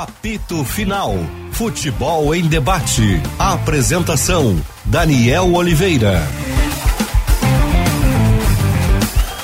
[0.00, 1.14] Apito Final.
[1.52, 3.20] Futebol em debate.
[3.38, 6.26] Apresentação: Daniel Oliveira.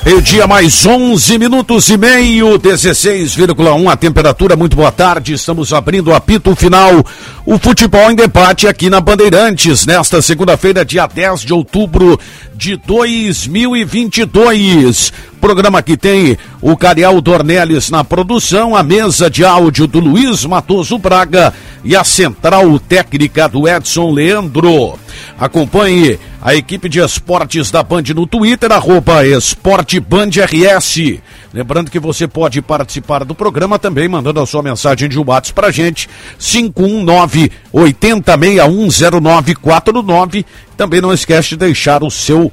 [0.06, 4.56] Meio-dia mais 11 minutos e meio, 16,1 a temperatura.
[4.56, 5.34] Muito boa tarde.
[5.34, 7.04] Estamos abrindo o apito final.
[7.44, 12.18] O futebol em debate aqui na Bandeirantes, nesta segunda-feira, dia 10 de outubro
[12.54, 15.12] de 2022.
[15.46, 20.98] Programa que tem o Cariel Dornelles na produção, a mesa de áudio do Luiz Matoso
[20.98, 21.54] Braga
[21.84, 24.98] e a central técnica do Edson Leandro.
[25.38, 31.20] Acompanhe a equipe de esportes da Band no Twitter, arroba esportebandrs.
[31.54, 35.70] Lembrando que você pode participar do programa também mandando a sua mensagem de WhatsApp pra
[35.70, 40.44] gente, 519 80610949.
[40.76, 42.52] Também não esquece de deixar o seu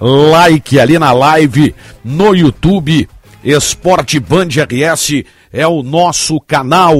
[0.00, 3.08] like ali na live no YouTube,
[3.44, 6.96] Esporte Band RS é o nosso canal.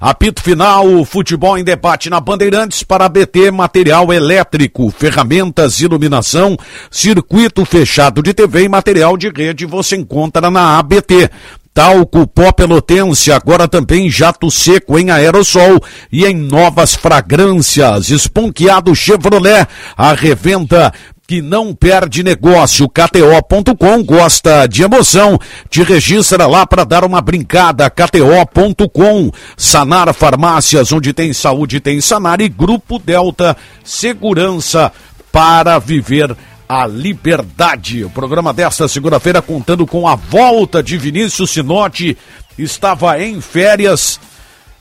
[0.00, 6.56] Apito final, futebol em debate na Bandeirantes para BT Material Elétrico, ferramentas, iluminação,
[6.90, 11.30] circuito fechado de TV e material de rede você encontra na ABT.
[11.74, 18.10] Talco Pó Pelotense, agora também jato seco em aerossol e em novas fragrâncias.
[18.10, 19.64] Esponqueado Chevrolet,
[19.96, 20.92] a revenda
[21.28, 22.88] que não perde negócio.
[22.88, 25.38] KTO.com gosta de emoção.
[25.68, 27.90] Te registra lá para dar uma brincada.
[27.90, 29.30] KTO.com.
[29.54, 32.40] Sanar Farmácias, onde tem saúde, tem Sanar.
[32.40, 34.90] E Grupo Delta Segurança
[35.30, 36.34] para viver
[36.66, 38.04] a liberdade.
[38.04, 42.16] O programa desta segunda-feira contando com a volta de Vinícius Sinotti.
[42.56, 44.18] Estava em férias.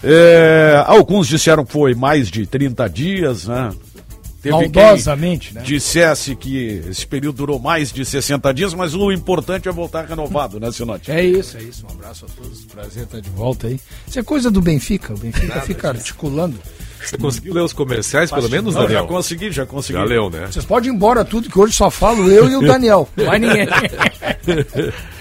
[0.02, 3.70] É, alguns disseram que foi mais de 30 dias, né?
[4.52, 5.62] Maldosamente, né?
[5.62, 10.60] Dissesse que esse período durou mais de 60 dias, mas o importante é voltar renovado,
[10.60, 11.12] né, Sinote?
[11.12, 11.86] É isso, é isso.
[11.88, 12.66] Um abraço a todos.
[12.66, 13.80] Prazer estar de volta aí.
[14.08, 15.14] Isso é coisa do Benfica.
[15.14, 16.58] O Benfica Nada, fica articulando.
[17.04, 19.02] Você conseguiu ler os comerciais, pelo menos, Não, Daniel?
[19.02, 20.00] Já consegui, já consegui.
[20.00, 20.48] Já leu, né?
[20.52, 23.08] Vocês podem ir embora tudo, que hoje só falo eu e o Daniel.
[23.16, 23.68] Vai ninguém.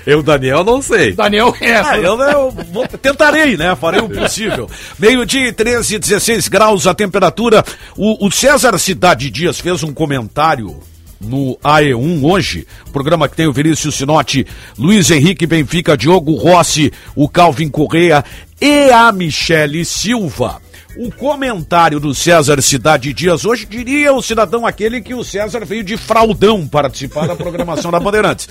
[0.07, 1.15] Eu, Daniel, não sei.
[1.15, 1.75] Daniel é.
[1.75, 3.75] Ah, eu, eu vou, tentarei, né?
[3.75, 4.71] Farei o possível.
[5.01, 7.65] Meio-dia 13, 16 graus a temperatura.
[7.97, 10.79] O, o César Cidade Dias fez um comentário
[11.21, 14.47] no AE1 hoje, programa que tem o Vinícius Sinotti,
[14.79, 18.25] Luiz Henrique Benfica, Diogo Rossi, o Calvin Correa
[18.61, 20.61] e a Michele Silva.
[20.99, 25.85] O comentário do César Cidade Dias hoje diria o cidadão aquele que o César veio
[25.85, 28.49] de fraudão participar da programação da Bandeirantes.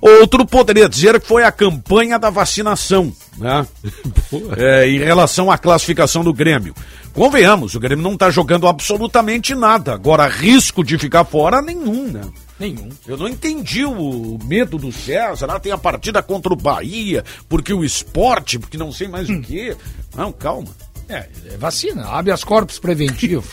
[0.00, 3.66] Outro poderia dizer que foi a campanha da vacinação, né?
[4.58, 6.74] É, em relação à classificação do Grêmio.
[7.14, 9.94] Convenhamos, o Grêmio não está jogando absolutamente nada.
[9.94, 12.20] Agora, risco de ficar fora, nenhum, né?
[12.58, 12.90] Nenhum.
[13.06, 15.46] Eu não entendi o medo do César.
[15.50, 19.38] Ah, tem a partida contra o Bahia, porque o esporte, porque não sei mais hum.
[19.38, 19.74] o quê.
[20.14, 20.68] Não, calma.
[21.08, 23.44] É, é vacina, habeas corpus preventivo.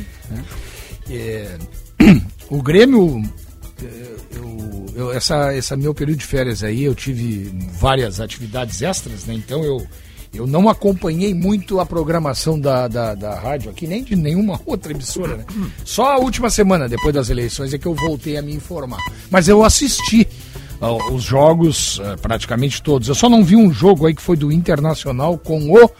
[1.10, 1.58] é,
[2.48, 3.22] o Grêmio,
[3.82, 3.86] é,
[4.36, 9.34] eu, eu, essa, essa meu período de férias aí, eu tive várias atividades extras, né?
[9.34, 9.86] Então eu,
[10.32, 14.92] eu não acompanhei muito a programação da, da, da rádio aqui, nem de nenhuma outra
[14.92, 15.44] emissora, né?
[15.84, 19.00] Só a última semana, depois das eleições, é que eu voltei a me informar.
[19.30, 20.26] Mas eu assisti
[21.12, 23.06] os jogos, é, praticamente todos.
[23.06, 25.90] Eu só não vi um jogo aí que foi do Internacional com o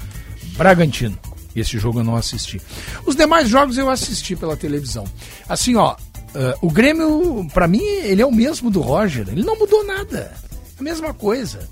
[0.60, 1.18] Bragantino.
[1.56, 2.60] Esse jogo eu não assisti.
[3.06, 5.04] Os demais jogos eu assisti pela televisão.
[5.48, 5.96] Assim, ó, uh,
[6.60, 9.26] o Grêmio, para mim, ele é o mesmo do Roger.
[9.30, 10.30] Ele não mudou nada.
[10.78, 11.66] A mesma coisa.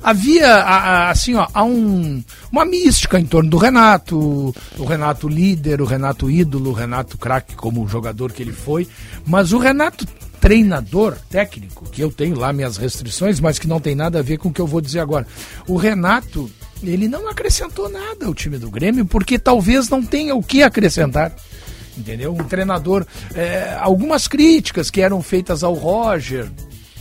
[0.00, 5.84] Havia, assim, ó, há um, uma mística em torno do Renato, o Renato líder, o
[5.84, 8.88] Renato ídolo, o Renato craque como jogador que ele foi,
[9.26, 10.06] mas o Renato
[10.40, 14.38] treinador técnico, que eu tenho lá minhas restrições, mas que não tem nada a ver
[14.38, 15.26] com o que eu vou dizer agora.
[15.68, 16.50] O Renato,
[16.82, 21.34] ele não acrescentou nada ao time do Grêmio, porque talvez não tenha o que acrescentar.
[21.96, 22.32] Entendeu?
[22.32, 23.06] Um treinador.
[23.34, 26.50] É, algumas críticas que eram feitas ao Roger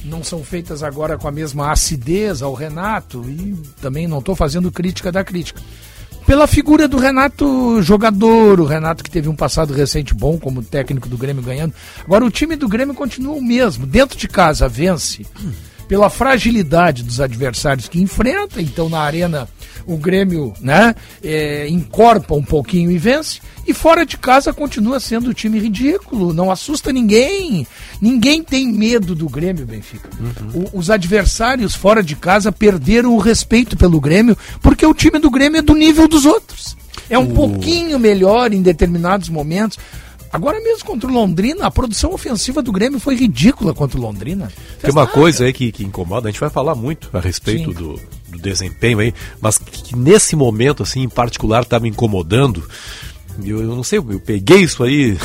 [0.03, 4.71] não são feitas agora com a mesma acidez ao Renato, e também não estou fazendo
[4.71, 5.61] crítica da crítica.
[6.25, 11.09] Pela figura do Renato jogador, o Renato que teve um passado recente bom como técnico
[11.09, 11.73] do Grêmio ganhando.
[12.03, 13.87] Agora o time do Grêmio continua o mesmo.
[13.87, 15.25] Dentro de casa vence
[15.89, 19.49] pela fragilidade dos adversários que enfrenta, então na arena
[19.87, 20.93] o Grêmio né,
[21.23, 26.31] é, encorpa um pouquinho e vence, e fora de casa continua sendo um time ridículo,
[26.31, 27.65] não assusta ninguém,
[27.99, 30.07] ninguém tem medo do Grêmio, Benfica.
[30.19, 30.69] Uhum.
[30.73, 35.31] O, os adversários fora de casa perderam o respeito pelo Grêmio, porque o time do
[35.31, 36.77] Grêmio é do nível dos outros.
[37.09, 39.79] É um pouquinho melhor em determinados momentos.
[40.31, 44.51] Agora mesmo contra o Londrina, a produção ofensiva do Grêmio foi ridícula contra o Londrina.
[44.81, 45.13] Tem uma nada.
[45.13, 48.99] coisa aí que, que incomoda, a gente vai falar muito a respeito do, do desempenho
[48.99, 52.63] aí, mas que, que nesse momento, assim, em particular, está me incomodando.
[53.43, 55.17] Eu, eu, não sei, eu peguei isso aí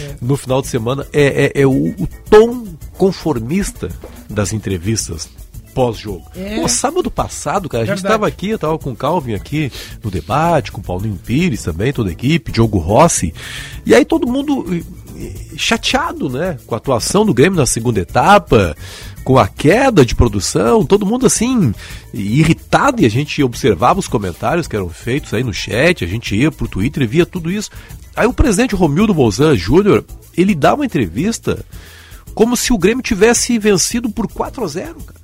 [0.00, 0.16] é.
[0.20, 1.06] no final de semana.
[1.12, 2.66] É, é, é o, o, tom
[2.98, 3.90] conformista
[4.28, 5.28] das entrevistas
[5.74, 6.24] pós-jogo.
[6.36, 6.60] É.
[6.60, 9.70] Pô, sábado passado, cara, a gente estava aqui, eu estava com o Calvin aqui
[10.02, 13.34] no debate, com o Paulinho Pires também, toda a equipe, Diogo Rossi.
[13.84, 14.66] E aí todo mundo
[15.56, 18.76] chateado, né, com a atuação do Grêmio na segunda etapa,
[19.24, 21.72] com a queda de produção, todo mundo assim
[22.12, 26.34] irritado e a gente observava os comentários que eram feitos aí no chat, a gente
[26.34, 27.70] ia pro Twitter e via tudo isso.
[28.16, 30.04] Aí o presidente Romildo Bolzan Júnior,
[30.36, 31.64] ele dá uma entrevista
[32.34, 35.21] como se o Grêmio tivesse vencido por 4 a 0, cara.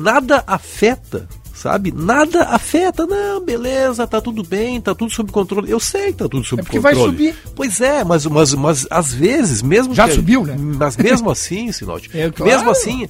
[0.00, 1.28] Nada afeta
[1.60, 1.92] sabe?
[1.94, 5.70] Nada afeta, não, beleza, tá tudo bem, tá tudo sob controle.
[5.70, 6.96] Eu sei que tá tudo sob é porque controle.
[6.96, 7.36] vai subir.
[7.54, 10.56] Pois é, mas, mas, mas às vezes, mesmo Já que, subiu, né?
[10.58, 12.50] Mas mesmo assim, Sinote, é, claro.
[12.50, 13.06] mesmo assim,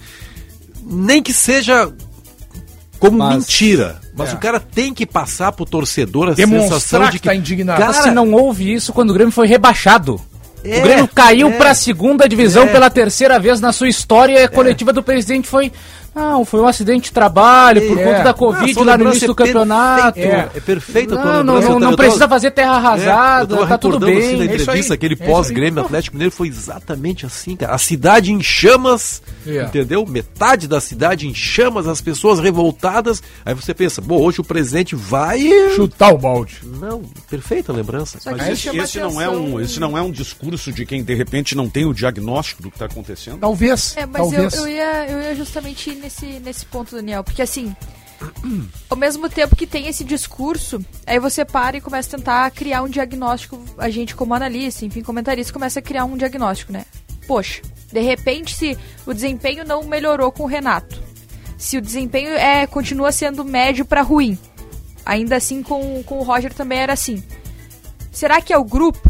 [0.84, 1.92] nem que seja
[2.98, 4.00] como mas, mentira.
[4.16, 4.34] Mas é.
[4.34, 7.80] o cara tem que passar pro torcedor a Demonstrar sensação de que, que tá indignado.
[7.80, 10.20] Cara, se não houve isso quando o Grêmio foi rebaixado.
[10.62, 12.66] É, o Grêmio caiu é, para a segunda divisão é.
[12.66, 15.72] pela terceira vez na sua história e a coletiva do presidente foi
[16.14, 18.04] não, foi um acidente de trabalho por é.
[18.04, 20.18] conta da Covid não, lá no início do campeonato.
[20.18, 23.98] É, é perfeito a tua não, não, não, precisa fazer terra arrasada, é, tá tudo
[24.00, 24.18] bem.
[24.18, 27.74] Assim, na é entrevista, aquele é pós-Grêmio Atlético Mineiro foi exatamente assim, cara.
[27.74, 29.62] A cidade em chamas, é.
[29.62, 30.04] entendeu?
[30.06, 33.22] Metade da cidade em chamas, as pessoas revoltadas.
[33.44, 35.40] Aí você pensa, bom, hoje o presidente vai
[35.76, 36.58] chutar o balde.
[36.64, 38.18] Não, perfeita lembrança.
[38.24, 41.54] Mas esse, esse não é um, esse não é um discurso de quem de repente
[41.54, 43.38] não tem o diagnóstico do que está acontecendo.
[43.38, 43.94] Talvez.
[43.96, 44.54] É, mas talvez.
[44.54, 47.74] Eu, eu ia, eu ia justamente nesse, nesse ponto, Daniel, porque assim,
[48.88, 52.82] ao mesmo tempo que tem esse discurso, aí você para e começa a tentar criar
[52.82, 56.84] um diagnóstico, a gente como analista, enfim, comentarista, começa a criar um diagnóstico, né?
[57.26, 57.62] Poxa,
[57.92, 61.00] de repente se o desempenho não melhorou com o Renato,
[61.56, 64.38] se o desempenho é continua sendo médio para ruim,
[65.04, 67.22] ainda assim com, com o Roger também era assim.
[68.10, 69.08] Será que é o grupo?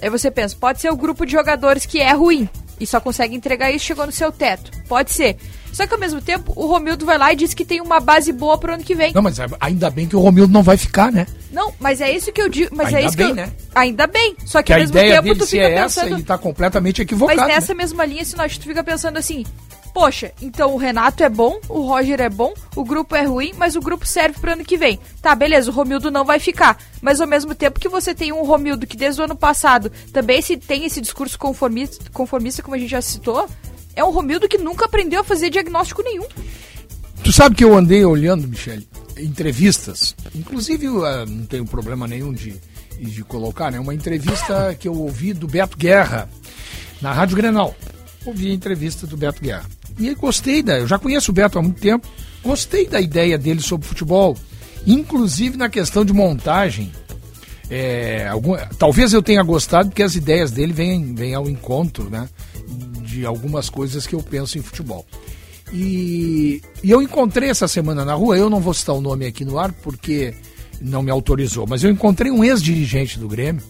[0.00, 2.48] Aí você pensa, pode ser o grupo de jogadores que é ruim
[2.80, 4.70] e só consegue entregar isso chegou no seu teto.
[4.88, 5.36] Pode ser.
[5.72, 8.32] Só que ao mesmo tempo, o Romildo vai lá e diz que tem uma base
[8.32, 9.12] boa pro ano que vem.
[9.12, 11.26] Não, mas ainda bem que o Romildo não vai ficar, né?
[11.52, 12.74] Não, mas é isso que eu digo.
[12.74, 13.36] Mas é ainda é isso bem, que eu...
[13.36, 13.52] né?
[13.74, 14.36] Ainda bem.
[14.44, 16.06] Só que, que ao mesmo tempo tu fica é pensando.
[16.06, 17.38] Essa, ele tá completamente equivocado.
[17.38, 17.78] Mas nessa né?
[17.78, 19.44] mesma linha, se nós tu fica pensando assim,
[19.98, 23.74] poxa, então o Renato é bom, o Roger é bom, o grupo é ruim, mas
[23.74, 24.96] o grupo serve para ano que vem.
[25.20, 26.78] Tá, beleza, o Romildo não vai ficar.
[27.02, 30.40] Mas ao mesmo tempo que você tem um Romildo que desde o ano passado também
[30.40, 33.48] se tem esse discurso conformista, conformista como a gente já citou,
[33.96, 36.28] é um Romildo que nunca aprendeu a fazer diagnóstico nenhum.
[37.24, 42.54] Tu sabe que eu andei olhando, Michele, entrevistas, inclusive uh, não tenho problema nenhum de,
[43.00, 43.80] de colocar, né?
[43.80, 46.30] Uma entrevista que eu ouvi do Beto Guerra
[47.02, 47.74] na Rádio Grenal.
[48.24, 49.77] Ouvi a entrevista do Beto Guerra.
[49.98, 50.78] E gostei da.
[50.78, 52.06] Eu já conheço o Beto há muito tempo.
[52.42, 54.36] Gostei da ideia dele sobre futebol,
[54.86, 56.92] inclusive na questão de montagem.
[57.70, 62.26] É, algum, talvez eu tenha gostado porque as ideias dele vêm, vêm ao encontro né,
[63.02, 65.04] de algumas coisas que eu penso em futebol.
[65.72, 69.44] E, e eu encontrei essa semana na rua, eu não vou citar o nome aqui
[69.44, 70.32] no ar porque
[70.80, 73.62] não me autorizou, mas eu encontrei um ex-dirigente do Grêmio,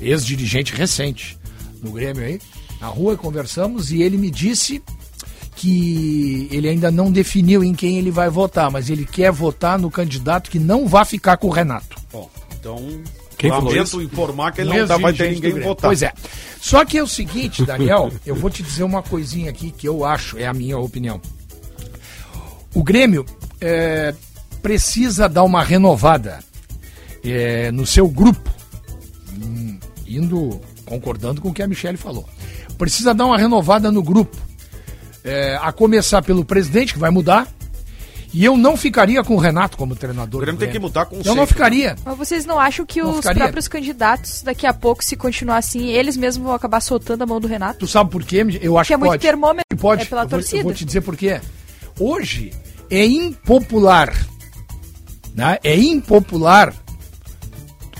[0.00, 1.36] ex-dirigente recente
[1.82, 2.40] no Grêmio aí,
[2.80, 4.80] na rua conversamos e ele me disse
[5.60, 9.90] que ele ainda não definiu em quem ele vai votar, mas ele quer votar no
[9.90, 11.98] candidato que não vai ficar com o Renato.
[12.10, 12.82] Bom, então
[13.36, 15.90] quem lamento informar que ele não tá, vai ter ninguém votar.
[15.90, 16.14] Pois é.
[16.62, 20.02] Só que é o seguinte, Daniel, eu vou te dizer uma coisinha aqui que eu
[20.02, 21.20] acho, é a minha opinião.
[22.74, 23.26] O Grêmio
[23.60, 24.14] é,
[24.62, 26.38] precisa dar uma renovada
[27.22, 28.50] é, no seu grupo,
[29.34, 32.26] hum, indo concordando com o que a Michelle falou.
[32.78, 34.49] Precisa dar uma renovada no grupo
[35.24, 37.46] é, a começar pelo presidente, que vai mudar.
[38.32, 40.40] E eu não ficaria com o Renato como treinador.
[40.40, 41.96] O Grêmio tem que mudar com o Eu não ficaria.
[42.04, 43.42] Mas vocês não acham que não os ficaria.
[43.42, 47.40] próprios candidatos, daqui a pouco, se continuar assim, eles mesmos vão acabar soltando a mão
[47.40, 47.80] do Renato?
[47.80, 48.46] Tu sabe por quê?
[48.62, 49.22] Eu acho que, é muito pode.
[49.22, 49.76] termômetro.
[49.76, 50.02] Pode.
[50.02, 50.52] É pela eu torcida.
[50.52, 51.40] Vou, eu vou te dizer por quê.
[51.98, 52.52] Hoje
[52.88, 54.14] é impopular,
[55.34, 55.58] né?
[55.64, 56.72] É impopular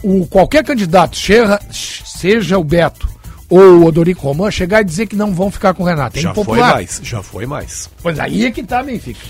[0.03, 3.10] o qualquer candidato, seja, seja o Beto,
[3.51, 6.17] ou o Odorico Roman chegar e dizer que não vão ficar com o Renato.
[6.17, 6.69] É já impopular.
[6.69, 7.91] foi mais, já foi mais.
[8.01, 9.21] Pois aí é que tá, Benfica.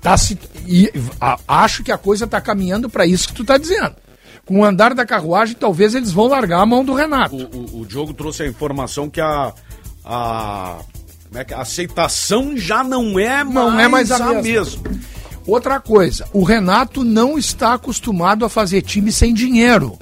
[0.00, 0.90] Tá se, e,
[1.20, 3.96] a, acho que a coisa tá caminhando para isso que tu tá dizendo.
[4.46, 7.34] Com o andar da carruagem, talvez eles vão largar a mão do Renato.
[7.34, 9.52] O, o, o Diogo trouxe a informação que a,
[10.04, 10.78] a,
[11.34, 14.88] é que a aceitação já não é mais, não é mais a, a mesma.
[14.88, 15.00] mesma.
[15.46, 19.98] Outra coisa, o Renato não está acostumado a fazer time sem dinheiro.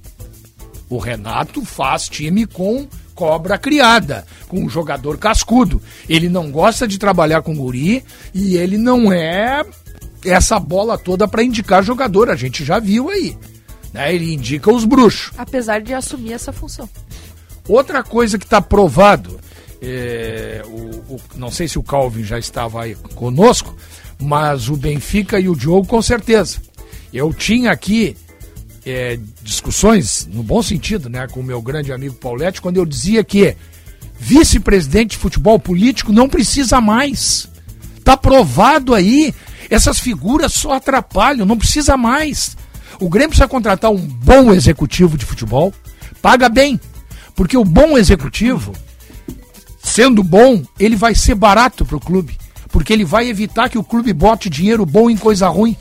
[0.88, 5.82] O Renato faz time com cobra criada, com um jogador cascudo.
[6.08, 8.04] Ele não gosta de trabalhar com guri
[8.34, 9.64] e ele não é
[10.24, 13.36] essa bola toda para indicar jogador, a gente já viu aí.
[13.92, 14.14] Né?
[14.14, 15.32] Ele indica os bruxos.
[15.36, 16.88] Apesar de assumir essa função.
[17.68, 19.38] Outra coisa que está provado,
[19.80, 23.76] é, o, o, não sei se o Calvin já estava aí conosco,
[24.20, 26.58] mas o Benfica e o Diogo com certeza.
[27.12, 28.16] Eu tinha aqui
[28.84, 33.22] é, discussões, no bom sentido, né, com o meu grande amigo Paulette, quando eu dizia
[33.22, 33.56] que
[34.18, 37.48] vice-presidente de futebol político não precisa mais.
[38.04, 39.34] Tá provado aí.
[39.70, 42.56] Essas figuras só atrapalham, não precisa mais.
[43.00, 45.72] O Grêmio precisa contratar um bom executivo de futebol,
[46.20, 46.80] paga bem.
[47.34, 48.72] Porque o bom executivo,
[49.82, 52.38] sendo bom, ele vai ser barato para o clube.
[52.68, 55.76] Porque ele vai evitar que o clube bote dinheiro bom em coisa ruim.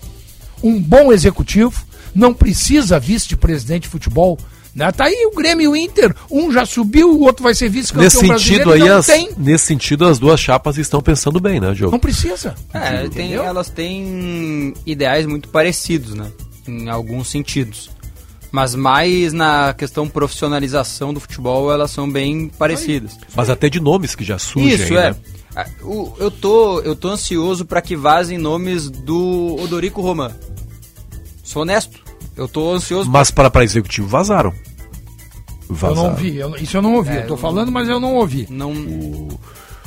[0.64, 4.38] Um bom executivo não precisa vice-presidente de futebol.
[4.74, 4.90] Né?
[4.92, 8.06] Tá aí o Grêmio e o Inter, um já subiu, o outro vai ser vice-campeão
[8.06, 9.30] nesse sentido aí as, tem.
[9.38, 11.92] Nesse sentido, as duas chapas estão pensando bem, né, Diogo?
[11.92, 12.56] Não precisa.
[12.74, 16.32] É, tem, elas têm ideais muito parecidos, né?
[16.66, 17.90] Em alguns sentidos.
[18.50, 23.18] Mas mais na questão profissionalização do futebol, elas são bem parecidas.
[23.36, 24.74] Mas até de nomes que já surgem.
[24.74, 25.10] Isso, aí, é.
[25.12, 25.16] Né?
[26.18, 30.32] Eu tô, eu tô ansioso para que vazem nomes do Odorico Roman.
[31.44, 32.01] Sou honesto.
[32.42, 33.08] Eu tô ansioso.
[33.08, 34.52] Mas para, para executivo vazaram.
[35.70, 35.96] vazaram.
[35.96, 37.12] Eu não ouvi, eu, isso eu não ouvi.
[37.12, 38.48] É, eu tô falando, mas eu não ouvi.
[38.50, 38.72] Não.
[38.72, 39.40] O...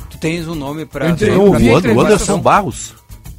[0.09, 1.09] Tu tens um nome para.
[1.09, 2.93] Eu, eu ouvi o Anderson Barros.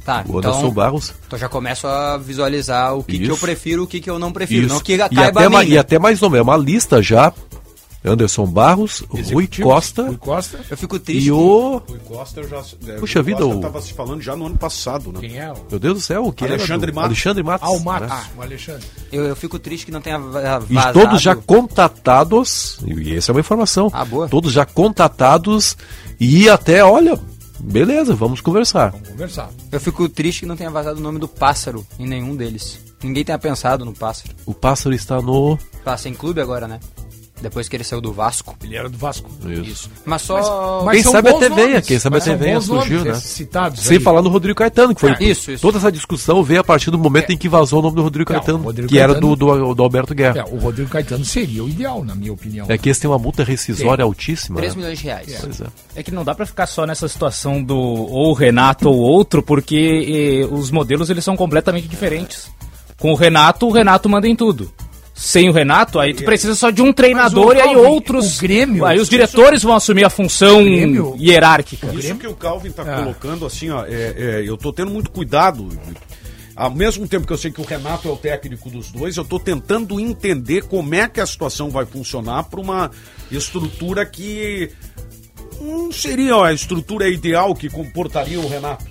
[0.05, 1.13] Tá, o Anderson então, Barros.
[1.25, 4.31] Então já começo a visualizar o que, que eu prefiro o que, que eu não
[4.31, 4.67] prefiro.
[4.67, 4.75] Isso.
[4.75, 7.33] Não que e até, ma, e até mais nome, é uma lista já
[8.05, 10.59] Anderson Barros, Rui Costa, Rui Costa.
[10.69, 11.27] Eu fico triste.
[11.27, 11.81] E o.
[11.87, 12.63] Rui Costa eu já.
[12.87, 15.19] É, Puxa vida, eu tava se falando já no ano passado, né?
[15.19, 15.51] Quem é?
[15.51, 15.55] O...
[15.69, 17.09] Meu Deus do céu, o que Alexandre Matos.
[17.09, 17.67] Alexandre Matos.
[17.67, 18.09] Ah, o Matos.
[18.09, 18.15] Né?
[18.15, 18.87] Ah, o Alexandre.
[19.11, 20.67] Eu, eu fico triste que não tenha vazado.
[20.69, 23.89] E todos já contatados, e essa é uma informação.
[23.93, 24.29] Ah, boa.
[24.29, 25.75] Todos já contatados
[26.19, 27.19] e até, olha,
[27.59, 28.91] beleza, vamos conversar.
[28.91, 29.49] Vamos conversar.
[29.71, 32.79] Eu fico triste que não tenha vazado o nome do pássaro em nenhum deles.
[33.03, 34.33] Ninguém tenha pensado no pássaro.
[34.45, 35.57] O pássaro está no.
[35.83, 36.79] Passa em clube agora, né?
[37.41, 38.55] Depois que ele saiu do Vasco.
[38.63, 39.29] Ele era do Vasco.
[39.45, 39.61] Isso.
[39.63, 39.89] Isso.
[40.05, 40.83] Mas só.
[40.83, 43.13] Mas, mas quem sabe até venha, quem sabe até venha surgiu, né?
[43.15, 44.03] Citados Sem aí.
[44.03, 45.11] falar no Rodrigo Caetano, que foi.
[45.11, 45.61] É, isso, isso.
[45.61, 47.33] Toda essa discussão veio a partir do momento é.
[47.33, 49.75] em que vazou o nome do Rodrigo Não, Caetano, Rodrigo que Caetano, era do, do,
[49.75, 50.39] do, Alberto Guerra.
[50.39, 52.65] É, o Rodrigo Caetano seria o ideal, na minha opinião.
[52.69, 54.05] É que esse tem uma multa rescisória tem.
[54.05, 54.57] altíssima.
[54.57, 54.81] 3 né?
[54.81, 55.33] milhões de reais.
[55.33, 55.39] É.
[55.39, 55.65] Pois é.
[55.95, 60.43] é que não dá para ficar só nessa situação do ou Renato ou outro, porque
[60.43, 62.49] eh, os modelos eles são completamente diferentes.
[62.97, 64.71] Com o Renato, o Renato manda em tudo
[65.17, 68.37] sem o Renato, aí tu precisa só de um treinador e aí outros.
[68.37, 68.85] O Grêmio.
[68.85, 71.91] Aí os diretores vão assumir a função Grêmio, hierárquica.
[71.91, 72.99] Isso que o Calvin tá ah.
[72.99, 75.67] colocando, assim, ó, é, é, eu tô tendo muito cuidado.
[76.55, 79.25] Ao mesmo tempo que eu sei que o Renato é o técnico dos dois, eu
[79.25, 82.91] tô tentando entender como é que a situação vai funcionar para uma
[83.31, 84.71] estrutura que
[85.59, 88.85] não seria a estrutura ideal que comportaria o Renato.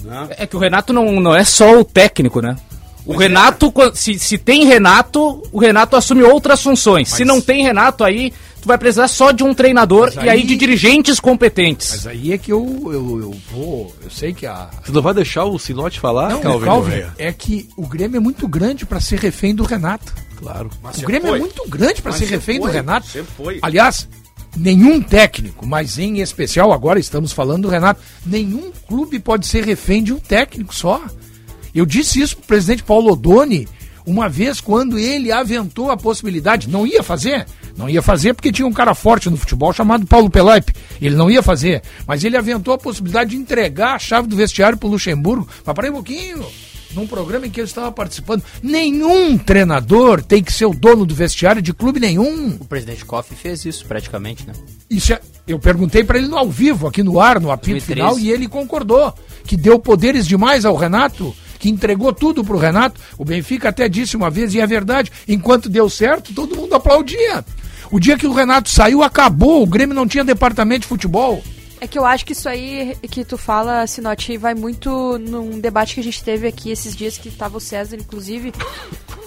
[0.00, 0.28] Né?
[0.30, 2.56] É que o Renato não, não é só o técnico, né?
[3.04, 7.10] O Renato, se, se tem Renato, o Renato assume outras funções.
[7.10, 7.16] Mas...
[7.16, 10.26] Se não tem Renato, aí tu vai precisar só de um treinador aí...
[10.26, 11.90] e aí de dirigentes competentes.
[11.90, 13.94] Mas aí é que eu, eu, eu vou.
[14.02, 14.70] Eu sei que a.
[14.84, 16.30] Você não vai deixar o Sinote falar?
[16.30, 20.14] Não, Calvin, Calvin é que o Grêmio é muito grande para ser refém do Renato.
[20.36, 20.70] Claro.
[20.82, 21.38] Mas o Grêmio é foi.
[21.38, 22.68] é muito grande para ser refém foi.
[22.68, 23.06] do Renato.
[23.08, 23.58] Sempre foi.
[23.62, 24.08] Aliás,
[24.56, 30.02] nenhum técnico, mas em especial agora estamos falando do Renato, nenhum clube pode ser refém
[30.02, 31.02] de um técnico só.
[31.74, 33.68] Eu disse isso para o presidente Paulo Odoni
[34.06, 38.66] uma vez quando ele aventou a possibilidade, não ia fazer, não ia fazer porque tinha
[38.66, 42.74] um cara forte no futebol chamado Paulo Pelaipe, ele não ia fazer, mas ele aventou
[42.74, 46.44] a possibilidade de entregar a chave do vestiário para o Luxemburgo, mas para um pouquinho,
[46.94, 51.14] num programa em que ele estava participando, nenhum treinador tem que ser o dono do
[51.14, 52.56] vestiário de clube nenhum.
[52.60, 54.52] O presidente Koff fez isso praticamente, né?
[54.90, 57.84] Isso é, eu perguntei para ele no ao vivo, aqui no ar, no apito 2013.
[57.86, 59.14] final, e ele concordou
[59.46, 63.00] que deu poderes demais ao Renato que entregou tudo pro Renato.
[63.16, 67.44] O Benfica até disse uma vez, e é verdade, enquanto deu certo, todo mundo aplaudia.
[67.88, 69.62] O dia que o Renato saiu, acabou.
[69.62, 71.40] O Grêmio não tinha departamento de futebol.
[71.80, 75.94] É que eu acho que isso aí que tu fala, Sinote, vai muito num debate
[75.94, 78.52] que a gente teve aqui esses dias, que estava o César, inclusive,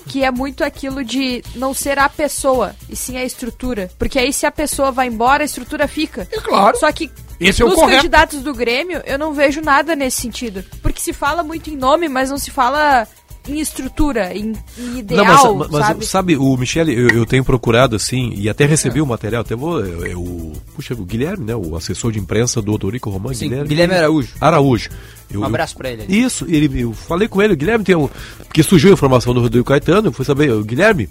[0.06, 3.90] que é muito aquilo de não ser a pessoa, e sim a estrutura.
[3.98, 6.28] Porque aí se a pessoa vai embora, a estrutura fica.
[6.30, 6.78] É claro.
[6.78, 7.98] Só que esse é Nos o correto.
[7.98, 10.64] candidatos do Grêmio, eu não vejo nada nesse sentido.
[10.82, 13.08] Porque se fala muito em nome, mas não se fala
[13.48, 16.06] em estrutura, em, em ideal, não, mas, mas, sabe?
[16.06, 19.04] sabe, o Michele, eu, eu, tenho procurado assim, e até recebi é.
[19.04, 22.74] o material, até vou, eu, eu, puxa, o Guilherme, né, o assessor de imprensa do
[22.74, 24.34] Odorico Romano, Sim, Guilherme, Guilherme Araújo.
[24.42, 24.90] Araújo.
[25.30, 26.04] Eu, um abraço pra ele.
[26.04, 26.22] Ali.
[26.22, 28.10] Isso, ele, eu falei com ele, Guilherme tem um,
[28.40, 31.10] porque surgiu a informação do Rodrigo Caetano, eu fui saber, Guilherme,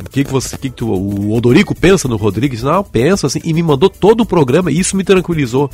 [0.00, 2.62] o que que você, que que tu, o Odorico pensa no Rodrigues?
[2.62, 5.70] Não, pensa assim, e me mandou todo o programa, e isso me tranquilizou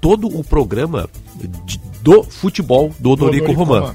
[0.00, 1.08] todo o programa
[1.64, 3.94] de, do futebol do Odorico Romano.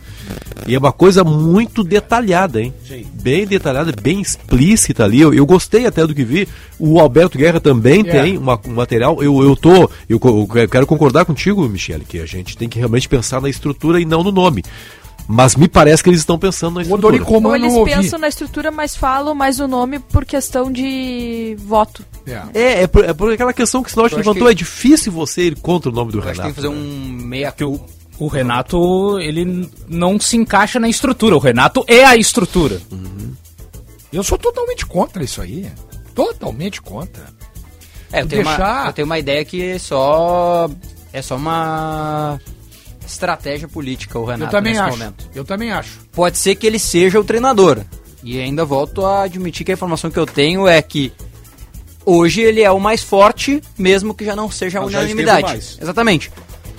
[0.67, 2.73] E é uma coisa muito detalhada, hein?
[2.87, 3.05] Sim.
[3.21, 5.21] Bem detalhada, bem explícita ali.
[5.21, 6.47] Eu, eu gostei até do que vi.
[6.79, 8.03] O Alberto Guerra também É.
[8.21, 9.21] tem uma- um material.
[9.21, 9.89] Eu, eu tô.
[10.09, 13.99] Eu, eu quero concordar contigo, Michele, que a gente tem que realmente pensar na estrutura
[13.99, 14.63] e não no nome.
[15.27, 17.07] Mas me parece que eles estão pensando na O estrutura.
[17.15, 17.91] Odoricoma Ou não eles ouvi.
[17.91, 22.05] pensam na estrutura, mas falam mais o nome por questão de voto.
[22.27, 22.41] É.
[22.53, 24.45] É, é por, é por aquela questão que o Sinal Eu acho levantou.
[24.45, 26.61] que- É difícil você ir contra o nome do Eu acho que tem Renato.
[26.61, 27.53] que fazer um meia.
[28.19, 31.35] O Renato, ele não se encaixa na estrutura.
[31.35, 32.79] O Renato é a estrutura.
[34.13, 35.69] Eu sou totalmente contra isso aí.
[36.13, 37.23] Totalmente contra.
[38.13, 40.69] É, eu tenho, Deixar- uma, eu tenho uma ideia que é só.
[41.11, 42.39] É só uma
[43.05, 44.97] estratégia política, o Renato, eu também nesse acho.
[44.97, 45.29] momento.
[45.33, 45.99] Eu também acho.
[46.11, 47.81] Pode ser que ele seja o treinador.
[48.23, 51.13] E ainda volto a admitir que a informação que eu tenho é que
[52.05, 55.77] hoje ele é o mais forte, mesmo que já não seja a unanimidade.
[55.79, 56.31] Exatamente.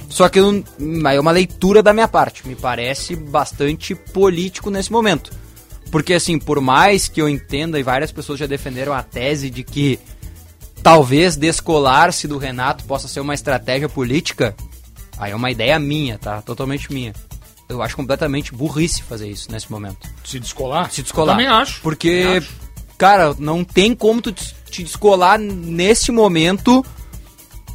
[0.08, 0.64] Só que eu,
[1.12, 2.46] é uma leitura da minha parte.
[2.46, 5.30] Me parece bastante político nesse momento.
[5.90, 9.62] Porque, assim, por mais que eu entenda, e várias pessoas já defenderam a tese de
[9.62, 9.98] que
[10.82, 14.54] talvez descolar-se do Renato possa ser uma estratégia política,
[15.18, 16.42] aí é uma ideia minha, tá?
[16.42, 17.12] Totalmente minha.
[17.68, 20.08] Eu acho completamente burrice fazer isso nesse momento.
[20.24, 20.90] Se descolar?
[20.90, 21.34] Se descolar.
[21.34, 21.80] Eu também acho.
[21.80, 22.52] Porque, Também acho.
[22.96, 26.84] cara, não tem como tu te te descolar nesse momento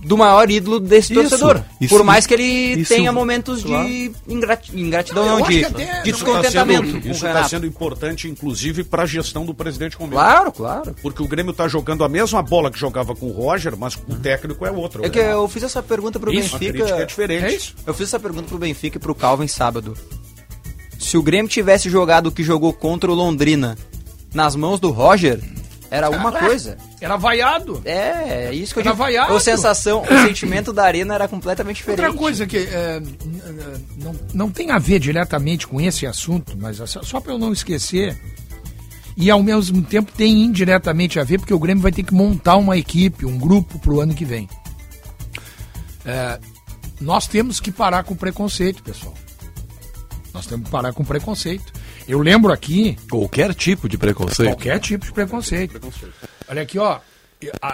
[0.03, 1.63] do maior ídolo desse Isso, torcedor.
[1.79, 2.43] isso, Por mais que ele
[2.81, 3.87] isso, tenha momentos claro.
[3.87, 7.43] de ingrat- ingratidão, Não, não, de, de Isso tá descontentamento sendo- com o Isso está
[7.47, 10.15] sendo importante, inclusive, para a gestão do presidente Romero.
[10.21, 10.95] Claro, claro.
[11.01, 14.15] Porque o Grêmio está jogando a mesma bola que jogava com o Roger, mas o
[14.15, 15.05] técnico é outro.
[15.05, 17.05] É que eu fiz essa pergunta pro Isso, a crítica é Benfica.
[17.05, 17.45] diferente.
[17.45, 17.75] É isso?
[17.85, 19.93] Eu fiz essa pergunta pro Benfica e pro Calvin sábado.
[20.97, 23.77] Se o Grêmio tivesse jogado o que jogou contra o Londrina
[24.33, 25.39] nas mãos do Roger,
[25.91, 26.77] era uma coisa.
[27.01, 27.81] Era vaiado.
[27.83, 29.03] É, é isso que eu Era digo.
[29.03, 29.35] vaiado.
[29.35, 32.01] A sensação, o sentimento da arena era completamente diferente.
[32.01, 33.01] Outra coisa que é,
[33.97, 37.37] não, não tem a ver diretamente com esse assunto, mas é só, só para eu
[37.37, 38.17] não esquecer,
[39.17, 42.55] e ao mesmo tempo tem indiretamente a ver, porque o Grêmio vai ter que montar
[42.55, 44.47] uma equipe, um grupo para o ano que vem.
[46.05, 46.39] É,
[47.01, 49.13] nós temos que parar com o preconceito, pessoal.
[50.33, 51.73] Nós temos que parar com o preconceito.
[52.07, 54.49] Eu lembro aqui, Qualquer tipo de preconceito.
[54.49, 55.79] Qualquer tipo de preconceito.
[56.47, 56.99] Olha aqui, ó.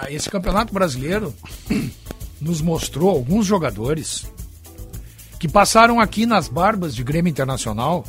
[0.09, 1.33] Esse campeonato brasileiro
[2.39, 4.27] nos mostrou alguns jogadores
[5.39, 8.05] que passaram aqui nas barbas de Grêmio Internacional,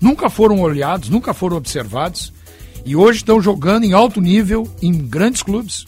[0.00, 2.32] nunca foram olhados, nunca foram observados,
[2.84, 5.84] e hoje estão jogando em alto nível em grandes clubes.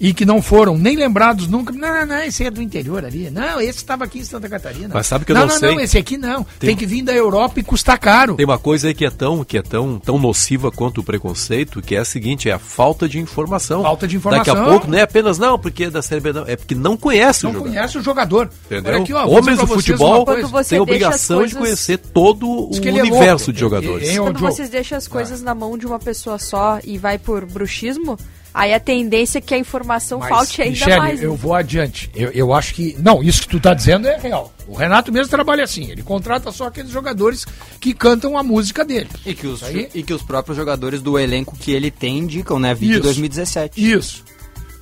[0.00, 1.72] E que não foram nem lembrados nunca.
[1.74, 3.28] Não, não, não, esse é do interior ali.
[3.30, 4.88] Não, esse estava aqui em Santa Catarina.
[4.94, 5.74] Mas sabe que eu não, não não, sei?
[5.74, 6.42] não, esse aqui não.
[6.58, 6.70] Tem...
[6.70, 8.34] Tem- que vir da Europa e custar caro.
[8.34, 11.82] Tem uma coisa aí que é tão, que é tão, tão nociva quanto o preconceito,
[11.82, 13.82] que é a seguinte, é a falta de informação.
[13.82, 14.54] Falta de informação.
[14.54, 16.74] Daqui a pouco não é apenas não, porque é da Série B, não, é porque
[16.74, 17.74] não conhece não o jogador.
[17.74, 18.50] conhece o jogador.
[18.70, 19.02] Entendeu?
[19.02, 22.90] Aqui, ó, Homens do futebol têm deixa obrigação as de coisas- conhecer todo o é
[23.02, 23.52] universo louco.
[23.52, 24.18] de jogadores.
[24.18, 28.18] Quando vocês deixam as coisas na mão de uma pessoa só e vai por bruxismo,
[28.52, 31.20] aí a tendência é que a informação Mas, falte ainda Michele, mais.
[31.20, 31.26] né?
[31.26, 32.10] eu vou adiante.
[32.14, 32.96] Eu, eu acho que.
[32.98, 34.52] Não, isso que tu tá dizendo é real.
[34.66, 35.90] O Renato mesmo trabalha assim.
[35.90, 37.44] Ele contrata só aqueles jogadores
[37.80, 39.08] que cantam a música dele.
[39.26, 42.58] E que, os, aí- e que os próprios jogadores do elenco que ele tem indicam,
[42.58, 42.74] né?
[42.74, 43.02] Vídeo Isso.
[43.02, 43.92] 2017.
[43.92, 44.24] Isso.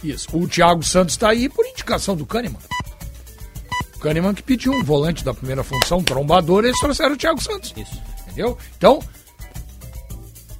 [0.02, 0.28] Isso.
[0.32, 2.58] O Thiago Santos tá aí por indicação do Kahneman.
[3.96, 7.74] O Kahneman que pediu um volante da primeira função, trombador, eles trouxeram o Thiago Santos.
[7.76, 8.00] Isso.
[8.26, 8.56] Entendeu?
[8.76, 9.00] Então,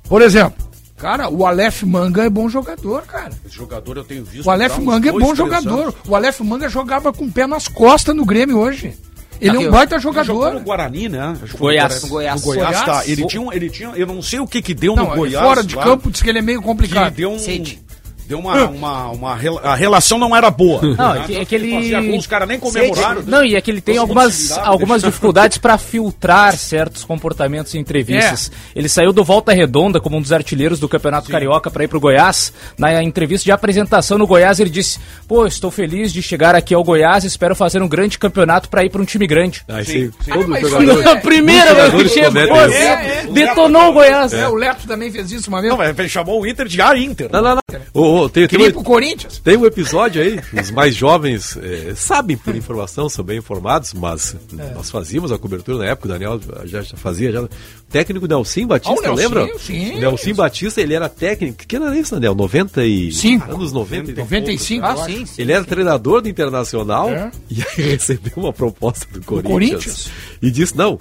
[0.08, 0.67] por exemplo,
[0.98, 3.30] cara, o Aleph Manga é bom jogador, cara.
[3.46, 4.46] Esse jogador eu tenho visto.
[4.46, 5.80] O Aleph Manga é bom jogador.
[5.80, 5.94] anos.
[6.06, 8.94] O Aleph Manga jogava com o pé nas costas no Grêmio hoje.
[9.40, 10.54] Ele é um baita Ele jogou jogador.
[10.54, 11.20] no Guarani, né?
[11.40, 12.02] Acho que foi Goiás.
[12.02, 12.40] No Goiás.
[12.40, 12.84] No Goiás, Goiás.
[12.84, 13.06] tá.
[13.08, 15.16] Ele tinha, um- ele tinha, eu não sei o que que deu Não, no é
[15.16, 15.44] Goiás.
[15.46, 17.14] fora de lá, campo diz que ele é meio Que complicado.
[17.14, 17.38] deu um...
[17.38, 17.80] Sede.
[18.28, 20.82] Deu uma, uma, uma, rela- A relação não era boa.
[20.82, 21.20] Não, né?
[21.20, 23.22] é que- é que ele- Os caras nem comemoraram.
[23.26, 28.52] Não, e é que ele tem algumas, algumas dificuldades para filtrar certos comportamentos em entrevistas.
[28.76, 31.98] Ele saiu do Volta Redonda como um dos artilheiros do Campeonato Carioca para ir pro
[32.00, 32.52] Goiás.
[32.76, 36.84] Na entrevista de apresentação no Goiás, ele disse: Pô, estou feliz de chegar aqui ao
[36.84, 39.62] Goiás, espero fazer um grande campeonato para ir para um time grande.
[39.68, 40.30] Aí Sim, sim, sim.
[40.32, 41.20] todo mas jogador.
[41.22, 42.56] primeira vez que chegou.
[42.70, 43.26] É, é.
[43.32, 44.32] detonou o Goiás.
[44.34, 45.70] É, o Leto também fez isso uma vez.
[45.70, 47.28] Não, mas ele chamou o Inter de A Inter.
[47.32, 47.62] Não, não, não.
[47.94, 49.38] Ô, tem, Queria um, pro Corinthians.
[49.44, 54.34] tem um episódio aí, os mais jovens eh, sabem por informação, são bem informados, mas
[54.58, 54.72] É.
[54.72, 57.30] nós fazíamos a cobertura na época, o Daniel já, já fazia.
[57.30, 57.48] Já, o
[57.90, 59.58] técnico Nelson Batista, Ah, Nelson, lembra?
[59.58, 59.98] sim.
[60.00, 61.58] Nelson Batista, ele era técnico.
[61.66, 62.34] Que era isso, Daniel?
[62.34, 63.12] 90 e...
[63.12, 63.50] Cinco.
[63.52, 64.86] Anos 90 e 95.
[64.86, 65.04] Ah, eu acho.
[65.04, 65.42] sim, sim.
[65.42, 67.30] Ele era treinador do Internacional É.
[67.50, 70.10] e aí recebeu uma proposta do Corinthians, Corinthians?
[70.40, 70.98] e disse: Não,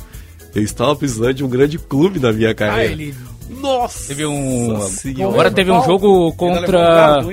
[0.55, 2.89] eu estava precisando de um grande clube na minha carreira.
[2.89, 3.15] Ah, ele-
[3.49, 4.07] Nossa!
[4.09, 4.79] Teve um.
[4.81, 5.33] Senhora.
[5.33, 7.23] Agora teve um jogo contra.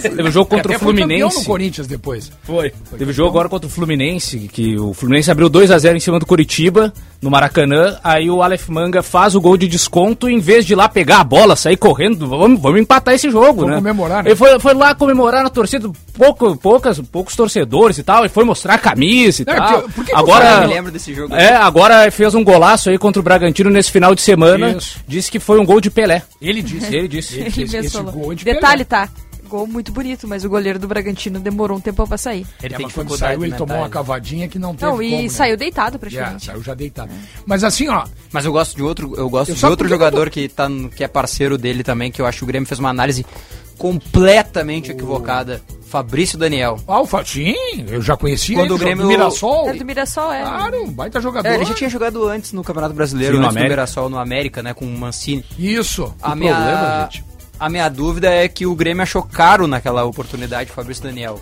[0.00, 1.44] Teve um jogo contra o foi campeão no Fluminense.
[1.46, 2.30] Corinthians depois.
[2.42, 2.72] Foi.
[2.96, 6.18] Teve jogo agora contra o Fluminense, que o Fluminense abriu 2 a 0 em cima
[6.18, 7.98] do Curitiba, no Maracanã.
[8.02, 11.20] Aí o Aleph Manga faz o gol de desconto, em vez de ir lá pegar
[11.20, 13.76] a bola, sair correndo, vamos, vamos empatar esse jogo, Vamos né?
[13.76, 14.30] comemorar, né?
[14.30, 18.44] Ele foi, foi lá comemorar na torcida, pouco, poucas, poucos torcedores e tal, ele foi
[18.44, 19.82] mostrar a camisa e Não, tal.
[19.82, 21.34] que- por que que eu agora, me lembro desse jogo.
[21.34, 24.70] é, agora fez um golaço aí contra o Bragantino nesse final de semana.
[24.72, 24.91] Isso.
[25.06, 26.22] Disse que foi um gol de Pelé.
[26.40, 26.94] Ele disse.
[26.94, 27.38] Ele disse.
[27.40, 28.12] Ele mesmo esse falou.
[28.12, 29.06] gol de Detalhe, Pelé.
[29.06, 29.08] tá?
[29.48, 32.46] Gol muito bonito, mas o goleiro do Bragantino demorou um tempo pra sair.
[32.62, 34.02] Ele É, tem quando saiu, ele de tomou uma mental.
[34.02, 35.28] cavadinha que não teve Não, e como, né?
[35.28, 36.46] saiu deitado Já, praticamente.
[36.46, 37.10] saiu já deitado.
[37.44, 40.48] Mas assim, ó, Mas eu gosto de outro, eu gosto Eu de outro jogador que,
[40.48, 43.26] tá, que é parceiro dele também, que eu acho que o Grêmio fez uma análise
[43.76, 45.60] completamente equivocada.
[45.92, 46.80] Fabrício Daniel.
[46.86, 47.54] Alfa, sim,
[47.86, 49.68] eu já conhecia Quando ele, o Grêmio- do Mirassol.
[49.68, 50.40] É do Mirassol, é.
[50.42, 51.46] Claro, um baita jogador.
[51.46, 53.68] É, ele já tinha jogado antes no Campeonato Brasileiro, Sim, no antes do.
[53.68, 55.44] Mirassol no América, né, com o Mancini.
[55.58, 56.14] Isso.
[56.22, 57.24] A O minha, problema, gente.
[57.60, 61.38] a minha dúvida é que o Grêmio achou caro naquela oportunidade o Fabrício Daniel.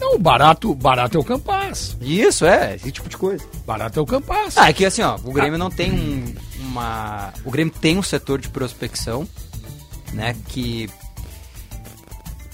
[0.00, 1.96] Não, barato, barato é o Campaz.
[2.00, 3.44] Isso, é, esse tipo de coisa.
[3.66, 4.56] Barato é o Campaz.
[4.56, 7.32] Ah, é que assim, ó, o Grêmio não tem um, uma...
[7.44, 9.26] O Grêmio tem um setor de prospecção,
[10.12, 10.88] né, que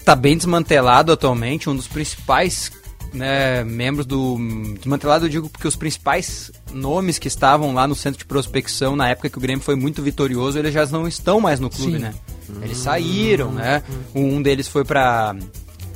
[0.05, 2.71] tá bem desmantelado atualmente, um dos principais
[3.11, 4.37] né, membros do...
[4.77, 9.09] Desmantelado eu digo porque os principais nomes que estavam lá no centro de prospecção na
[9.09, 11.99] época que o Grêmio foi muito vitorioso, eles já não estão mais no clube, Sim.
[11.99, 12.13] né?
[12.61, 13.81] Eles saíram, né?
[14.13, 15.35] Um deles foi pra,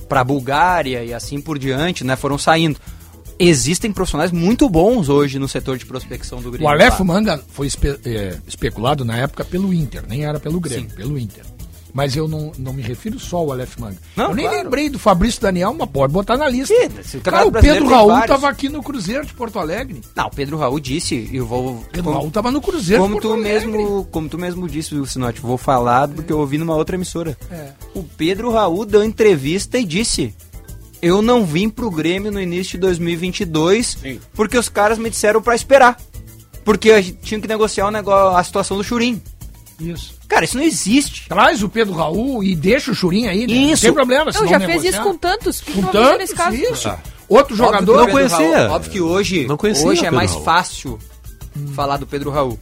[0.07, 2.15] pra Bulgária e assim por diante, né?
[2.15, 2.79] Foram saindo.
[3.37, 6.67] Existem profissionais muito bons hoje no setor de prospecção do Grêmio.
[6.67, 6.99] O Aleph.
[7.01, 10.95] Manga foi espe- é, especulado na época pelo Inter, nem era pelo Grêmio, Sim.
[10.95, 11.43] pelo Inter.
[11.93, 13.97] Mas eu não, não me refiro só ao Aleph Manga.
[14.15, 14.63] Não, eu nem claro.
[14.63, 16.73] lembrei do Fabrício Daniel, mas pode botar na lista.
[17.15, 18.27] O Cara, o Pedro Raul vários.
[18.27, 20.01] tava aqui no Cruzeiro de Porto Alegre.
[20.15, 21.83] Não, o Pedro Raul disse, e eu vou.
[21.91, 23.67] Pedro como, Raul tava no Cruzeiro como de Porto tu Alegre.
[23.67, 27.35] mesmo, como tu mesmo disse, Sinote, vou falar do que eu ouvi numa outra emissora.
[27.49, 27.69] É.
[27.95, 30.33] O Pedro Raul deu entrevista e disse:
[31.01, 34.19] Eu não vim pro Grêmio no início de 2022 Sim.
[34.33, 35.97] porque os caras me disseram pra esperar.
[36.63, 39.19] Porque a gente tinha que negociar o negócio, a situação do Churim.
[39.79, 40.13] Isso.
[40.27, 41.27] Cara, isso não existe.
[41.29, 43.53] Traz o Pedro Raul e deixa o Churinho aí, né?
[43.53, 43.81] Não Isso.
[43.83, 44.25] tem problema.
[44.33, 45.61] Não, já não fez isso com tantos.
[45.61, 46.55] Que Com não tantos, nesse caso?
[46.57, 46.91] isso.
[47.27, 47.97] Outro jogador...
[47.97, 48.37] não conhecia.
[48.59, 50.43] Raul- óbvio que hoje, Não conhecia hoje é mais Raul.
[50.43, 50.99] fácil
[51.75, 52.59] falar do Pedro Raul.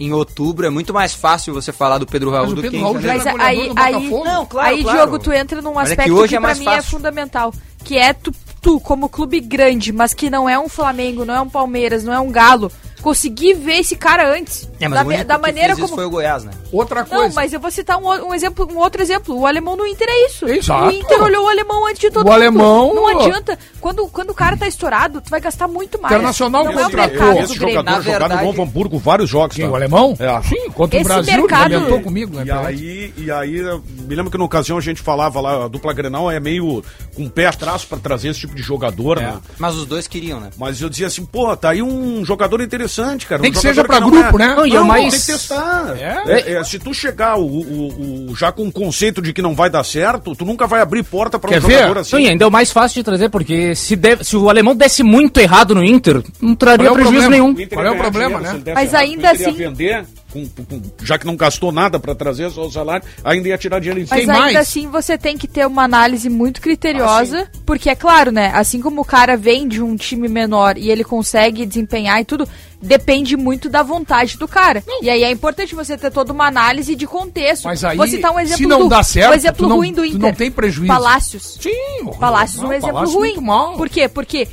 [0.00, 2.80] Em outubro é muito mais fácil você falar do Pedro Raul do Pedro que em
[2.80, 3.08] Raul já.
[3.14, 4.10] Mas aí, aí.
[4.10, 4.98] Não, claro, aí claro.
[4.98, 6.70] Diogo, tu entra num Mas é que aspecto hoje que, é pra mais mim é
[6.76, 6.90] fácil.
[6.90, 7.54] fundamental.
[7.84, 11.40] Que é tu, tu, como clube grande, mas que não é um Flamengo, não é
[11.40, 12.72] um Palmeiras, não é um Galo,
[13.04, 14.66] conseguir ver esse cara antes.
[14.80, 15.96] É, mas da, o único da que maneira fez isso como.
[15.96, 16.50] foi o Goiás, né?
[16.72, 17.28] Outra coisa.
[17.28, 19.38] Não, mas eu vou citar um, o- um exemplo, um outro exemplo.
[19.38, 20.48] O alemão no Inter é isso.
[20.48, 20.86] Exato.
[20.88, 22.32] O Inter olhou o alemão antes de todo O mundo.
[22.34, 23.58] alemão- Não adianta.
[23.84, 26.14] Quando, quando o cara tá estourado, tu vai gastar muito mais.
[26.14, 29.54] Internacional não é o contratou Esse jogador Na jogado verdade- no Novo Hamburgo vários jogos.
[29.56, 29.70] Quem, tá?
[29.72, 30.16] o alemão?
[30.18, 30.40] É.
[30.40, 32.44] Sim, contra Esse o Brasil, mercado- ele comentou comigo, né?
[32.46, 33.62] E aí, e aí,
[34.08, 36.82] me lembro que na ocasião a gente falava lá, a dupla Grenal é meio
[37.14, 39.34] com o pé atrás pra trazer esse tipo de jogador, né?
[39.58, 40.48] Mas os dois queriam, né?
[40.56, 43.42] Mas eu dizia assim, pô, tá aí um jogador interessante, cara.
[43.42, 44.54] Nem um que seja pra não grupo, é- né?
[44.56, 45.94] Não, Não, o mais- tem que testar.
[45.98, 46.22] É?
[46.26, 49.54] É, é, se tu chegar o, o- o- já com o conceito de que não
[49.54, 51.74] vai dar certo, tu nunca vai abrir porta pra Quer um ver?
[51.74, 52.16] jogador assim.
[52.16, 55.02] Sim, ainda é o mais fácil de trazer, porque se, deve- se o alemão desse
[55.02, 57.52] muito errado no Inter, não traria é prejuízo problema?
[57.54, 57.68] nenhum.
[57.68, 58.72] Qual é o problema, dinheiro né?
[58.74, 59.04] Mas errado.
[59.04, 63.06] ainda assim- vender, com- com- já que não gastou nada pra trazer só o salário,
[63.24, 64.56] ainda ia tirar dinheiro em Mas Tem ainda mais?
[64.56, 68.50] assim você tem que ter uma análise muito criteriosa, porque é claro, né?
[68.54, 72.48] Assim como o cara vem de um time menor e ele consegue desempenhar e tudo,
[72.82, 74.82] depende muito da vontade do cara.
[75.00, 77.64] E aí é importante você ter toda uma análise de contexto.
[77.64, 79.92] Mas aí, Vou citar um exemplo se não do, dá certo, um exemplo não- ruim
[79.92, 80.20] do Inter.
[80.20, 80.88] não tem prejuízo.
[80.92, 81.58] Palácios.
[81.60, 82.04] Sim.
[82.20, 83.34] Palácios um Não, exemplo Palácios ruim.
[83.76, 84.08] Por quê?
[84.08, 84.48] Porque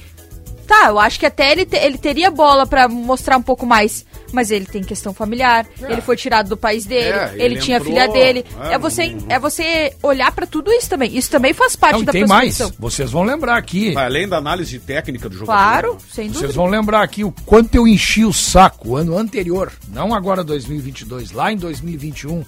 [0.72, 4.06] tá, eu acho que até ele, te- ele teria bola pra mostrar um pouco mais,
[4.32, 7.78] mas ele tem questão familiar, ele foi tirado do país dele, É, ele, ele tinha
[7.78, 8.46] entrou, filha dele.
[8.70, 11.16] é, É, você não- é você olhar pra tudo isso também.
[11.18, 12.58] Isso também faz parte Não, da tem mais.
[12.80, 13.94] Vocês vão lembrar aqui.
[13.94, 15.52] Vai além da análise técnica do jogador.
[15.52, 16.54] Claro, sem Vocês dúvida.
[16.54, 21.52] vão lembrar aqui o quanto eu enchi o saco ano anterior, não agora 2022, lá
[21.52, 22.44] em 2021.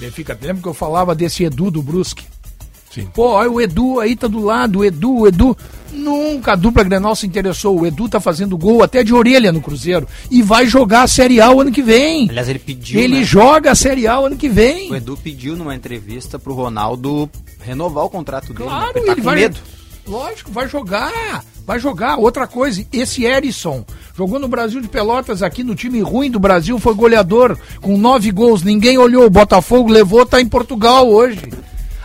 [0.00, 2.24] Benfica, lembra que eu falava desse Edu do Brusque?
[2.96, 3.08] Sim.
[3.12, 5.54] Pô, olha o Edu aí tá do lado, o Edu, o Edu.
[5.92, 7.78] Nunca a dupla Grenal se interessou.
[7.78, 10.08] O Edu tá fazendo gol até de orelha no Cruzeiro.
[10.30, 12.26] E vai jogar a Série A o ano que vem.
[12.30, 12.98] Aliás, ele pediu.
[12.98, 13.24] Ele né?
[13.24, 14.90] joga a Série A o ano que vem.
[14.90, 17.28] O Edu pediu numa entrevista pro Ronaldo
[17.60, 18.64] renovar o contrato dele.
[18.64, 18.76] né?
[18.76, 19.34] Claro, Ele tá ele com vai.
[19.36, 19.58] medo.
[20.06, 21.44] Lógico, vai jogar.
[21.66, 22.16] Vai jogar.
[22.16, 23.84] Outra coisa, esse Erisson
[24.16, 28.30] jogou no Brasil de Pelotas aqui no time ruim do Brasil, foi goleador com nove
[28.30, 28.62] gols.
[28.62, 29.26] Ninguém olhou.
[29.26, 31.40] O Botafogo levou, tá em Portugal hoje.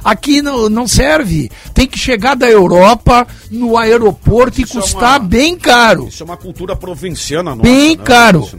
[0.04, 1.50] Aqui não, não serve.
[1.74, 6.08] Tem que chegar da Europa no aeroporto Isso e é custar uma- bem caro.
[6.08, 7.62] Isso é uma cultura provinciana nossa.
[7.62, 8.50] Bem né, caro.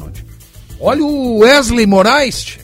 [0.81, 2.59] Olha o Wesley Moraes.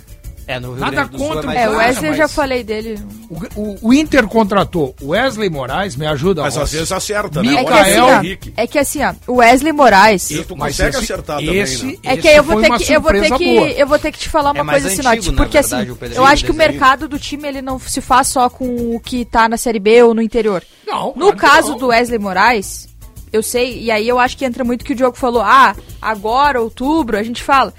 [0.49, 2.65] É, no Rio Nada Grande do Sul contra mais É, o Wesley eu já falei
[2.65, 2.99] dele.
[3.29, 6.41] O, o- o Inter contratou Wesley Moraes, me ajuda.
[6.41, 7.51] Mas às vezes acerta, né?
[7.51, 8.55] Micael É assim, o ó, Henrique.
[8.57, 10.31] é que assim, ó, o Wesley Moraes.
[10.31, 11.47] E tu Mas consegue esse- acertar esse-
[11.81, 11.99] também, né?
[12.03, 13.55] É esse que aí eu vou foi ter uma que eu vou ter surpresa que
[13.55, 13.69] boa.
[13.69, 15.91] eu vou ter que te falar uma É coisa assim, ó, antigo, tipo, porque verdade,
[16.03, 19.01] assim, eu acho que o mercado do time ele não se faz só com o
[19.01, 20.63] que tá na série B ou no interior.
[20.87, 21.79] Não, No caso não.
[21.79, 22.89] do Wesley Moraes,
[23.31, 26.59] eu sei, e aí eu acho que entra muito que o Diogo falou, ah, agora,
[26.59, 27.75] outubro, a gente fala.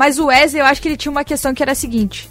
[0.00, 2.30] Mas o Wesley, eu acho que ele tinha uma questão que era a seguinte.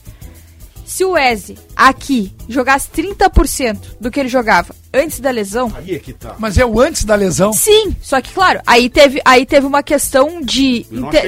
[0.84, 5.99] Se o Wesley, aqui, jogasse 30% do que ele jogava antes da lesão, Aí é
[5.99, 6.36] que tá.
[6.39, 7.53] Mas é o antes da lesão.
[7.53, 10.88] Sim, só que claro, aí teve, aí teve uma questão de,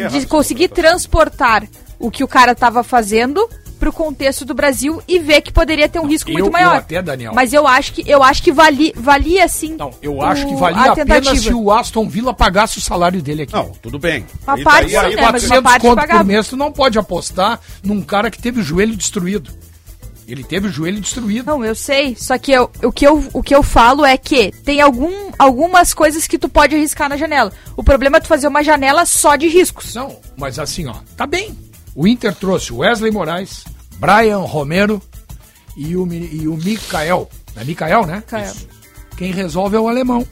[0.10, 1.67] de conseguir transportar
[1.99, 3.47] o que o cara tava fazendo
[3.81, 6.75] pro contexto do Brasil e ver que poderia ter um risco eu- muito eu maior.
[6.77, 7.33] até, Daniel.
[7.33, 9.75] Mas eu acho que eu acho que vali, valia sim.
[9.75, 11.41] Não, eu acho que o- valia a a pena tentativa.
[11.41, 13.53] se o Aston Villa pagasse o salário dele aqui.
[13.53, 14.23] Não, tudo bem.
[14.45, 16.19] Uma Aí parte daí- sim, aí né, mas 400 uma parte pagava.
[16.19, 19.51] por mês, tu não pode apostar num cara que teve o joelho destruído.
[20.27, 21.47] Ele teve o joelho destruído.
[21.47, 24.51] Não, eu sei, só que eu- o, que eu, o que eu falo é que
[24.63, 27.51] tem algum, algumas coisas que tu pode arriscar na janela.
[27.75, 29.93] O problema é tu fazer uma janela só de riscos.
[29.95, 31.57] Não, mas assim, ó, tá bem.
[31.95, 33.65] O Inter trouxe o Wesley Moraes,
[33.97, 35.01] Brian Romero
[35.75, 37.30] e o, e o Mikael.
[37.56, 38.17] É Mikael, né?
[38.17, 38.54] Mikael.
[39.17, 40.25] Quem resolve é o alemão.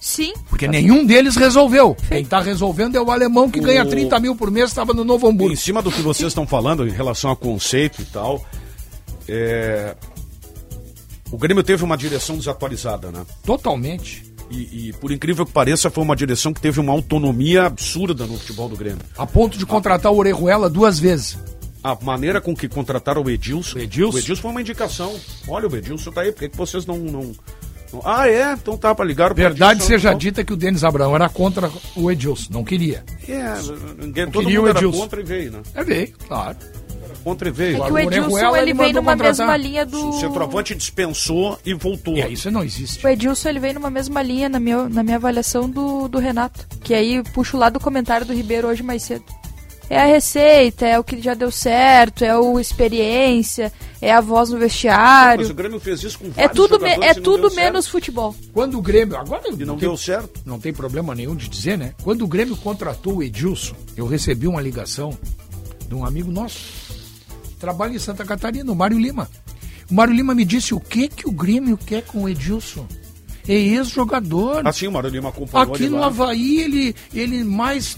[0.00, 1.96] Sim, Porque nenhum deles resolveu.
[2.08, 5.26] Quem tá resolvendo é o alemão que ganha 30 mil por mês, estava no Novo
[5.26, 5.52] Hamburgo.
[5.52, 8.44] Em cima do que vocês estão falando em relação a conceito e tal,
[9.28, 9.96] é,
[11.30, 13.26] o Grêmio teve uma direção desatualizada, né?
[13.44, 14.25] Totalmente.
[14.50, 18.38] E, e, por incrível que pareça, foi uma direção que teve uma autonomia absurda no
[18.38, 19.00] futebol do Grêmio.
[19.18, 21.38] A ponto de contratar o Orejuela duas vezes.
[21.82, 23.78] A maneira com que contrataram o Edilson.
[23.78, 24.16] O Edilson?
[24.16, 25.14] O Edilson foi uma indicação.
[25.48, 27.32] Olha, o Edilson tá aí, por que, que vocês não, não,
[27.92, 28.52] não- Ah, é?
[28.52, 30.18] Então tá, pra ligar pro Verdade Edilson, seja então.
[30.18, 33.04] dita que o Denis Abraão era contra o Edilson, não queria.
[33.28, 33.52] É,
[34.00, 34.98] ninguém, todo queria mundo o era Edilson.
[34.98, 35.62] contra e veio, né?
[35.74, 36.56] É veio, claro.
[37.26, 37.82] Contra e veio.
[37.82, 39.46] é que o Edilson ele mandou numa contratar.
[39.48, 40.10] mesma linha do.
[40.10, 42.16] O centroavante dispensou e voltou.
[42.16, 43.04] É, isso não existe.
[43.04, 46.64] O Edilson ele vem numa mesma linha na minha, na minha avaliação do, do Renato.
[46.84, 49.24] Que aí puxo lá do comentário do Ribeiro hoje mais cedo.
[49.90, 54.50] É a receita, é o que já deu certo, é o experiência, é a voz
[54.50, 55.48] no Mas vestiário.
[55.50, 57.92] o Grêmio fez isso com É vários tudo, me- é não tudo menos certo.
[57.92, 58.34] futebol.
[58.52, 59.16] Quando o Grêmio.
[59.16, 60.40] Agora E não tem, deu certo.
[60.44, 61.92] não tem problema nenhum de dizer, né?
[62.04, 65.10] Quando o Grêmio contratou o Edilson, eu recebi uma ligação
[65.88, 66.85] de um amigo nosso.
[67.58, 69.28] Trabalha em Santa Catarina, o Mário Lima.
[69.90, 72.86] O Mário Lima me disse o que, que o Grêmio quer com o Edilson.
[73.48, 74.66] É ex-jogador.
[74.66, 76.06] Assim, o Mário Lima acompanhou Aqui no lá.
[76.06, 77.96] Havaí ele, ele mais,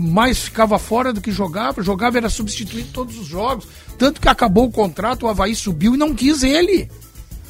[0.00, 1.82] mais ficava fora do que jogava.
[1.82, 3.66] Jogava, era substituído todos os jogos.
[3.98, 6.88] Tanto que acabou o contrato, o Havaí subiu e não quis ele.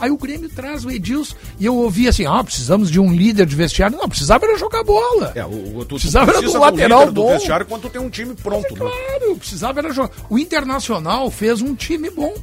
[0.00, 1.34] Aí o Grêmio traz o Edilson.
[1.58, 3.96] E eu ouvi assim: ah, precisamos de um líder de vestiário.
[3.98, 5.32] Não, precisava era jogar bola.
[5.34, 7.32] É, o, tu, tu Precisava era precisa do lateral do bom.
[7.32, 8.90] vestiário quando tu tem um time pronto, né?
[8.90, 10.10] Claro, precisava era jogar.
[10.30, 12.34] O Internacional fez um time bom.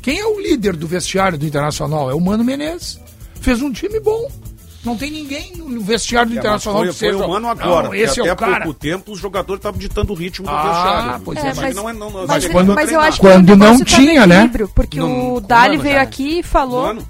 [0.00, 2.10] Quem é o líder do vestiário do Internacional?
[2.10, 2.98] É o Mano Menezes.
[3.40, 4.30] Fez um time bom.
[4.84, 7.86] Não tem ninguém no vestiário do É, mas Internacional foi, que foi seja- humano agora.
[7.88, 8.64] Não, esse é até o cara.
[8.64, 11.22] pouco tempo os jogadores estavam ditando o ritmo do Ah, vestiário.
[11.24, 13.26] pois É, mas, mas- não é, não, não, Mas, é quando- mas eu acho que
[13.26, 14.36] Quando o não tinha, né?
[14.38, 16.04] equilíbrio, Porque Não- o Dali ano veio já, né?
[16.04, 16.82] aqui e falou.
[16.82, 17.08] Mano,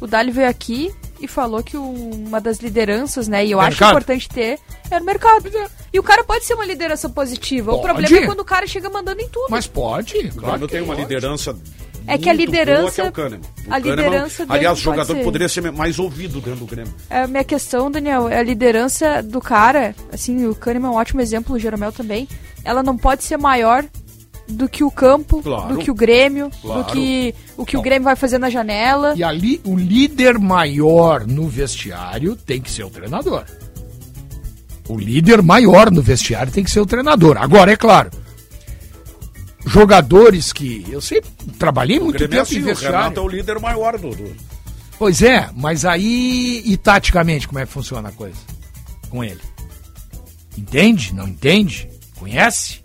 [0.00, 1.82] O Dali veio aqui e falou que o-
[2.26, 3.46] uma das lideranças, né?
[3.46, 3.90] E eu acho Mercado.
[3.90, 4.58] importante ter
[4.90, 5.48] é no mercado.
[5.92, 7.70] E o cara pode ser uma liderança positiva.
[7.70, 7.84] O Pode.
[7.94, 9.46] problema é quando o cara chega mandando em tudo.
[9.48, 10.62] Mas pode, o claro.
[10.66, 11.02] Que tem uma pode.
[11.02, 11.56] liderança.
[12.06, 13.40] É que a liderança- boa, que é o Kahneman.
[13.40, 16.60] O a Kahneman, liderança dele Aliás, o pode jogador ser- poderia ser mais ouvido dentro
[16.60, 16.92] do Grêmio.
[17.08, 19.94] É, A minha questão, Daniel, é a liderança do cara.
[20.12, 22.28] Assim, o Kahneman é um ótimo exemplo, o Jeromel também.
[22.64, 23.84] Ela não pode ser maior
[24.48, 25.74] do que o campo, Claro.
[25.74, 26.82] do que o Grêmio, Claro.
[26.82, 29.14] do que o que o Grêmio vai fazer na janela.
[29.16, 33.44] E ali, o líder maior no vestiário tem que ser o treinador.
[34.88, 37.36] O líder maior no vestiário tem que ser o treinador.
[37.38, 38.10] Agora, é claro,
[39.66, 40.84] jogadores que.
[40.90, 43.22] Eu sempre trabalhei muito é tempo em assim, o Renato é vestiário.
[43.24, 44.10] o líder maior do.
[44.10, 44.36] do-
[44.98, 46.62] Pois é, mas aí.
[46.64, 48.38] E taticamente, como é que funciona a coisa?
[49.10, 49.40] Com ele.
[50.56, 51.14] Entende?
[51.14, 51.88] Não entende?
[52.18, 52.81] Conhece?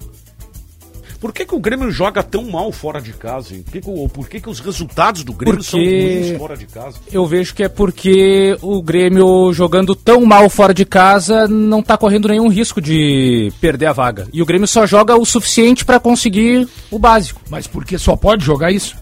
[1.20, 3.54] Por que, que o Grêmio joga tão mal fora de casa?
[3.56, 3.64] Hein?
[3.64, 6.58] Por, que, que, o- por que, que os resultados do Grêmio são Porque- ruins fora
[6.58, 6.98] de casa?
[7.12, 11.98] Eu vejo que é porque o Grêmio jogando tão mal fora de casa não tá
[11.98, 14.28] correndo nenhum risco de perder a vaga.
[14.32, 17.42] E o Grêmio só joga o suficiente pra conseguir o básico.
[17.50, 18.96] Mas porque só pode jogar isso?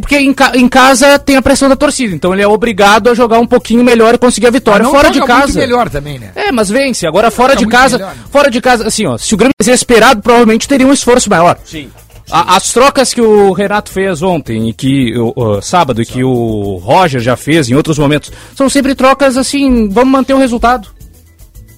[0.00, 3.14] Porque em, ca- em casa tem a pressão da torcida, então ele é obrigado a
[3.14, 4.80] jogar um pouquinho melhor e conseguir a vitória.
[4.80, 5.58] Ah, não fora de joga muito casa.
[5.60, 6.30] melhor também, né?
[6.34, 7.06] É, mas vence.
[7.06, 8.22] Agora fora Tá de casa, melhor, né?
[8.30, 11.58] fora de casa, assim, ó, se o Grêmio tivesse esperado, provavelmente teria um esforço maior.
[11.64, 11.90] Sim.
[12.30, 16.24] A- as trocas que o Renato fez ontem e que o, o- sábado e que
[16.24, 20.88] o Roger já fez em outros momentos são sempre trocas assim, vamos manter o resultado.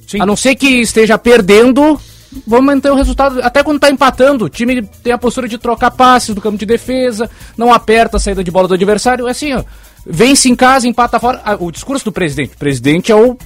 [0.06, 0.20] Sim.
[0.20, 1.98] A não ser que esteja perdendo,
[2.46, 3.40] vamos manter o resultado.
[3.42, 6.66] Até quando tá empatando, o time tem a postura de trocar passes do campo de
[6.66, 9.28] defesa, não aperta a saída de bola do adversário.
[9.28, 9.62] É assim, ó.
[10.04, 11.40] Vence em casa, empata fora.
[11.44, 12.54] Ah, o discurso do presidente.
[12.54, 13.36] O presidente é o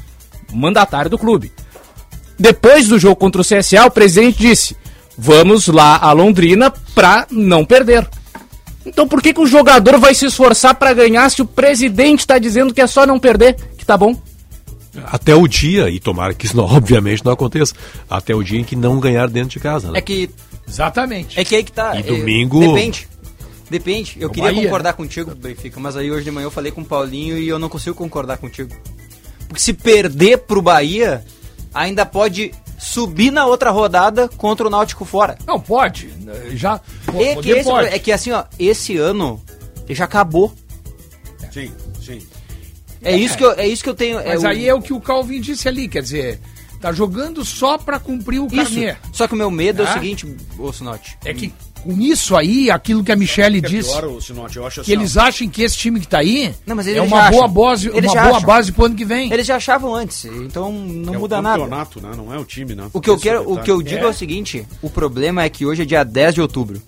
[0.53, 1.53] mandatário do clube.
[2.39, 4.77] Depois do jogo contra o CSA, o presidente disse:
[5.17, 8.09] vamos lá a Londrina pra não perder.
[8.85, 12.39] Então por que, que o jogador vai se esforçar para ganhar se o presidente está
[12.39, 14.17] dizendo que é só não perder, que tá bom?
[15.07, 17.75] Até o dia, e tomara que isso não, obviamente não aconteça,
[18.09, 19.91] até o dia em que não ganhar dentro de casa.
[19.93, 19.99] Né?
[19.99, 20.31] É que.
[20.69, 21.39] Exatamente.
[21.39, 21.95] É que aí que tá.
[21.97, 23.09] E é, domingo- Depende.
[23.69, 24.17] Depende.
[24.21, 26.81] Eu É queria Bahia, concordar contigo, Benfica, mas aí hoje de manhã eu falei com
[26.83, 28.71] o Paulinho e eu não consigo concordar contigo.
[29.49, 31.25] Porque se perder pro Bahia,
[31.75, 35.37] ainda pode subir na outra rodada contra o Náutico fora.
[35.47, 36.09] Não, pode.
[36.55, 36.81] Já.
[37.19, 37.89] É que, esse- pode.
[37.89, 39.41] é que assim, ó, esse ano
[39.91, 40.53] já acabou.
[41.53, 41.73] Sim,
[42.05, 42.21] sim.
[43.03, 44.17] É, isso que eu, é isso que eu tenho.
[44.17, 46.41] Mas é o- aí é o que o Calvin disse ali, quer dizer,
[46.81, 48.57] tá jogando só pra cumprir o Isso.
[48.57, 48.97] carnê.
[49.13, 49.91] Só que o meu medo é Ah.
[49.91, 50.27] o seguinte,
[50.59, 51.17] ô Sinote.
[51.25, 54.67] É que com isso aí, aquilo que a Michele É disse, pior, ô, Sinote, eu
[54.67, 56.91] acho que assim, eles ó, acham que esse time que tá aí Não, mas é
[56.93, 57.49] eles uma boa, acham.
[57.49, 58.47] base, Eles uma já boa acham.
[58.47, 59.33] base pro ano que vem.
[59.33, 61.59] Eles já achavam antes, então não é muda o nada.
[61.63, 62.11] campeonato, né?
[62.17, 62.89] Não é o time, né?
[62.93, 64.09] O que eu quero, é o que eu digo é.
[64.09, 66.83] o seguinte, o problema é que hoje é dia 10 de outubro.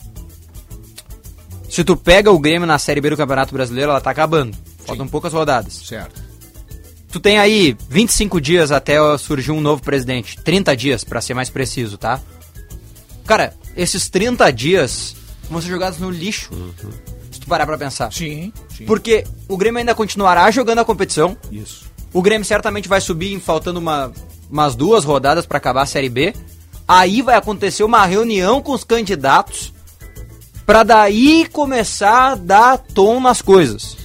[1.68, 4.57] Se tu pega o Grêmio na Série B do Campeonato Brasileiro, ela tá acabando.
[4.88, 5.74] Faltam poucas rodadas.
[5.74, 6.22] Certo.
[7.11, 10.37] Tu tem aí 25 dias até surgir um novo presidente.
[10.38, 12.20] 30 dias, pra ser mais preciso, tá?
[13.27, 15.16] Cara, esses 30 dias
[15.51, 16.51] vão ser jogados no lixo.
[17.31, 18.12] Se tu parar pra pensar.
[18.12, 18.85] Sim, sim.
[18.85, 21.37] Porque o Grêmio ainda continuará jogando a competição.
[21.51, 21.87] Isso.
[22.12, 24.12] O Grêmio certamente vai subir faltando uma,
[24.51, 26.35] umas duas rodadas pra acabar a Série B.
[26.87, 29.72] Aí vai acontecer uma reunião com os candidatos
[30.64, 33.96] pra daí começar a dar tom nas coisas.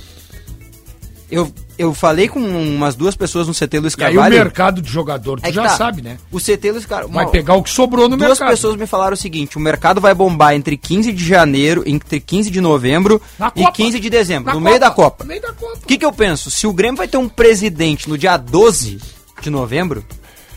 [1.32, 4.36] Eu, eu falei com umas duas pessoas no CT Luiz E aí Carvalho.
[4.36, 5.70] o mercado de jogador, tu É já tá.
[5.78, 6.20] sabe, né?
[6.32, 7.12] O CT Luiz Carvalho.
[7.14, 8.50] Vai pegar o que sobrou no Duas mercado.
[8.50, 12.52] pessoas me falaram o seguinte: o mercado vai bombar entre 15 de janeiro, entre 15
[12.52, 13.72] de novembro Na e Copa.
[13.72, 15.24] 15 de dezembro, Na no meio da Copa.
[15.24, 15.78] No meio da Copa.
[15.82, 16.52] O que, que eu penso?
[16.52, 19.00] Se o Grêmio vai ter um presidente no dia 12
[19.42, 20.06] de novembro,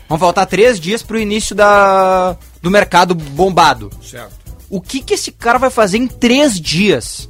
[0.07, 3.89] vão faltar três dias pro início da, do mercado bombado.
[4.03, 4.35] Certo.
[4.69, 7.27] O que, que esse cara vai fazer em três dias?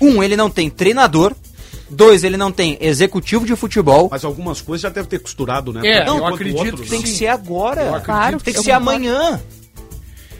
[0.00, 1.34] Um, ele não tem treinador.
[1.90, 4.08] Dois, ele não tem executivo de futebol.
[4.10, 5.86] Mas algumas coisas já deve ter costurado, né?
[5.86, 8.00] É, Tanto eu acredito outros, que Tem que ser agora.
[8.00, 9.40] Claro, Tem que ser amanhã.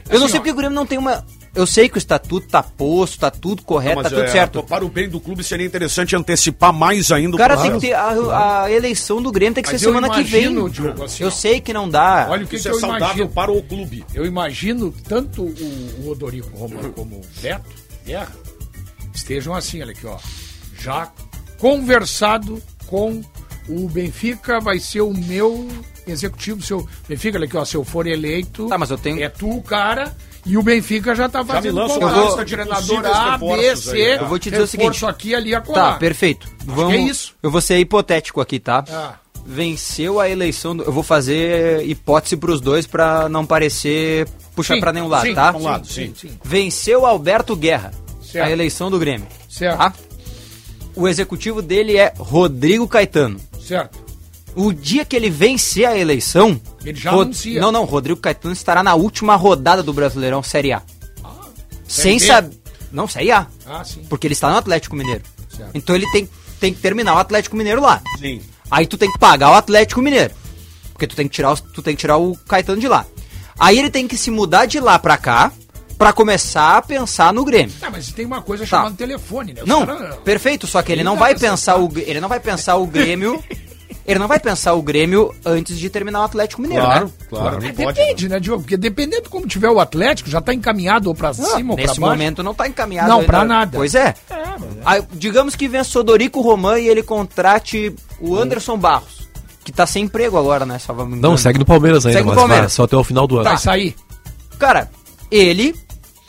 [0.08, 0.42] Eu não Assim, sei ó.
[0.42, 1.24] porque o Grêmio não tem uma.
[1.54, 4.60] Eu sei que o estatuto tá posto, tá tudo correto, Não, tá tudo é, certo.
[4.64, 7.78] Para o bem do clube seria interessante antecipar mais ainda O cara processo.
[7.78, 7.92] tem que ter.
[7.94, 10.42] A, a eleição do Grêmio tem que Mas ser semana que vem.
[10.46, 11.30] imagino, Diogo, assim, eu ó.
[11.30, 12.26] sei que não dá.
[12.28, 13.28] Olha o que, Isso que é eu saudável imagino.
[13.28, 14.04] para o clube.
[14.12, 17.64] Eu imagino tanto o, o Odorico Romano como o Beto
[18.04, 18.32] Guerra
[19.14, 20.16] estejam assim, olha aqui, ó.
[20.80, 21.08] Já
[21.58, 23.20] conversado com
[23.68, 25.66] o Benfica, vai ser o meu
[26.06, 26.62] executivo.
[26.62, 27.64] Seu Benfica, olha aqui, ó.
[27.64, 30.14] Se eu for eleito, Tá, mas eu tenho- é tu o cara.
[30.46, 33.90] E o Benfica já tá me fazendo lista de treinador A, B, C.
[33.92, 34.18] aí, é.
[34.20, 35.06] Eu vou te dizer o seguinte.
[35.06, 35.92] aqui, ali, acolá.
[35.92, 36.46] Tá, perfeito.
[36.66, 37.34] Vamos, que é isso.
[37.42, 38.84] Eu vou ser hipotético aqui, tá?
[38.90, 39.14] Ah.
[39.46, 40.76] Venceu a eleição.
[40.76, 45.26] Do, eu vou fazer hipótese pros dois pra não parecer puxar Sim, pra nenhum lado,
[45.26, 45.52] sim, tá?
[45.56, 46.12] um lado, sim.
[46.44, 47.90] Venceu Alberto Guerra
[48.22, 48.46] Certo.
[48.46, 49.26] a eleição do Grêmio.
[49.48, 49.78] Certo.
[49.78, 49.92] Tá?
[50.96, 53.40] O executivo dele é Rodrigo Caetano.
[53.60, 53.98] Certo.
[54.54, 56.60] O dia que ele vencer a eleição.
[56.84, 57.60] Ele já Rod- anuncia.
[57.60, 60.82] Não, não, Rodrigo Caetano estará na última rodada do Brasileirão Série A.
[61.88, 62.26] Sem B?
[62.26, 62.56] saber.
[62.92, 63.46] Não, Série A.
[63.66, 64.04] Ah, sim.
[64.08, 65.22] Porque ele está no Atlético Mineiro.
[65.54, 65.70] Certo.
[65.74, 66.28] Então ele tem,
[66.60, 68.00] tem que terminar o Atlético Mineiro lá.
[68.20, 68.40] Sim.
[68.70, 70.32] Aí tu tem que pagar o Atlético Mineiro.
[70.92, 73.04] Porque tu tem que tirar, os- tu tem que tirar o Caetano de lá.
[73.58, 75.52] Aí ele tem que se mudar de lá pra cá
[76.04, 77.74] pra começar a pensar no Grêmio.
[77.82, 78.76] Ah, mas tem uma coisa Tá.
[78.78, 79.62] chamada telefone, né?
[79.62, 82.40] Os Não, cara- perfeito, só que ele não tá vai pensar o ele não vai
[82.40, 83.42] pensar o Grêmio.
[84.06, 87.12] ele não vai pensar o Grêmio antes de terminar o Atlético Mineiro, Claro, né?
[87.30, 87.86] claro, É, não pode.
[87.98, 88.62] depende, né, Diogo?
[88.62, 91.86] Porque dependendo de como tiver o Atlético, já tá encaminhado ou pra cima ou pra
[91.86, 92.00] Nesse baixo.
[92.00, 93.26] momento não tá encaminhado Não, ainda.
[93.26, 93.78] pra nada.
[93.78, 94.14] Pois é.
[94.84, 99.26] Aí, digamos que vença Sodorico Roman e ele contrate o Anderson Barros,
[99.64, 100.78] que tá sem emprego agora, né?
[100.78, 102.72] Só Não, segue no Palmeiras ainda, Segue mas vai Palmeiras.
[102.74, 103.44] só até o final do ano.
[103.44, 103.96] Vai sair.
[104.58, 104.90] Cara,
[105.30, 105.74] ele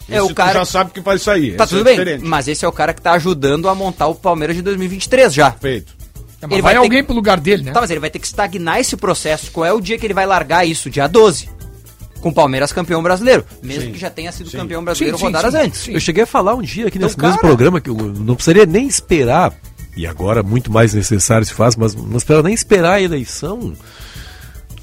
[0.10, 0.54] é Esse o tu cara.
[0.54, 1.56] já sabe que vai sair.
[1.56, 4.08] Tá esse tudo é bem, mas esse é o cara que tá ajudando a montar
[4.08, 5.52] o Palmeiras de 2023 já.
[5.52, 5.94] Feito.
[6.42, 7.72] É, mas Ele vai, vai ter alguém pro lugar dele, né?
[7.72, 9.50] Tá, mas ele vai ter que estagnar esse processo.
[9.52, 10.90] Qual é o dia que ele vai largar isso?
[10.90, 11.50] Dia 12.
[12.22, 13.46] Com o Palmeiras campeão brasileiro.
[13.64, 13.92] Mesmo Sim.
[13.94, 14.58] que já tenha sido Sim.
[14.58, 15.60] campeão brasileiro Sim, sim, rodadas sim.
[15.60, 15.80] antes.
[15.82, 15.94] Sim.
[15.94, 18.36] Eu cheguei a falar um dia aqui Então, nesse mesmo cara- programa que eu não
[18.36, 19.54] precisaria nem esperar,
[19.96, 23.74] e agora muito mais necessário se faz, mas não esperava nem esperar a eleição.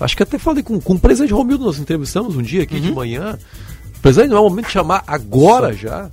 [0.00, 2.80] Acho que até falei com, com o presidente Romildo, nós entrevistamos um dia aqui Uhum.
[2.80, 3.38] de manhã.
[4.02, 6.10] Presidente, não é o momento de chamar agora já.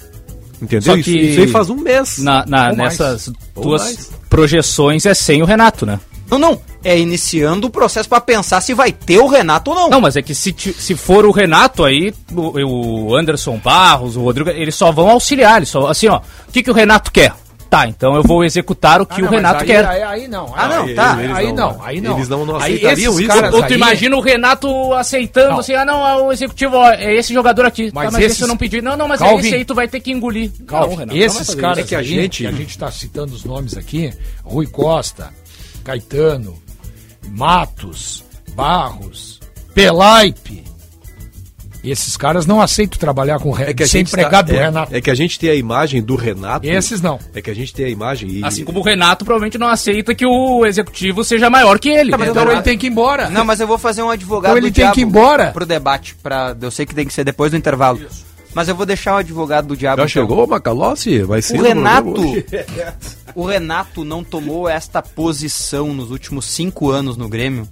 [0.62, 0.82] Entendeu?
[0.94, 2.20] Só Isso, que- isso aí faz um mês.
[2.20, 4.12] Na, na- nessas mais.
[4.30, 6.00] projeções é sem o Renato, né?
[6.30, 6.62] Não, não.
[6.84, 9.90] É iniciando o processo pra pensar se vai ter o Renato ou não.
[9.90, 14.22] Não, mas é que se, se for o Renato aí, o, o Anderson Barros, o
[14.22, 15.58] Rodrigo, eles só vão auxiliar.
[15.58, 17.34] Eles só, assim, ó, o que, que o Renato quer?
[17.70, 19.86] Tá, então eu vou executar o que Ah, o não, mas Renato aí, quer.
[19.86, 20.52] Aí, aí não.
[20.56, 21.14] Ah, não, aí, tá.
[21.16, 22.16] Aí, Eles aí não- não, aí não.
[22.18, 23.28] eles não- não Aí aceitariam esses isso?
[23.28, 25.60] caras Ou tu aí- imagina o Renato aceitando, Não.
[25.60, 27.92] assim, ah não, o executivo, ó, é esse jogador aqui.
[27.94, 28.82] Mas tá, mas esses- esse eu não pedi.
[28.82, 29.46] Não, não, mas é Calvin.
[29.46, 30.52] esse aí tu vai ter que engolir.
[30.66, 31.86] Calma, não, Renato, esses caras isso.
[31.86, 34.12] É que a aí, gente- a gente está citando os nomes aqui,
[34.44, 35.30] Rui Costa,
[35.84, 36.58] Caetano,
[37.30, 38.24] Matos,
[38.56, 39.40] Barros,
[39.76, 40.64] Pelaipe.
[41.84, 44.96] Esses caras não aceitam trabalhar com o É que empregado tá- do é, Renato.
[44.96, 46.68] É que a gente tem a imagem do Renato.
[46.68, 47.18] Esses não.
[47.34, 48.44] É que a gente tem a imagem e.
[48.44, 52.12] Assim como o Renato provavelmente não aceita que o executivo seja maior que ele.
[52.18, 53.30] mas Então eu- ele tem que ir embora.
[53.30, 55.52] Não, mas eu vou fazer um advogado Então ele do tem diabo que ir embora.
[55.52, 56.16] pro debate.
[56.22, 58.00] Pra, eu sei que tem que ser depois do intervalo.
[58.54, 59.98] Mas eu vou deixar o advogado do diabo.
[60.02, 60.22] Já então.
[60.28, 61.20] chegou Macalossi?
[61.22, 62.14] Vai ser O Renato,
[63.36, 67.68] o Renato não tomou esta posição nos últimos cinco anos no Grêmio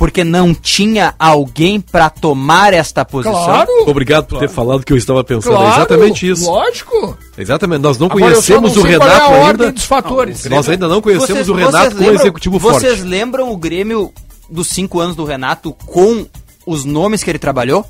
[0.00, 3.34] porque não tinha alguém pra tomar esta posição.
[3.44, 5.52] Claro, Obrigado por ter falado o que eu estava pensando.
[5.56, 5.68] claro.
[5.68, 6.50] é exatamente isso.
[6.50, 7.18] Lógico.
[7.36, 7.82] Exatamente.
[7.82, 9.72] Nós não Agora, conhecemos não o sei qual é Renato a ordem ainda.
[9.72, 10.44] dos fatores.
[10.46, 13.08] Nós ainda não conhecemos o Renato como lembram- executivo Vocês forte.
[13.10, 14.10] lembram o Grêmio
[14.48, 16.26] dos cinco anos do Renato com
[16.66, 17.84] os nomes que ele trabalhou?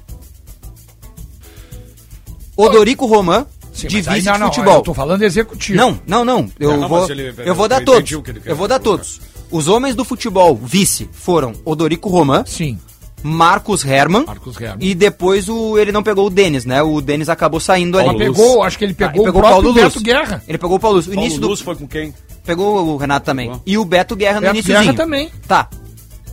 [2.57, 4.75] Odorico Roman, Sim, de mas aí vice não, futebol.
[4.77, 5.77] Eu tô falando executivo.
[5.79, 6.51] Não, não, não.
[6.59, 8.11] Eu, Não, vou, ele- eu vou dar eu todos.
[8.12, 9.03] o Eu vou dar colocar.
[9.05, 9.21] todos.
[9.51, 12.79] Os homens do futebol vice foram Odorico Roman, Sim,
[13.23, 14.25] Marcos Herman.
[14.27, 14.79] Marcos Herman.
[14.89, 16.83] E depois o, ele não pegou o Denis, né?
[16.83, 18.18] O Denis acabou saindo Ele ali.
[18.18, 20.03] pegou, acho que ele Ah, pegou, ele o próprio Paulo Beto Luz.
[20.03, 20.43] Guerra.
[20.47, 21.07] Ele pegou o Paulo Luz.
[21.07, 22.14] O Paulo início do, Luz foi com quem?
[22.45, 23.53] Pegou o Renato também.
[23.66, 24.85] E o Beto Guerra no Beto iníciozinho.
[24.93, 25.31] Guerra também.
[25.47, 25.68] Tá.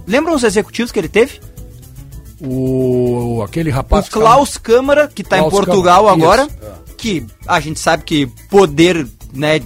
[0.06, 1.40] Lembram os executivos que ele teve?
[2.40, 4.08] O, aquele rapaz...
[4.08, 6.42] o Klaus Câmara, que tá Klaus em Portugal Câmara, agora.
[6.44, 6.87] isso.
[6.98, 9.62] Que a gente sabe que poder, né,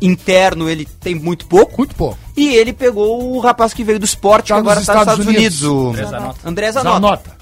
[0.00, 1.78] interno ele tem muito pouco.
[1.78, 2.18] Muito pouco.
[2.36, 5.02] E ele pegou o rapaz que veio do esporte, Tá que agora nos tá nos
[5.02, 5.62] Estados Estados Unidos.
[5.62, 6.10] Unidos.
[6.10, 6.48] Zanota.
[6.48, 6.94] André Zanota.
[7.00, 7.40] Zanota.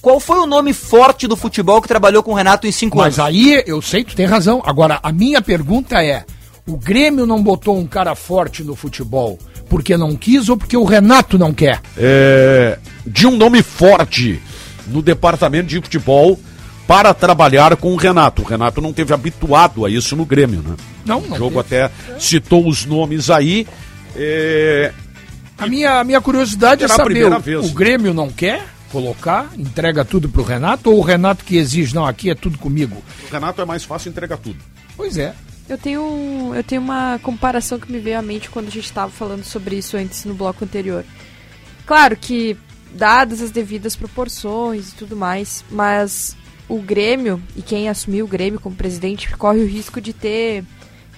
[0.00, 3.20] Qual foi o nome forte do futebol que trabalhou com o Renato em cinco Mas
[3.20, 3.30] anos?
[3.30, 4.60] aí, eu sei, tu tem razão.
[4.66, 6.24] Agora, a minha pergunta é:
[6.66, 10.84] o Grêmio não botou um cara forte no futebol porque não quis ou porque o
[10.84, 11.80] Renato não quer?
[11.96, 14.42] é, de um nome forte
[14.88, 16.38] no departamento de futebol
[16.86, 18.42] para trabalhar com o Renato.
[18.42, 20.76] O Renato não teve habituado a isso no Grêmio, né?
[21.04, 21.36] Não, O não.
[21.36, 21.84] jogo teve.
[21.84, 23.66] até citou os nomes aí.
[24.16, 24.92] é,
[25.58, 27.64] A minha, a minha curiosidade é saber: o, vez.
[27.64, 32.04] o Grêmio não quer colocar, entrega tudo pro Renato ou o Renato que exige, não,
[32.06, 33.02] aqui é tudo comigo?
[33.28, 34.58] o Renato é mais fácil entregar tudo.
[34.96, 35.34] Pois é.
[35.68, 39.10] Eu tenho, eu tenho uma comparação que me veio à mente quando a gente estava
[39.10, 41.04] falando sobre isso antes no bloco anterior.
[41.86, 42.56] Claro que,
[42.94, 46.36] dadas as devidas proporções e tudo mais, mas
[46.68, 50.64] o Grêmio, e quem assumiu o Grêmio como presidente, corre o risco de ter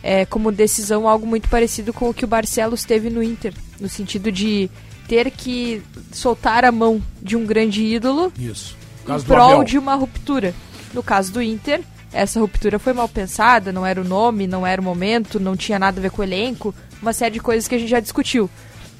[0.02, 3.88] é, como decisão algo muito parecido com o que o Barcelos teve no Inter, no
[3.88, 4.70] sentido de
[5.08, 5.82] ter que
[6.12, 8.76] soltar a mão de um grande ídolo Isso.
[9.08, 10.54] em prol de uma ruptura.
[10.92, 11.80] No caso do Inter,
[12.12, 15.78] essa ruptura foi mal pensada, não era o nome, não era o momento, não tinha
[15.78, 18.48] nada a ver com o elenco, uma série de coisas que a gente já discutiu.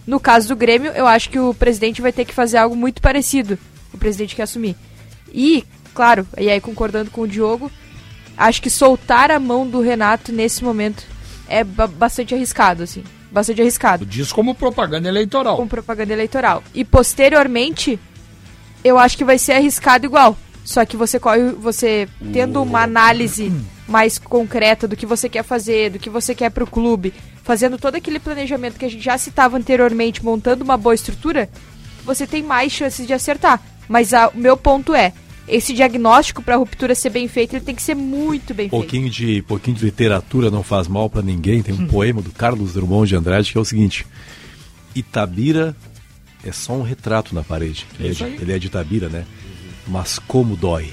[0.07, 3.01] No caso do Grêmio, eu acho que o presidente vai ter que fazer algo muito
[3.01, 3.59] parecido,
[3.92, 4.76] o presidente que assumir.
[5.32, 5.64] E,
[5.95, 7.70] claro, e aí concordando com o Diogo,
[8.36, 11.05] acho que soltar a mão do Renato nesse momento
[11.49, 13.05] é ba- bastante arriscado, assim.
[13.30, 15.57] Bastante arriscado Diz como propaganda eleitoral.
[15.57, 16.62] com propaganda eleitoral.
[16.72, 17.99] E posteriormente,
[18.84, 20.36] eu acho que vai ser arriscado igual.
[20.64, 23.53] Só que você corre, você tendo uma análise
[23.88, 27.97] mais concreta do que você quer fazer, do que você quer pro clube, fazendo todo
[27.97, 31.51] aquele planejamento que a gente já citava anteriormente, montando uma boa estrutura,
[32.05, 33.61] você tem mais chances de acertar.
[33.88, 35.12] Mas a- o meu ponto é,
[35.47, 38.80] esse diagnóstico para a ruptura ser bem feito, ele tem que ser muito bem feito.
[38.80, 41.62] Pouquinho de, pouquinho de literatura não faz mal pra ninguém.
[41.62, 44.07] Tem um poema do Carlos Drummond de Andrade que é o seguinte:
[44.95, 45.76] Itabira
[46.42, 47.86] é só um retrato na parede.
[47.99, 48.38] Ele é, de, aí.
[48.40, 49.24] ele é de Itabira, né?
[49.86, 50.90] Mas como dói.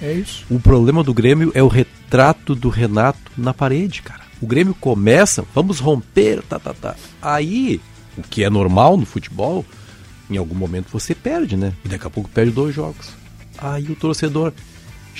[0.00, 0.44] É isso.
[0.48, 4.22] O problema do Grêmio é o retrato do Renato na parede, cara.
[4.40, 6.94] O Grêmio começa, vamos romper, tá, tá, tá.
[7.20, 7.80] Aí,
[8.16, 9.64] o que é normal no futebol,
[10.30, 11.72] em algum momento você perde, né?
[11.84, 13.10] E daqui a pouco perde dois jogos.
[13.58, 14.52] Aí o torcedor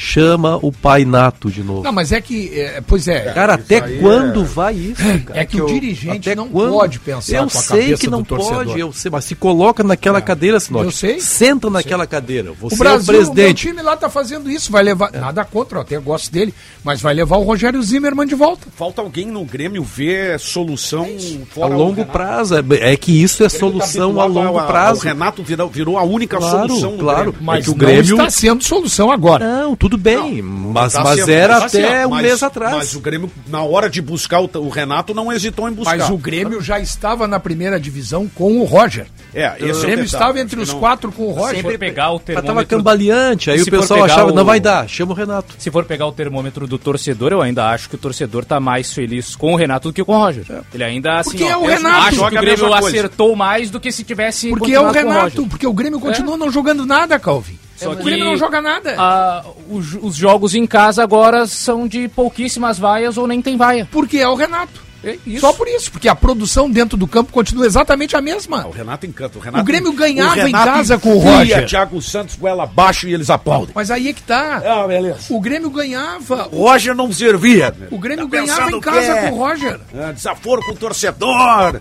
[0.01, 1.83] chama o pai nato de novo.
[1.83, 3.33] Não, mas é que, é, pois é.
[3.33, 5.03] Cara, até quando vai isso?
[5.27, 5.41] Cara?
[5.41, 8.93] É que o dirigente não pode pensar eu com a sei que não pode, eu
[8.93, 10.85] sei, mas se coloca naquela cadeira, Sinote.
[10.85, 11.19] eu sei.
[11.21, 12.53] Senta naquela cadeira.
[12.61, 13.67] Você O Brasil, é o o meu presidente.
[13.69, 17.13] time lá tá fazendo isso, vai levar, nada contra, eu até gosto dele, mas vai
[17.13, 18.69] levar o Rogério Zimmermann de volta.
[18.77, 22.55] Falta alguém no Grêmio ver solução A fora o longo prazo.
[22.55, 25.01] É, é que isso é O tá solução a habituado longo a- prazo.
[25.01, 27.33] O Renato virou, virou a única Claro, solução claro.
[27.33, 27.39] Grêmio.
[27.47, 29.45] Mas que o não Grêmio- está sendo solução agora.
[29.47, 32.75] Não, tudo bem, mas, Tá mas sendo- era assim, até um mas- mês atrás.
[32.75, 35.97] Mas o Grêmio, na hora de buscar o, o Renato, não hesitou em buscar.
[35.97, 39.07] Mas o Grêmio já estava na primeira divisão com o Roger.
[39.35, 41.63] É, esse é o o Grêmio estava entre os não- quatro com o Se Roger.
[41.63, 42.77] for pegar o Mas tava termômetro...
[42.79, 45.55] cambaleante, aí E o pessoal achava, o- não vai dar, chama o Renato.
[45.59, 48.93] Se for pegar o termômetro do torcedor, eu ainda acho que o torcedor tá mais
[48.93, 50.45] feliz com o Renato do que com o Roger.
[50.75, 52.07] Ele ainda assim, Porque ó, é o Renato.
[52.09, 55.49] acho que o Grêmio acertou mais do que se tivesse Porque é o Renato, Roger.
[55.51, 57.59] porque o Grêmio continua não jogando nada, Calvin.
[57.85, 58.95] Só o que Grêmio não joga nada.
[58.99, 63.89] Ah, os, os jogos em casa agora são de pouquíssimas vaias ou nem tem vaia.
[63.91, 64.89] Porque é o Renato.
[65.05, 65.41] É isso.
[65.43, 68.67] Só por isso, porque a produção dentro do campo continua exatamente a mesma.
[68.67, 69.39] O Renato encanta.
[69.39, 71.67] O, Renato, O Grêmio ganhava o Renato em casa com o Roger.
[71.67, 73.71] Thiago Santos goela abaixo e eles aplaudem.
[73.77, 74.61] Mas aí é que tá.
[74.65, 75.21] Ah, beleza.
[75.31, 76.49] O Grêmio ganhava.
[76.51, 77.73] O Roger não servia.
[77.93, 79.31] O Grêmio Tá ganhava em casa é?
[79.31, 79.81] com o Roger.
[79.95, 81.81] Ah, desaforo com o torcedor.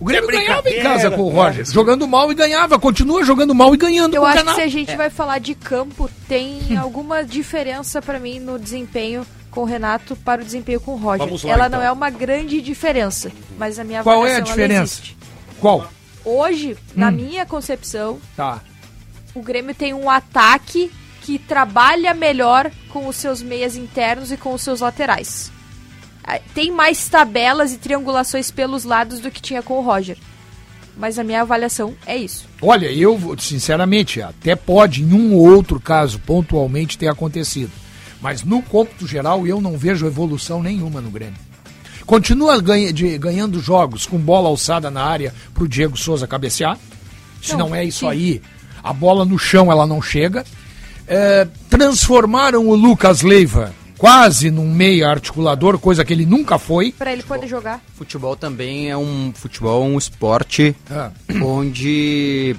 [0.00, 1.64] O Grêmio É ganhava em casa com o Roger.
[1.66, 2.78] Jogando mal e ganhava.
[2.78, 4.56] Continua jogando mal e ganhando Eu acho que Renato.
[4.58, 9.60] se a gente vai falar de campo, tem alguma diferença pra mim no desempenho com
[9.62, 11.26] o Renato para o desempenho com o Roger.
[11.26, 11.78] Lá, ela então.
[11.78, 15.00] não é uma grande diferença, mas a minha Qual é a diferença?
[15.60, 15.88] Qual?
[16.24, 18.60] Hoje, na minha concepção, Tá.
[19.34, 20.90] o Grêmio tem um ataque
[21.22, 25.52] que trabalha melhor com os seus meias internos e com os seus laterais.
[26.26, 30.16] Ah, Tem mais tabelas e triangulações pelos lados do que tinha com o Roger.
[30.96, 32.46] Mas a minha avaliação é isso.
[32.62, 37.70] Olha, eu, sinceramente, até pode em um ou outro caso pontualmente ter acontecido.
[38.20, 41.34] Mas no cômputo geral eu não vejo evolução nenhuma no Grêmio.
[42.06, 46.78] Continua ganha- de- ganhando jogos com bola alçada na área pro Diego Souza cabecear.
[47.42, 48.06] Se não, Não, é isso sim.
[48.08, 48.42] aí,
[48.82, 50.44] a bola no chão ela não chega.
[51.08, 53.74] É, transformaram o Lucas Leiva
[54.04, 56.92] quase num meia articulador, coisa que ele nunca foi.
[56.92, 57.82] Pra ele poder jogar.
[57.94, 61.10] Futebol também é um futebol é um esporte Ah,
[61.42, 62.54] onde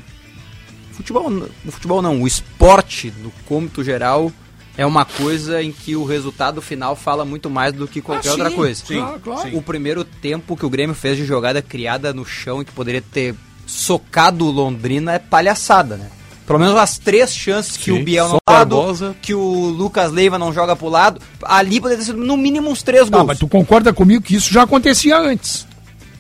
[0.94, 4.32] futebol n- o futebol não, o esporte no cômito geral
[4.76, 8.32] é uma coisa em que o resultado final fala muito mais do que qualquer Ah,
[8.32, 8.84] outra sim, coisa.
[8.84, 9.56] sim, Claro, claro.
[9.58, 13.04] O primeiro tempo que o Grêmio fez de jogada criada no chão e que poderia
[13.04, 13.36] ter
[13.68, 16.10] socado o Londrina é palhaçada, né?
[16.46, 19.16] Pelo menos as três chances que Sim, o Biel não lado, Barbosa.
[19.22, 22.84] que o Lucas Leiva não joga pro lado, ali poderia ter sido no mínimo uns
[22.84, 23.28] três Tá, gols.
[23.28, 25.66] mas tu concorda comigo que isso já acontecia antes.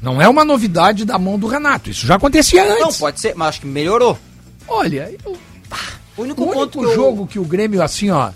[0.02, 2.80] Não é uma novidade da mão do Renato, isso já acontecia antes.
[2.80, 4.18] Não, pode ser, mas acho que melhorou.
[4.68, 5.38] Olha, eu-
[6.18, 8.30] O único, o ponto único que eu- jogo que o Grêmio, assim, ó.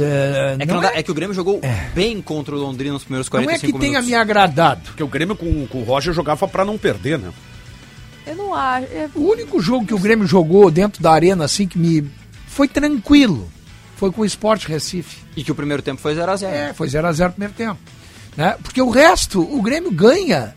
[0.00, 1.60] É, É que, não, não dá- é, é que o Grêmio jogou
[1.94, 4.08] bem contra o Londrina nos primeiros não 45 é que tenha minutos.
[4.08, 4.80] me agradado.
[4.84, 7.30] Porque o Grêmio com, com o Roger jogava pra não perder, né?
[8.28, 8.86] Eu não acho.
[8.92, 12.08] é- O único jogo que o Grêmio jogou dentro da arena, assim, que me.
[12.46, 13.48] Foi tranquilo.
[13.96, 15.18] Foi com o Sport Recife.
[15.36, 16.46] E que o primeiro tempo foi 0x0.
[16.52, 17.78] É, foi 0x0 no primeiro tempo.
[18.36, 18.56] Né?
[18.62, 20.54] Porque o resto, o Grêmio ganha.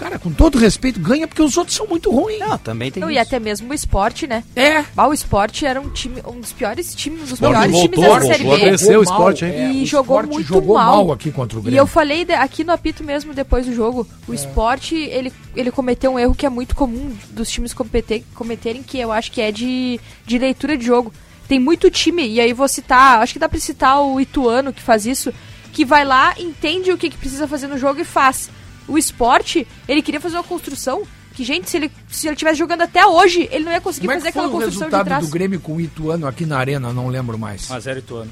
[0.00, 2.38] Cara, com todo respeito, ganha porque os outros são muito ruins.
[2.38, 3.16] Não, também tem Não, isso.
[3.16, 4.42] e até mesmo o esporte, né?
[4.56, 4.82] É.
[4.96, 8.08] O esporte era um time, um dos piores times, um dos Sport piores voltou, times
[8.08, 8.64] da Série voltou a B.
[8.64, 9.50] Cresceu o Sport, hein?
[9.52, 11.12] É, E o jogou muito jogou mal.
[11.12, 11.78] aqui contra o E Grêmio.
[11.80, 16.12] eu falei de- aqui no apito mesmo, depois do jogo, o esporte, ele, ele cometeu
[16.12, 19.52] um erro que é muito comum dos times cometer, cometerem, que eu acho que é
[19.52, 21.12] de, de leitura de jogo.
[21.46, 24.80] Tem muito time, e aí vou citar, acho que dá pra citar o Ituano que
[24.80, 25.30] faz isso,
[25.74, 28.48] que vai lá, entende o que, que precisa fazer no jogo e faz.
[28.90, 31.02] O esporte, ele queria fazer uma construção
[31.34, 34.12] que, gente, se ele, se ele tivesse jogando até hoje, ele não ia conseguir Como
[34.12, 35.26] é fazer que foi aquela o construção de resultado trás.
[35.26, 36.92] do Grêmio com o Ituano aqui na arena?
[36.92, 37.68] Não lembro mais.
[37.68, 38.30] 1x0 Ituano.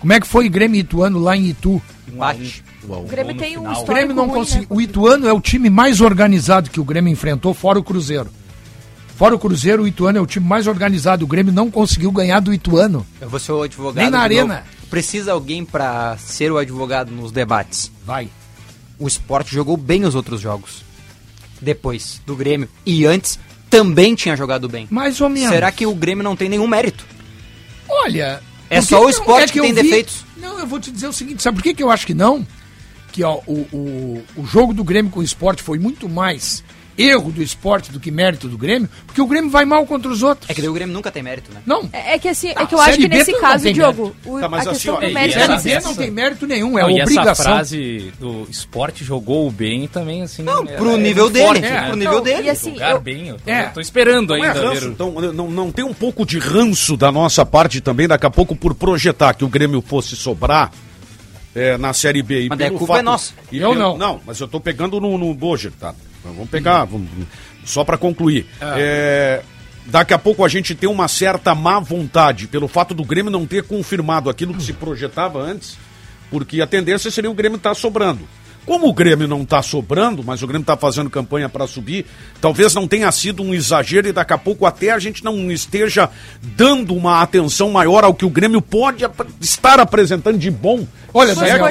[0.00, 1.80] Como é que foi Grêmio e Ituano lá em Itu?
[2.08, 2.64] Empate.
[2.88, 4.62] O Grêmio tem um O Grêmio não ruim, conseguiu.
[4.62, 8.28] né, O Ituano é o time mais organizado que o Grêmio enfrentou, fora o Cruzeiro.
[9.16, 11.24] Fora o Cruzeiro, o Ituano é o time mais organizado.
[11.24, 13.06] O Grêmio não conseguiu ganhar do Ituano.
[13.20, 14.02] Eu vou ser o advogado.
[14.02, 14.54] Nem na arena.
[14.56, 14.66] novo.
[14.90, 17.92] Precisa alguém pra ser o advogado nos debates.
[18.04, 18.28] Vai.
[19.02, 20.84] O esporte jogou bem os outros jogos.
[21.60, 22.68] Depois do Grêmio.
[22.86, 23.36] E antes
[23.68, 24.86] também tinha jogado bem.
[24.88, 25.50] Mais ou menos.
[25.50, 27.04] Será que o Grêmio não tem nenhum mérito?
[27.88, 28.40] Olha.
[28.70, 30.24] É só o esporte que eu tem defeitos.
[30.36, 32.46] Não, eu vou te dizer o seguinte: sabe por que, que eu acho que não?
[33.10, 36.62] Que ó, o, o, o jogo do Grêmio com o esporte foi muito mais
[36.96, 40.22] erro do esporte do que mérito do Grêmio, porque o Grêmio vai mal contra os
[40.22, 40.50] outros.
[40.50, 41.60] É que daí o Grêmio nunca tem mérito, né?
[41.66, 41.88] Não.
[41.92, 44.38] É é que assim, é Ah, que eu acho que B nesse caso, Diogo, o,
[44.40, 45.88] Tá, mas a assim, questão ó, do mérito Série é essa- essa.
[45.88, 47.44] não tem mérito nenhum, é Não, e essa obrigação.
[47.46, 50.42] frase do esporte jogou bem também, assim.
[50.42, 51.80] Não, é- pro é nível muito dele, forte, é.
[51.82, 51.96] pro né?
[51.96, 52.42] nível Não, dele.
[52.46, 53.62] e assim, Jogar eu- bem, eu tô, É.
[53.64, 54.60] tô esperando Não é ainda.
[54.68, 58.30] ranço, então não, não tem um pouco de ranço da nossa parte também, daqui a
[58.30, 60.70] pouco, por projetar que o Grêmio fosse sobrar
[61.54, 62.44] é, na Série B.
[62.44, 63.32] E Mas a culpa é nossa.
[63.50, 63.98] e Eu pelo- não.
[63.98, 65.94] Não, mas eu tô pegando no, no Boger, tá?
[66.24, 67.08] Vamos pegar, vamos-
[67.64, 68.46] só para concluir.
[68.78, 69.42] É,
[69.86, 73.46] daqui a pouco a gente tem uma certa má vontade pelo fato do Grêmio não
[73.46, 75.76] ter confirmado aquilo que se projetava antes,
[76.30, 78.20] porque a tendência seria o Grêmio estar sobrando.
[78.64, 82.06] Como o Grêmio não está sobrando, mas o Grêmio está fazendo campanha para subir,
[82.40, 86.08] talvez não tenha sido um exagero e daqui a pouco até a gente não esteja
[86.40, 90.86] dando uma atenção maior ao que o Grêmio pode ap estar apresentando de bom.
[91.12, 91.66] Olha, Daniel,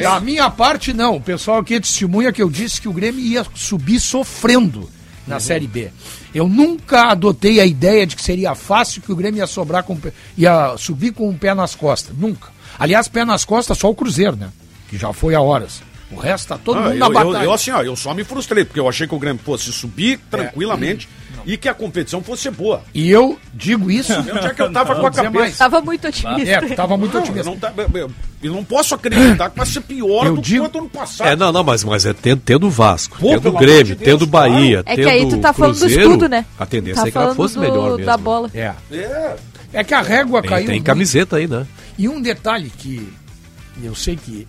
[0.00, 1.16] da minha parte, não.
[1.16, 4.88] O pessoal aqui testemunha que eu disse que o Grêmio ia subir sofrendo
[5.26, 5.90] na Série B.
[6.32, 9.98] Eu nunca adotei a ideia de que seria fácil que o Grêmio ia sobrar com
[10.36, 12.16] ia subir com o pé nas costas.
[12.16, 12.48] Nunca.
[12.78, 14.50] Aliás, pé nas costas só o Cruzeiro, né?
[14.88, 15.82] Que já foi a horas.
[16.10, 17.44] O resto tá todo Ah, mundo eu, na eu- batalha.
[17.44, 20.18] eu, assim, ó, eu só me frustrei, porque eu achei que o Grêmio fosse subir
[20.30, 21.06] tranquilamente
[21.44, 22.82] e que a competição fosse boa.
[22.94, 24.12] E eu digo isso.
[24.18, 25.30] Onde é que eu tava com a cabeça?
[25.30, 25.58] mais.
[25.58, 26.50] Tava muito otimista.
[26.50, 27.50] É, tava muito Não, eu, otimista.
[27.50, 28.10] não tá- eu- eu-
[28.42, 31.28] eu não posso acreditar que vai ser pior Eu do digo- que o ano passado.
[31.28, 34.04] É, não, não, mas, mas é tendo, tendo o Vasco, Pô, tendo Grêmio, de Deus,
[34.04, 36.44] tendo o Bahia, É que tendo aí tu tá falando do Cruzeiro, escudo, né?
[36.58, 38.06] A tendência tá é que ela falando fosse do- melhor mesmo.
[38.06, 38.50] Da bola.
[38.54, 38.72] É.
[38.90, 39.36] É.
[39.74, 40.66] É que a régua Tem, caiu.
[40.66, 41.66] tem camiseta aí, né?
[41.98, 43.06] E um detalhe que
[43.82, 44.46] eu sei que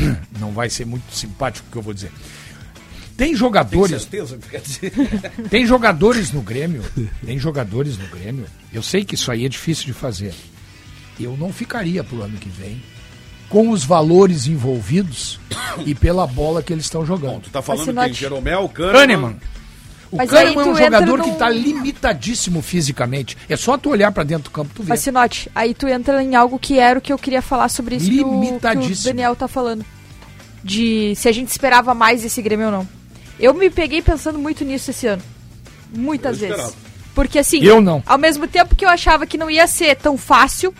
[0.38, 2.10] não vai ser muito simpático o que eu vou dizer.
[3.16, 4.38] Tem Tem jogadores, certeza?
[4.50, 4.92] Quer dizer,
[5.48, 6.82] tem jogadores no Grêmio,
[7.24, 8.44] tem jogadores no Grêmio.
[8.72, 10.34] Eu sei que isso aí é difícil de fazer.
[11.18, 12.82] Eu não ficaria pro ano que vem
[13.48, 15.40] com os valores envolvidos
[15.86, 17.42] e pela bola que eles estão jogando.
[17.42, 18.10] tu tá falando que Fascinote.
[18.10, 18.92] tem Jeromel, Kahneman.
[18.92, 19.36] Kahneman.
[20.10, 23.36] O Mas aí Kahneman é um jogador num- que está limitadíssimo fisicamente.
[23.48, 24.90] É só tu olhar para dentro do campo tu vê.
[24.90, 27.96] Mas, Sinote, aí tu entra em algo que era o que eu queria falar sobre
[27.96, 29.04] isso que o, que o Limitadíssimo.
[29.14, 29.84] Daniel tá falando.
[30.62, 32.88] De se a gente esperava mais esse Grêmio ou não.
[33.38, 35.22] Eu me peguei pensando muito nisso esse ano.
[35.94, 36.56] Muitas Eu vezes.
[36.64, 36.86] esperava.
[37.14, 38.02] Porque assim, Eu não.
[38.06, 40.74] ao mesmo tempo que eu achava que não ia ser tão fácil,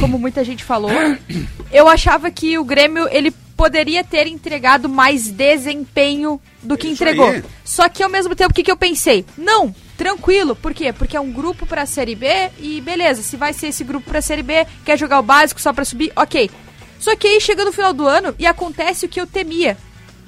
[0.00, 0.90] como muita gente falou,
[1.72, 7.28] eu achava que o Grêmio ele poderia ter entregado mais desempenho do que Isso entregou.
[7.28, 7.44] aí.
[7.64, 9.24] Só que ao mesmo tempo, o que, que eu pensei?
[9.36, 10.54] Não, tranquilo.
[10.56, 10.92] Por quê?
[10.92, 12.26] Porque é um grupo pra Série B
[12.58, 15.72] e beleza, se vai ser esse grupo pra Série B, quer jogar o básico só
[15.72, 16.50] pra subir, ok.
[16.98, 19.76] Só que aí chega no final do ano e acontece o que eu temia.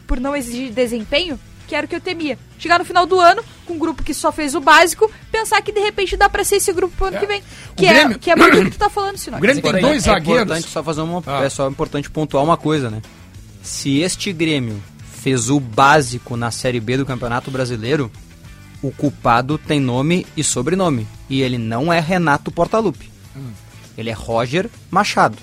[0.07, 2.39] Por não exigir desempenho, que era o que eu temia.
[2.59, 5.73] Chegar no final do ano, com um grupo que só fez o básico, pensar que
[5.73, 7.21] de repente dá pra ser esse grupo pro ano É.
[7.21, 7.43] que vem.
[7.73, 9.37] O Que, é, Grêmio- que é muito o que tu tá falando, Sinó.
[9.37, 10.43] O Grêmio tem Porém, dois é zagueiros.
[10.45, 11.45] importante só fazer uma, Ah.
[11.45, 13.03] é só importante pontuar uma coisa, né?
[13.63, 14.81] Se este Grêmio
[15.23, 18.11] fez o básico na Série B do Campeonato Brasileiro,
[18.83, 21.07] o culpado tem nome e sobrenome.
[21.29, 23.11] E ele não é Renato Portaluppi.
[23.37, 23.51] Hum.
[23.99, 25.37] Ele é Roger Machado,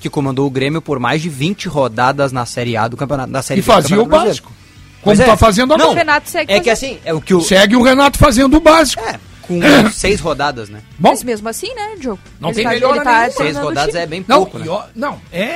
[0.00, 3.42] que comandou o Grêmio por mais de 20 rodadas na Série A do Campeonato da
[3.42, 4.50] Série E B do fazia o básico.
[5.02, 5.36] Como Pois tá é.
[5.36, 5.90] fazendo agora.
[5.90, 8.60] O Renato segue É que assim, é o que o Segue o Renato fazendo o
[8.60, 9.02] básico.
[9.04, 9.60] é, com
[9.92, 10.80] seis rodadas, né?
[10.98, 12.18] Bom, Mas mesmo assim, né, Diogo?
[12.40, 13.32] Não Ele tem tá- melhora ele tá nenhuma.
[13.36, 14.66] Seis rodadas é bem não, pouco, né?
[14.94, 15.48] não, é, Um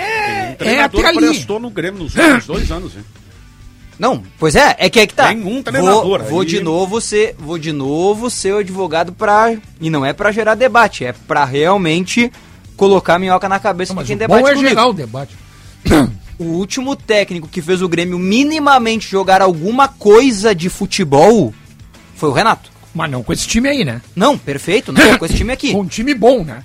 [0.52, 1.26] é treinador até ali.
[1.26, 3.04] prestou no Grêmio nos últimos dois anos, hein?
[3.98, 5.28] Não, pois é, é que é que tá.
[5.28, 6.46] Tem um treinador vou, vou aí.
[6.46, 10.54] de novo ser, vou de novo ser o advogado pra e não é pra gerar
[10.54, 12.32] debate, é pra realmente
[12.76, 14.68] colocar a minhoca na cabeça Não, de mas quem debate bom é comigo.
[14.70, 15.36] gerar o debate.
[16.38, 21.54] O último técnico que fez o Grêmio minimamente jogar alguma coisa de futebol
[22.16, 22.70] foi o Renato.
[22.94, 24.02] Mas não com esse time aí, né?
[24.14, 25.72] Não, perfeito, não com esse time aqui.
[25.72, 26.62] Com um time bom, né?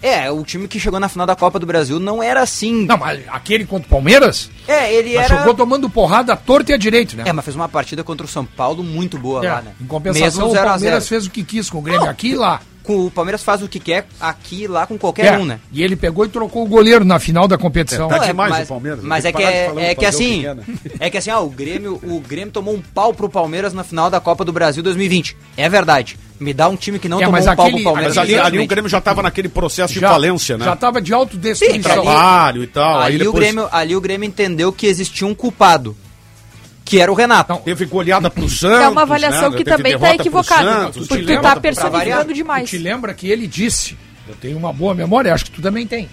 [0.00, 2.86] É, o time que chegou na final da Copa do Brasil não era assim.
[2.86, 6.70] Não, mas aquele contra o Palmeiras, É, ele mas era jogou tomando porrada à torta
[6.70, 7.24] e à direita, né?
[7.26, 9.72] É, mas fez uma partida contra o São Paulo muito boa É, lá, né?
[9.80, 11.08] Em compensação, o 0 a Palmeiras 0.
[11.08, 12.60] fez o que quis com o Grêmio aqui e lá.
[12.88, 15.60] Com o Palmeiras faz o que quer aqui e lá com qualquer É, um, né?
[15.70, 18.08] E ele pegou e trocou o goleiro na final da competição.
[18.08, 20.06] Tá é, demais mas, o Palmeiras, Mas tem é que de é, falar- é que
[20.06, 20.62] assim, que né?
[21.00, 24.08] é que assim, ó, o Grêmio, o Grêmio tomou um pau pro Palmeiras na final
[24.08, 25.36] da Copa do Brasil 2020.
[25.54, 26.18] É verdade.
[26.40, 28.16] Me dá um time que não É, tomou mas um pau aquele- pro Palmeiras.
[28.16, 28.66] Mas ali, ali o.
[28.66, 30.64] Grêmio já estava naquele processo de já, falência, né?
[30.64, 31.76] Já tava de autodestruição.
[31.76, 33.00] Sim, Trabalho e tal.
[33.00, 35.94] aí ali, depois o Grêmio, ali o Grêmio entendeu que existia um culpado,
[36.88, 37.52] que era o Renato.
[37.52, 38.80] Não, Teve goleada pro Santos.
[38.80, 39.56] É uma avaliação né?
[39.56, 40.70] que também tá pro equivocada.
[40.70, 42.24] Santos, Porque tu tá pra personificando variar?
[42.24, 42.70] Tu demais.
[42.70, 46.08] te lembra que ele disse, eu tenho uma boa memória, acho que tu também tem.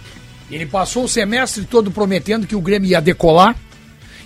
[0.51, 3.55] Ele passou o semestre todo prometendo que o Grêmio ia decolar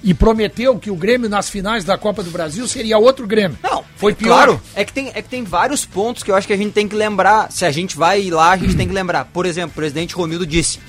[0.03, 3.57] e prometeu que o Grêmio nas finais da Copa do Brasil seria outro Grêmio.
[3.61, 4.35] Não, foi é pior.
[4.35, 6.71] Claro, é que, tem, é que tem vários pontos que eu acho que a gente
[6.71, 7.51] tem que lembrar.
[7.51, 9.25] Se a gente vai lá, a gente tem que lembrar.
[9.25, 10.79] Por exemplo, o presidente Romildo disse: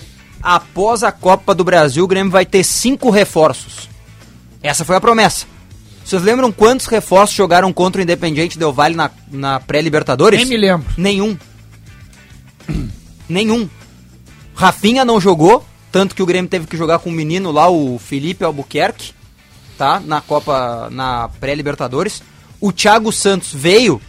[0.42, 3.89] após a Copa do Brasil, o Grêmio vai ter cinco reforços.
[4.62, 5.46] Essa foi a promessa.
[6.04, 10.40] Vocês lembram quantos reforços jogaram contra o Independiente Del Valle na, na pré-Libertadores?
[10.40, 10.86] Nem me lembro.
[10.96, 11.38] Nenhum.
[13.28, 13.68] Nenhum.
[14.54, 17.98] Rafinha não jogou, tanto que o Grêmio teve que jogar com o menino lá, o
[17.98, 19.12] Felipe Albuquerque,
[19.78, 20.00] tá?
[20.00, 22.22] Na Copa, na pré-Libertadores.
[22.60, 24.02] O Thiago Santos veio,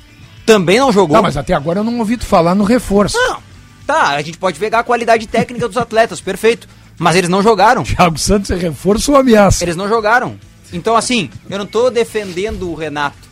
[0.45, 1.16] também não jogou.
[1.16, 3.16] Não, mas até agora eu não ouvi tu falar no reforço.
[3.16, 3.41] Não.
[3.86, 6.68] Tá, a gente pode pegar a qualidade técnica dos atletas, perfeito.
[7.02, 7.84] Mas eles não jogaram.
[7.84, 9.64] Thiago Santos é reforço ou ameaça?
[9.64, 10.38] Eles não jogaram.
[10.72, 13.30] Então, assim, eu não tô defendendo o Renato.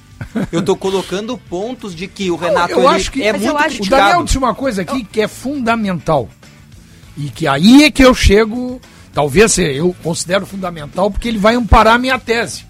[0.51, 3.53] Eu tô colocando pontos de que o Renato eu ele acho que- é Mas eu
[3.53, 3.89] muito acho que- O.
[3.89, 6.27] Daniel disse uma coisa aqui que é fundamental.
[7.17, 8.81] E que aí é que eu chego.
[9.13, 12.63] talvez eu considero fundamental porque ele vai amparar a minha tese.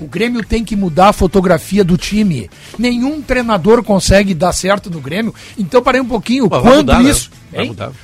[0.00, 2.48] O Grêmio tem que mudar a fotografia do time.
[2.78, 5.34] Nenhum treinador consegue dar certo no Grêmio.
[5.58, 6.48] Então, parei um pouquinho.
[6.50, 7.10] Mas quando mudar, né?
[7.10, 7.30] isso.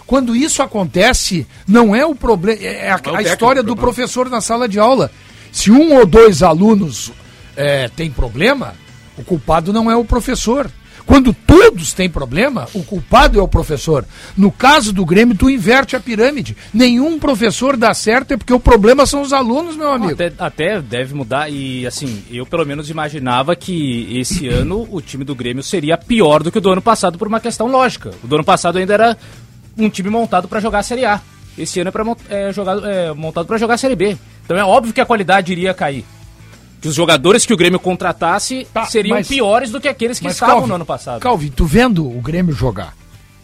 [0.07, 2.61] Quando isso acontece, não é o problema.
[2.61, 3.93] É a, Não é a história do problema.
[3.93, 5.11] professor na sala de aula.
[5.53, 7.13] Se um ou dois alunos
[7.57, 8.75] é, tem problema,
[9.17, 10.69] o culpado não é o professor.
[11.07, 14.05] Quando todos têm problema, o culpado é o professor.
[14.37, 16.57] No caso do Grêmio, tu inverte a pirâmide.
[16.73, 20.15] Nenhum professor dá certo é porque o problema são os alunos, meu amigo.
[20.15, 25.25] Até, até deve mudar e assim, eu pelo menos imaginava que esse ano o time
[25.25, 28.11] do Grêmio seria pior do que o do ano passado por uma questão lógica.
[28.23, 29.17] O do ano passado ainda era
[29.77, 31.21] um time montado para jogar a Série A.
[31.57, 34.17] Esse ano é, pra, é, é montado para jogar a Série B.
[34.45, 36.05] Então é óbvio que a qualidade iria cair.
[36.85, 40.27] Que os jogadores que o Grêmio contratasse Tá, seriam mas- piores do que aqueles que
[40.29, 41.19] estavam Calvin, no ano passado.
[41.19, 42.95] Calvin, tu vendo o Grêmio jogar?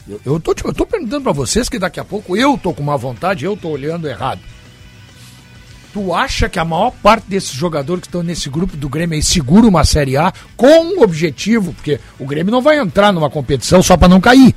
[0.07, 2.83] Eu, eu, tô, eu tô perguntando pra vocês que daqui a pouco eu tô com
[2.83, 4.43] uma vontade, eu tô olhando errado.
[5.95, 9.23] Tu acha que a maior parte desses jogadores que estão nesse grupo do Grêmio aí
[9.23, 11.73] segura uma Série A com um objetivo?
[11.73, 14.55] Porque o Grêmio não vai entrar numa competição só pra não cair.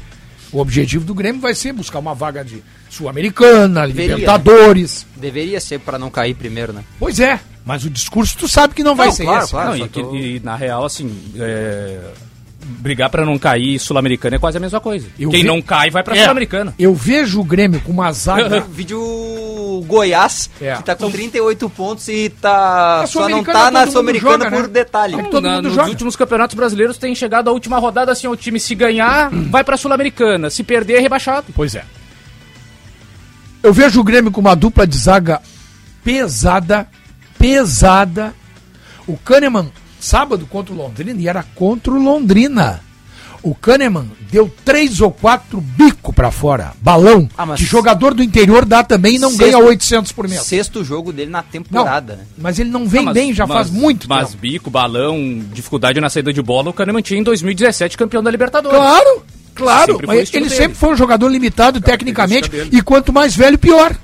[0.51, 2.61] O objetivo do Grêmio vai ser buscar uma vaga de
[2.93, 5.05] Sul-Americana, Deveria, Libertadores.
[5.15, 6.83] Deveria ser pra não cair primeiro, né?
[6.99, 9.51] Pois é, mas o discurso tu sabe que não vai Não, ser claro, esse.
[9.51, 9.69] claro.
[9.69, 11.99] Não, e, que- tô- e, na real, assim, é,
[12.65, 15.07] brigar pra não cair sul-americana é quase a mesma coisa.
[15.19, 16.73] Eu Quem ve- não cai vai pra É, sul-americana.
[16.79, 18.61] Eu vejo o Grêmio com uma zaga.
[18.71, 20.75] Vídeo Goiás, É.
[20.75, 23.01] que tá com 38 pontos e tá.
[23.01, 24.67] A Só não tá todo na Sul-Americana joga, por né?
[24.69, 25.15] detalhe.
[25.19, 25.89] É todo Na- mundo nos joga.
[25.89, 29.75] últimos campeonatos brasileiros tem chegado à última rodada assim, o time se ganhar, vai pra
[29.75, 31.47] sul-americana, se perder é rebaixado.
[31.55, 31.83] Pois é.
[33.63, 35.41] Eu vejo o Grêmio com uma dupla de zaga
[36.03, 36.87] pesada,
[37.39, 38.33] pesada.
[39.07, 42.81] O Kahneman, sábado contra o Londrina, e era contra o Londrina.
[43.41, 48.23] O Kahneman deu três ou quatro bico pra fora, balão, Ah, mas- que jogador do
[48.23, 50.41] interior dá também e não Sexto- ganha 800 por mês.
[50.43, 52.15] Sexto jogo dele na Não, temporada.
[52.15, 52.23] né?
[52.37, 54.41] mas ele não vem Ah, mas- bem, já faz mas- muito Mas tempo.
[54.41, 58.77] bico, balão, dificuldade na saída de bola, o Kahneman tinha em 2017 campeão da Libertadores.
[58.77, 59.25] Claro,
[59.55, 59.91] claro.
[59.93, 60.55] Sempre mas ele dele.
[60.55, 62.49] sempre foi um jogador limitado tecnicamente.
[62.71, 63.95] E quanto mais velho, pior.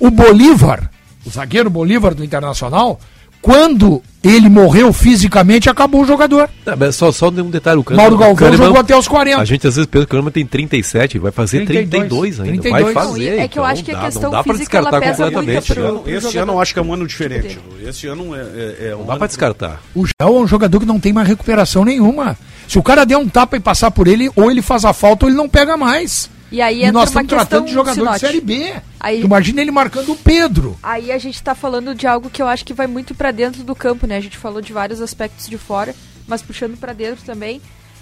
[0.00, 0.90] O Bolívar,
[1.26, 3.00] o zagueiro Bolívar do Internacional,
[3.42, 6.48] quando ele morreu fisicamente, acabou o jogador.
[6.64, 9.06] Tá, mas só, só um detalhe, o Kahneman, Mauro o Galvão Kahneman- jogou até os
[9.08, 9.40] 40.
[9.40, 12.52] A gente às vezes pensa que o Kahneman tem 37, vai fazer 32, 32 ainda.
[12.62, 12.82] 32.
[12.94, 13.22] Vai Não, fazer.
[13.22, 14.90] e é que eu então acho que a dá, questão não dá pra física, ela
[14.90, 15.74] descartar pesa completamente.
[15.74, 16.42] pro- pro Esse jogador.
[16.42, 17.58] ano eu acho que é um ano diferente.
[17.86, 19.82] Esse ano é, é, é um Não dá ano pra descartar.
[19.94, 22.36] O Gel é um jogador que não tem mais recuperação nenhuma.
[22.68, 25.24] Se o cara der um tapa e passar por ele, ou ele faz a falta
[25.24, 26.30] ou ele não pega mais.
[26.52, 28.20] E aí E nós estamos tratando de jogador Sinote.
[28.20, 28.74] de Série B.
[29.00, 30.78] Aí- Imagina ele marcando o Pedro.
[30.82, 33.62] Aí a gente tá falando de algo que eu acho que vai muito pra dentro
[33.64, 34.16] do campo, né?
[34.16, 35.94] A gente falou de vários aspectos de fora,
[36.26, 37.60] mas puxando pra dentro também,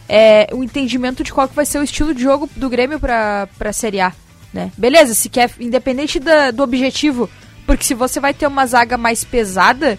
[0.09, 3.49] é o entendimento de qual que vai ser o estilo de jogo do Grêmio pra,
[3.59, 4.12] pra Série A,
[4.55, 4.71] né?
[4.77, 7.29] Beleza, se quer, independente da- do objetivo,
[7.67, 9.99] porque se você vai ter uma zaga mais pesada,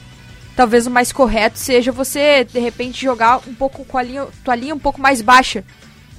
[0.57, 4.55] talvez o mais correto seja você, de repente, jogar um pouco com a linha, tua
[4.55, 5.63] linha um pouco mais baixa.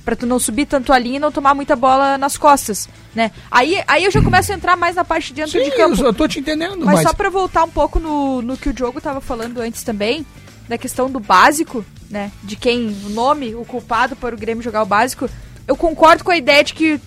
[0.05, 3.31] Pra tu não subir tanto a linha e não tomar muita bola nas costas, né?
[3.51, 6.01] Aí, aí eu já começo a entrar mais na parte de dentro Sim, de campo.
[6.01, 8.71] eu, eu tô te entendendo, Mas, mas, só pra voltar um pouco no, no que
[8.71, 10.25] o Diogo tava falando antes também,
[10.67, 12.31] da questão do básico, né?
[12.43, 15.29] De quem o nome, o culpado para o Grêmio jogar o básico,
[15.67, 16.99] eu concordo com a ideia de que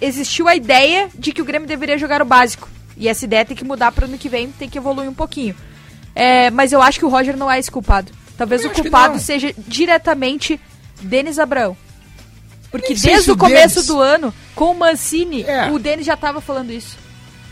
[0.00, 2.68] existiu a ideia de que o Grêmio deveria jogar o básico.
[2.96, 5.54] E essa ideia tem que mudar para ano que vem, tem que evoluir um pouquinho.
[6.20, 8.10] É, mas eu acho que o Roger não é esse culpado.
[8.36, 10.60] Talvez Eu o culpado seja diretamente
[11.00, 11.76] Denis Abrão.
[12.70, 15.70] Porque Nem desde o começo Denis- do ano, com o Mancini, É.
[15.70, 16.96] o Denis já tava falando isso.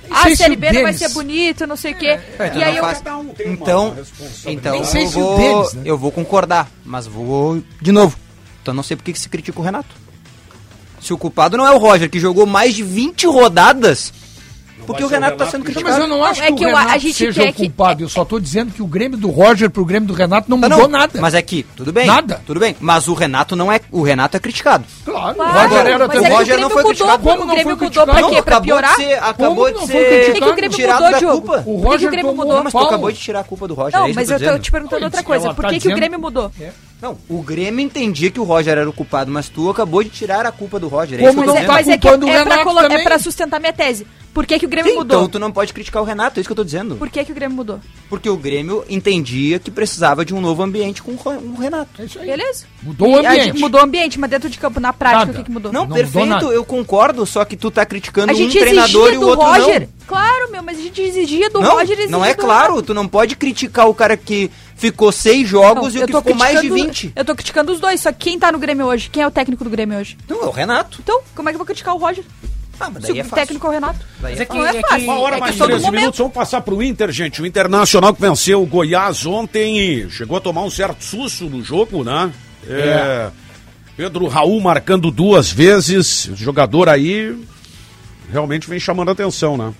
[0.02, 2.06] Nem Ah, sei a Série o B não vai ser bonito, não sei o quê.
[2.06, 3.96] É, e então aí eu, faz- Então,
[4.46, 5.82] então eu, vou, deles, né?
[5.84, 8.16] eu vou concordar, mas vou de novo.
[8.62, 9.94] Então não sei por que que se critica o Renato.
[11.00, 14.12] Se o culpado não é o Roger, que jogou mais de 20 rodadas,
[14.86, 15.98] porque o o Renato tá Renato sendo que criticado.
[15.98, 17.52] mas eu não acho é que, que o eu- a Renato gente seja quer o
[17.52, 18.02] que- culpado.
[18.04, 20.68] Eu só tô dizendo que o Grêmio do Roger pro Grêmio do Renato não Tá,
[20.68, 21.20] mudou não, nada.
[21.20, 22.06] Mas é que, tudo bem.
[22.06, 22.40] Nada.
[22.46, 22.76] Tudo bem.
[22.80, 23.80] Mas o Renato não é.
[23.90, 24.84] O Renato é criticado.
[25.04, 27.22] Claro, Claro, o Roger era mas é que o Roger Grêmio não foi mudou, criticado.
[27.22, 28.42] Como o não Grêmio foi mudou pra quê?
[28.42, 28.90] Pra acabou piorar?
[28.96, 29.12] de ser.
[29.22, 29.92] Acabou de ser.
[30.26, 31.40] Por que, que o Grêmio tirado mudou, da Diogo?
[31.40, 31.52] culpa.
[31.52, 32.64] O que, que Roger o mudou?
[32.64, 33.94] Mas tu acabou de tirar a culpa do Roger.
[33.94, 35.48] é Não, isso mas que eu tô te perguntando outra coisa.
[35.48, 36.50] tá Por que, que o dizendo- Grêmio mudou?
[37.00, 40.46] Não, o Grêmio entendia que o Roger era o culpado, mas tu acabou de tirar
[40.46, 41.18] a culpa do Roger.
[41.20, 42.00] é Como isso que eu não tô Mas é, dizendo.
[42.00, 44.06] tá mas é que o é pra, colo- é pra sustentar minha tese.
[44.32, 45.18] Por que, que o Grêmio Sim, mudou?
[45.18, 46.96] Então tu não pode criticar o Renato, é isso que eu tô dizendo.
[46.96, 47.80] Por que, que o Grêmio mudou?
[48.08, 52.02] Porque o Grêmio entendia que precisava de um novo ambiente com o o Renato.
[52.02, 52.26] É isso aí.
[52.26, 52.64] Beleza?
[52.82, 53.58] Mudou o E a ambiente.
[53.60, 55.32] mudou o ambiente, mas dentro de campo, na prática, Nada.
[55.32, 55.72] o que, que mudou?
[55.72, 59.46] Não, Não perfeito, eu concordo, só que tu tá criticando um treinador e o outro
[59.46, 59.88] Roger.
[60.06, 61.70] Claro, meu, mas a gente exigia do não.
[61.72, 62.82] Roger Não, exigia não é do claro, Renato.
[62.86, 66.34] tu não pode criticar o cara que ficou seis jogos Não, e o que ficou
[66.34, 67.12] mais de 20.
[67.16, 69.08] Eu tô criticando os dois, só que quem tá no Grêmio hoje?
[69.10, 70.16] Quem é o técnico do Grêmio hoje?
[70.28, 70.98] Não, é o Renato.
[71.02, 72.24] Então, como é que eu vou criticar o Roger?
[72.78, 73.36] Ah, mas Se daí é o fácil.
[73.36, 73.98] técnico é o Renato.
[74.20, 74.98] Daí Mas é é que- Não é é fácil.
[74.98, 75.98] que- Uma hora é mais que todo 13 momento.
[76.00, 77.40] minutos, vamos passar pro Inter, gente.
[77.40, 81.62] O Internacional que venceu o Goiás ontem e chegou a tomar um certo susto no
[81.64, 82.30] jogo, né?
[82.68, 83.30] É,
[83.96, 87.34] Pedro Raul marcando duas vezes, o jogador aí
[88.30, 89.72] realmente vem chamando a atenção, né?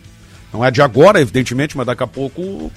[0.53, 2.71] Não é de agora, evidentemente, mas daqui a pouco.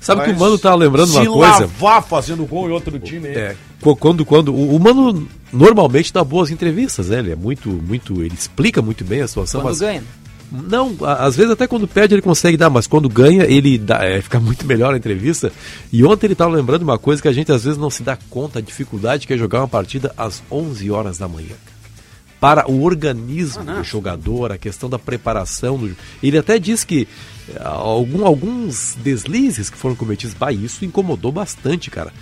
[0.00, 1.60] Sabe que o Mano tá lembrando se uma coisa?
[1.60, 3.28] lavar fazendo gol em outro time.
[3.28, 7.18] É, qu- quando, quando o, o Mano normalmente dá boas entrevistas, né?
[7.18, 10.04] Ele é muito, muito, ele explica muito bem a situação, Quando mas ganha.
[10.52, 14.04] não, a- às vezes até quando perde ele consegue dar, mas quando ganha ele dá,
[14.04, 15.50] é, fica muito melhor a entrevista.
[15.92, 18.16] E ontem ele estava lembrando uma coisa que a gente às vezes não se dá
[18.30, 21.56] conta a dificuldade que é jogar uma partida às 11 horas da manhã.
[22.40, 25.76] Para o organismo do jogador, a questão da preparação.
[25.76, 25.96] Do...
[26.22, 27.08] Ele até diz que
[27.48, 32.12] eh, algum, alguns deslizes que foram cometidos, bah, isso incomodou bastante, cara.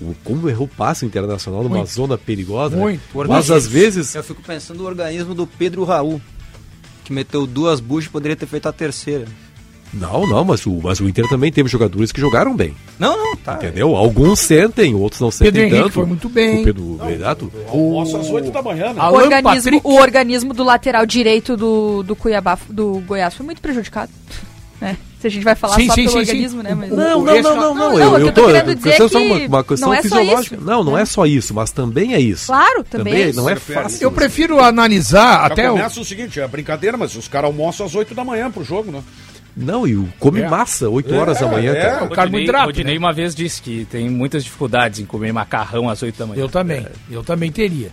[0.00, 1.90] O- Como errou o passe internacional numa Muito.
[1.90, 2.76] zona perigosa.
[2.76, 2.82] né?
[2.82, 3.00] Muito.
[3.28, 4.14] Mas às vezes.
[4.14, 6.20] Eu fico pensando no organismo do Pedro Raul,
[7.04, 9.26] que meteu duas buchas e poderia ter feito a terceira.
[9.92, 12.74] Não, não, mas o, mas o Inter também teve jogadores que jogaram bem.
[12.98, 13.54] Não, não, tá.
[13.54, 13.94] Entendeu?
[13.94, 15.92] Alguns sentem, outros não sentem Pedro Henrique tanto.
[15.92, 16.60] foi muito bem.
[16.62, 17.52] O Pedro Renato.
[17.68, 19.02] Almoço às 8 da manhã, né?
[19.02, 24.10] O organismo, o organismo do lateral direito do, do Cuiabá, do Goiás, foi muito prejudicado.
[24.80, 24.96] Né?
[25.20, 26.30] Se a gente vai falar Sim, só sim, pelo sim, sim.
[26.32, 26.74] organismo, né?
[26.74, 26.90] Mas...
[26.90, 27.74] O- Não, o- não, não, não, não.
[27.74, 28.46] não, Eu, o eu eu tô tô.
[28.48, 30.56] querendo dizer questão é só que uma, uma questão não é só fisiológica.
[30.56, 31.02] isso, não, não né?
[31.02, 32.46] é só isso, mas também é isso.
[32.46, 33.40] Claro, também, é isso.
[33.40, 34.02] não é fácil.
[34.02, 35.74] Eu prefiro analisar Já até o.
[35.74, 38.90] começa o seguinte, é brincadeira, mas os caras almoçam às 8 da manhã pro jogo,
[38.90, 39.00] né?
[39.56, 40.48] Não, e o come É.
[40.48, 41.80] massa, 8 horas da manhã, é.
[41.82, 42.04] cara.
[42.04, 42.66] o carboidrato.
[42.66, 42.98] Rodinei né?
[42.98, 46.40] uma vez disse que tem muitas dificuldades em comer macarrão às 8 da manhã.
[46.40, 46.86] Eu também.
[47.10, 47.90] Eu também teria.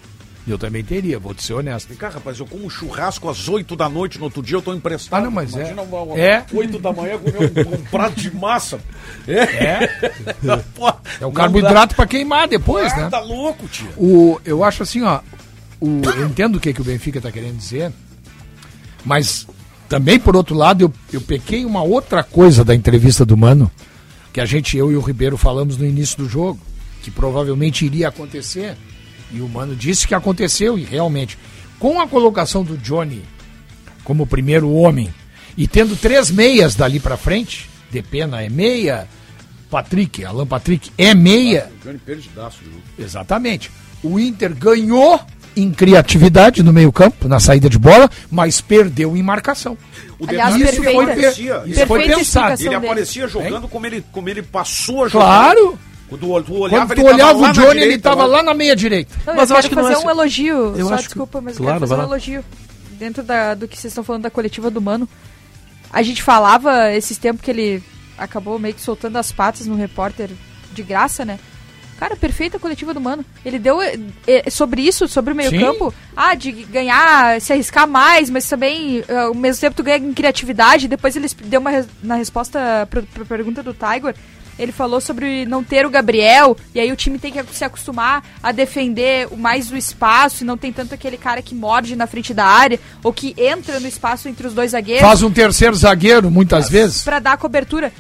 [0.48, 1.90] Eu também teria, vou te ser honesto.
[1.90, 4.74] Vem cá, rapaz, eu como churrasco às 8 da noite, no outro dia eu tô
[4.74, 5.20] emprestado.
[5.20, 5.60] Ah, não, mas é.
[5.60, 6.44] Imagina uma- uma- É.
[6.52, 8.80] 8 da manhã comer um, um prato de massa.
[9.28, 9.34] É.
[9.42, 9.90] É.
[10.74, 10.92] Pô,
[11.22, 13.10] É o carboidrato pra queimar depois, Ah, né?
[13.10, 13.90] tá louco, tio.
[13.98, 15.20] O, eu acho assim, ó.
[15.80, 17.92] O, eu entendo o que, que o Benfica tá querendo dizer,
[19.06, 19.46] mas
[19.90, 23.72] também, por outro lado, eu, eu pequei uma outra coisa da entrevista do Mano,
[24.32, 26.60] que a gente, eu e o Ribeiro, falamos no início do jogo,
[27.02, 28.78] que provavelmente iria acontecer,
[29.32, 31.40] e o Mano disse que aconteceu, e realmente.
[31.80, 33.24] Com a colocação do Johnny
[34.04, 35.12] como primeiro homem,
[35.58, 39.08] e tendo três meias dali pra frente, de pena é meia,
[39.72, 43.06] Patrick, Alan Patrick é meia, Johnny perdidaço, viu?
[43.06, 43.72] Exatamente.
[44.04, 45.20] O Inter ganhou
[45.62, 49.78] em criatividade no meio-campo, na saída de bola, mas perdeu em marcação.
[50.20, 51.02] O Aliás, é ele perfeita.
[51.04, 52.54] aparecia, Isso foi pensado.
[52.54, 52.76] ele dele.
[52.76, 55.26] aparecia jogando como ele, como ele passou a jogar.
[55.26, 55.80] Claro!
[56.10, 59.14] Quando tu, olhava, Quando tu olhava o Johnny, ele estava lá na meia direita.
[59.28, 60.76] Não, Mas eu, eu acho que não fazer é um só- elogio.
[60.76, 62.46] Eu só acho desculpa, mas eu claro, quero fazer um elogio.
[62.98, 65.08] Dentro da, do que vocês estão falando da coletiva do Mano.
[65.94, 67.84] A gente falava esses tempos que ele
[68.18, 70.30] acabou meio que soltando as patas no repórter
[70.74, 71.40] de graça, né?
[72.00, 73.26] Cara, perfeita a coletiva do Mano.
[73.46, 75.94] Ele deu eh, sobre isso, sobre o meio-campo.
[76.16, 80.14] Ah, de ganhar, se arriscar mais, mas também, eh, ao mesmo tempo, tu ganha em
[80.14, 80.88] criatividade.
[80.88, 84.16] Depois ele deu uma na resposta pra, pra pergunta do Tiger.
[84.58, 88.22] Ele falou sobre não ter o Gabriel, e aí o time tem que se acostumar
[88.44, 92.34] a defender mais o espaço, e não tem tanto aquele cara que morde na frente
[92.34, 96.30] da área, ou que entra no espaço entre os dois zagueiros Faz um terceiro zagueiro,
[96.30, 97.04] muitas vezes.
[97.06, 97.94] pra dar cobertura.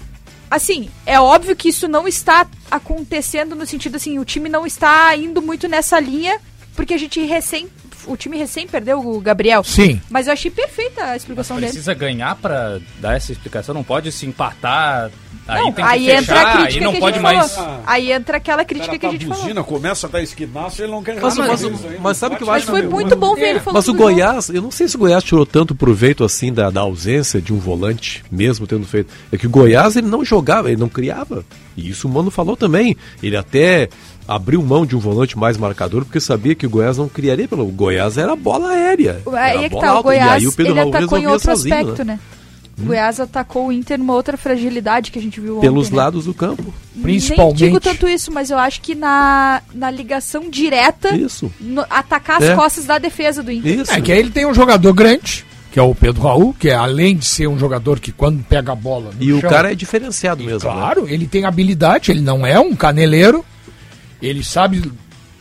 [0.49, 5.15] Assim, é óbvio que isso não está acontecendo no sentido assim, o time não está
[5.15, 6.39] indo muito nessa linha,
[6.75, 7.67] porque a gente recém.
[8.07, 9.63] O time recém perdeu o Gabriel.
[9.63, 10.01] Sim.
[10.09, 11.67] Mas eu achei perfeita a explicação dele.
[11.67, 15.11] Precisa ganhar pra dar essa explicação, não pode se empatar.
[15.49, 17.23] Aí Não, tem que aí fechar, entra a aí crítica não que a pode gente
[17.23, 17.51] mais.
[17.55, 17.79] falou.
[17.87, 19.41] Aí entra aquela crítica que a tá gente falou.
[19.41, 21.97] buzina, começa a dar esquinaço, ele não quer Mas- nada mas- disso aí.
[22.01, 23.93] mas sabe o que eu acho, Foi muito bom ver ele falando Mas o.
[23.93, 27.51] Goiás, eu não sei se o Goiás tirou tanto proveito assim da, da ausência de
[27.53, 29.11] um volante, mesmo tendo feito.
[29.31, 31.43] É que o Goiás ele não jogava, ele não criava.
[31.75, 32.95] E isso o Mano falou também.
[33.23, 33.89] Ele até
[34.27, 37.63] abriu mão de um volante mais marcador, porque sabia que o Goiás não criaria pelo.
[37.63, 39.21] O Goiás era bola aérea.
[39.33, 40.03] Aí era é que bola tá, o alta.
[40.09, 42.13] Goiás, e aí o Pedro ele Raul atacou em resolvia outro sozinho, aspecto, né?
[42.13, 42.19] né?
[42.82, 46.01] O Goiás atacou o Inter numa outra fragilidade que a gente viu Pelos ontem, né?
[46.03, 46.73] lados do campo.
[47.01, 47.61] Principalmente.
[47.61, 51.51] Nem digo tanto isso, mas eu acho que na, na ligação direta, Isso.
[51.59, 52.55] no- atacar as É.
[52.55, 53.80] costas da defesa do Inter.
[53.82, 53.91] Isso.
[53.91, 56.75] É que aí ele tem um jogador grande, que é o Pedro Raul, que é
[56.75, 59.71] além de ser um jogador que quando pega a bola no E o chão, cara
[59.71, 60.67] é diferenciado mesmo.
[60.69, 60.75] né?
[60.75, 63.45] Claro, ele tem habilidade, ele não é um caneleiro,
[64.21, 64.91] ele sabe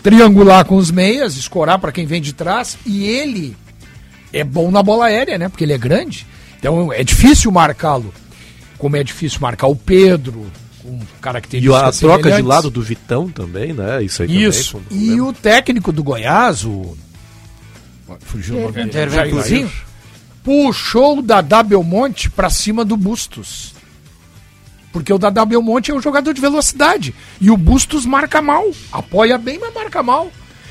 [0.03, 3.57] triangular com os meias, escorar para quem vem de trás, e ele
[4.32, 5.49] é bom na bola aérea, né?
[5.49, 6.26] Porque ele é grande.
[6.59, 8.12] Então é difícil marcá-lo.
[8.78, 10.46] Como é difícil marcar o Pedro,
[10.82, 14.02] com E características a troca de lado do Vitão também, né?
[14.02, 14.78] Isso aí Isso.
[14.88, 15.11] também.
[15.11, 16.96] um E o técnico do Goiás, o.
[18.20, 19.68] Fugiu o nome dele.
[20.44, 23.74] Puxou o Dadá Belmonte pra cima do Bustos.
[24.92, 27.14] Porque o Dadá Belmonte é um jogador de velocidade.
[27.40, 28.64] E o Bustos marca mal.
[28.90, 30.30] Apoia bem, mas marca mal.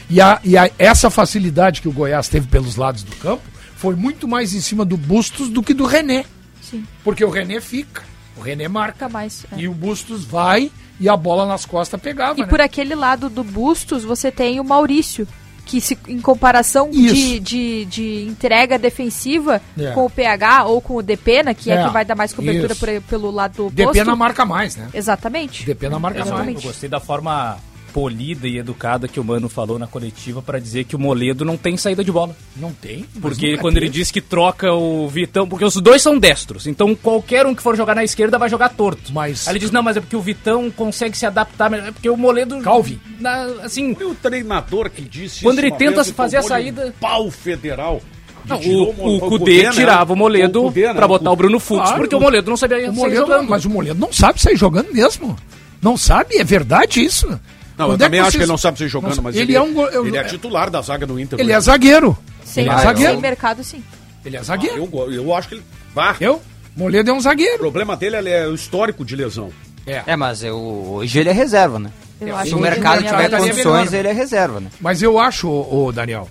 [0.10, 3.44] E, a, e a- essa facilidade que o Goiás teve pelos lados do campo
[3.78, 6.26] foi muito mais em cima do Bustos do que do René.
[6.62, 6.84] Sim.
[7.04, 8.04] Porque o René fica,
[8.36, 8.94] o René marca.
[8.94, 9.46] Fica mais.
[9.54, 9.60] é.
[9.62, 10.70] E o Bustos vai
[11.00, 12.48] e a bola nas costas pegava, E né?
[12.48, 15.28] por aquele lado do Bustos, você tem o Maurício,
[15.64, 19.92] que se, em comparação de, de, de entrega defensiva É.
[19.92, 22.74] com o PH ou com o Depena, que é, É, que vai dar mais cobertura
[22.74, 23.76] por- pelo lado oposto.
[23.76, 24.90] Depena marca mais, né?
[24.94, 25.66] Exatamente.
[25.66, 26.30] Depena marca mais.
[26.32, 26.66] Exatamente.
[26.66, 27.58] Eu gostei da forma
[27.94, 31.58] polida e educada que o Mano falou na coletiva para dizer que o Moledo não
[31.58, 32.36] tem saída de bola.
[32.56, 33.06] Não tem.
[33.22, 37.46] Porque quando ele diz que troca o Vitão, porque os dois são destros, então qualquer
[37.46, 39.12] um que for jogar na esquerda vai jogar torto.
[39.14, 41.92] Mas- Aí ele diz, não, mas é porque o Vitão consegue se adaptar, melhor, é
[41.92, 42.60] porque o Moledo...
[42.62, 43.00] Calvin.
[43.20, 47.32] na- assim, Foi o treinador que disse Quando ele tenta vez fazer a saída- pau
[47.32, 48.02] federal.
[48.48, 49.72] não, o, o Cudê né?
[49.72, 50.94] tirava o Moledo O Cudê, né?
[50.94, 51.98] pra botar o Bruno Fux, Claro.
[51.98, 53.50] porque o Moledo não sabia O sair Moledo, jogando.
[53.50, 55.36] mas o Moledo não sabe sair jogando mesmo.
[55.82, 57.40] Não sabe, é verdade isso.
[57.78, 59.74] Não, eu é também acho que ele não sabe ser jogando, mas ele, é um
[59.74, 61.40] go- eu- ele é titular da zaga do Inter.
[61.40, 61.56] Ele né?
[61.58, 62.18] é zagueiro.
[62.44, 63.22] Sem, Ele é sem zagueiro.
[63.22, 63.84] mercado, sim.
[64.26, 64.78] Ele é Ah, zagueiro.
[64.78, 65.64] eu, go- eu acho que ele.
[65.94, 66.42] Bah, Eu?
[66.76, 67.58] Moledo é um O zagueiro.
[67.60, 69.52] problema dele ele é o histórico de lesão.
[69.86, 71.90] É, mas eu, hoje ele é reserva, né?
[72.20, 74.70] Eu É, acho Se o mercado ele tiver é- condições, ele é reserva, né?
[74.82, 76.28] Mas eu acho, ô, ô, Daniel,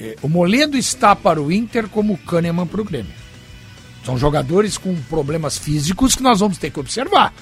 [0.00, 3.12] é, o Moledo está para o Inter como o Kahneman para o Grêmio.
[4.04, 7.32] São jogadores com problemas físicos que nós vamos ter que observar.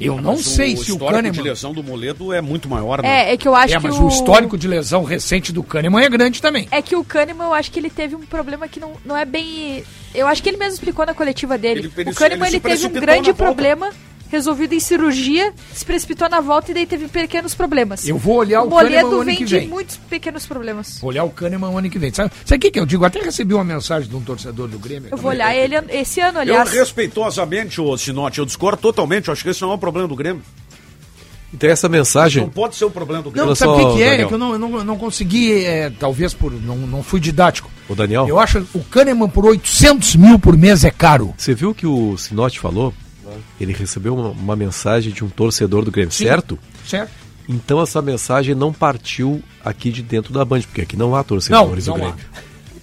[0.00, 1.32] Eu não Mas sei o se o histórico Kahneman...
[1.32, 3.30] de lesão do Moledo é muito maior, né?
[3.30, 4.04] É, é que eu acho É, que mas o...
[4.04, 6.66] o histórico de lesão recente do Kahneman é grande também.
[6.70, 9.24] É que o Kahneman, eu acho que ele teve um problema que não, não é
[9.24, 9.84] bem...
[10.14, 11.80] Eu acho que ele mesmo explicou na coletiva dele.
[11.80, 13.54] Ele- ele o Kahneman, ele ele, teve um grande na volta.
[14.32, 18.08] Resolvido em cirurgia, se precipitou na volta e daí teve pequenos problemas.
[18.08, 19.68] Eu vou olhar o, o Kahneman o ano vem que de vem.
[19.68, 20.98] muitos pequenos problemas.
[21.00, 22.12] Vou olhar o Kahneman o ano que vem.
[22.12, 23.04] Sabe, sabe o que, que eu digo?
[23.04, 25.10] Até recebi uma mensagem de um torcedor do Grêmio.
[25.12, 26.70] Eu vou olhar ele esse ano, Eu aliás.
[26.70, 29.28] respeitosamente, ô Sinote, eu discordo totalmente.
[29.28, 30.42] Eu acho que esse não é um problema do Grêmio.
[31.54, 32.42] Então essa mensagem.
[32.44, 33.48] Não pode ser um problema do Grêmio.
[33.50, 34.10] Não, sabe o que, que é?
[34.10, 34.24] Daniel.
[34.24, 36.50] É que eu não, eu não, eu não consegui, é, talvez por.
[36.50, 37.70] Não, não fui didático.
[37.88, 41.34] O Daniel, Eu acho o Kahneman por 800 mil por mês é caro.
[41.36, 42.94] você viu que o Sinote falou?
[43.60, 46.24] Ele recebeu uma, uma mensagem de um torcedor do Grêmio, Sim.
[46.24, 46.58] certo?
[46.86, 47.10] Certo?
[47.48, 51.24] Então essa mensagem não partiu aqui de dentro da Band, porque aqui não há Não,
[51.24, 52.10] torcedores não do há.
[52.10, 52.24] Grêmio.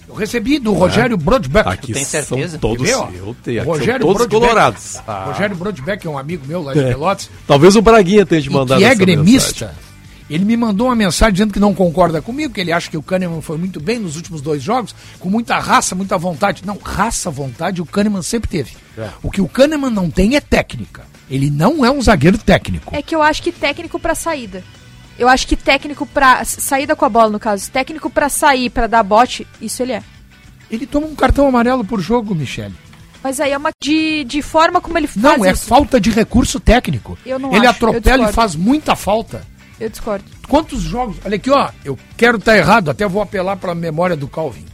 [0.08, 1.68] Eu recebi do Rogério Brodbeck.
[1.68, 2.50] Aqui tem certeza?
[2.50, 4.40] são todos, eu tenho, aqui Rogério são todos Brodbeck.
[4.40, 4.96] colorados.
[5.26, 6.88] Rogério Brodbeck é um amigo meu lá de É.
[6.88, 7.30] Pelotas.
[7.46, 9.66] Talvez o Braguinha tenha te e mandado que é gremista.
[9.66, 9.90] mensagem.
[10.28, 13.02] Ele me mandou uma mensagem dizendo que não concorda comigo, que ele acha que o
[13.02, 16.62] Kahneman foi muito bem nos últimos dois jogos, com muita raça, muita vontade.
[16.64, 18.72] Não, raça, vontade, o Kahneman sempre teve.
[19.22, 21.04] O que o Kahneman não tem é técnica.
[21.30, 22.94] Ele não é um zagueiro técnico.
[22.94, 24.64] É que eu acho que técnico pra saída.
[25.18, 26.44] Eu acho que técnico pra.
[26.44, 27.70] Saída com a bola, no caso.
[27.70, 30.02] Técnico pra sair, pra dar bote, isso ele é.
[30.70, 32.74] Ele toma um cartão amarelo por jogo, Michele.
[33.22, 33.70] Mas aí é uma.
[33.82, 35.22] De, de forma como ele faz.
[35.22, 35.66] Não, é isso.
[35.66, 37.18] falta de recurso técnico.
[37.24, 39.46] Eu não ele acho, eu atropela e faz muita falta.
[39.78, 40.24] Eu discordo.
[40.48, 41.16] Quantos jogos?
[41.24, 41.70] Olha aqui, ó.
[41.84, 44.64] Eu quero estar errado, até vou apelar para a memória do Calvin.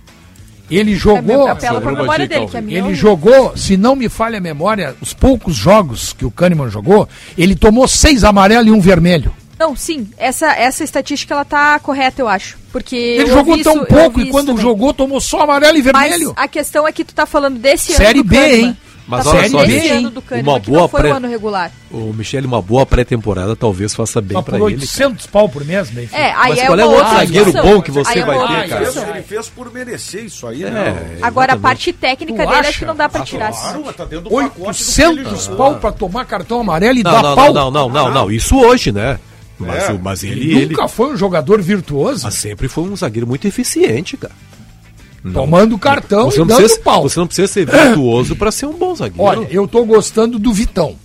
[0.71, 1.49] Ele jogou.
[1.49, 2.79] É, o memória Badia, dele, que a minha.
[2.79, 7.09] Ele jogou, se não me falha a memória, os poucos jogos que o Kahneman jogou,
[7.39, 9.33] ele tomou seis amarelos e um vermelho.
[9.59, 12.59] Não, sim, essa, essa estatística ela tá correta, eu acho.
[12.71, 12.95] Porque.
[12.95, 14.61] Ele jogou tão isso- pouco e quando também.
[14.63, 16.35] jogou tomou só amarelo e Mas vermelho.
[16.37, 18.25] a questão é que tu tá falando desse Série ano.
[18.25, 18.65] do B, Kahneman.
[18.67, 18.77] hein?
[19.09, 21.13] Mas tá olha só, desse gente, ano do Kahneman, uma que boa não foi pré-
[21.13, 21.71] o ano regular.
[21.93, 24.63] O Michele, uma boa pré-temporada talvez faça bem por ele.
[24.65, 27.81] 800 pau por mês, bem É, aí Mas é qual é o outro zagueiro bom
[27.81, 28.85] que você Aí é vai uma ter, cara?
[28.93, 31.19] Fez, ele fez por merecer isso aí, É, né?
[31.23, 32.69] Agora, a parte técnica Tu dele acha?
[32.71, 33.53] acho que não dá pra Ah, tirar.
[33.53, 35.57] Claro, mas tá dentro do pacote do que ele 800 jogou.
[35.57, 37.53] pau pra tomar cartão amarelo e Não, dar não, pau.
[37.53, 38.31] não, não, não, não, não.
[38.33, 39.21] Isso hoje, né?
[39.59, 39.93] Mas, É.
[39.93, 43.27] o- mas ele, Ele ele nunca foi um jogador virtuoso, mas sempre foi um zagueiro
[43.27, 44.35] muito eficiente, cara.
[45.33, 47.03] Tomando cartão Você e não, dando precisa, pau.
[47.03, 49.23] você não precisa ser virtuoso pra ser um bom zagueiro.
[49.23, 50.97] Olha, eu tô gostando do Vitão.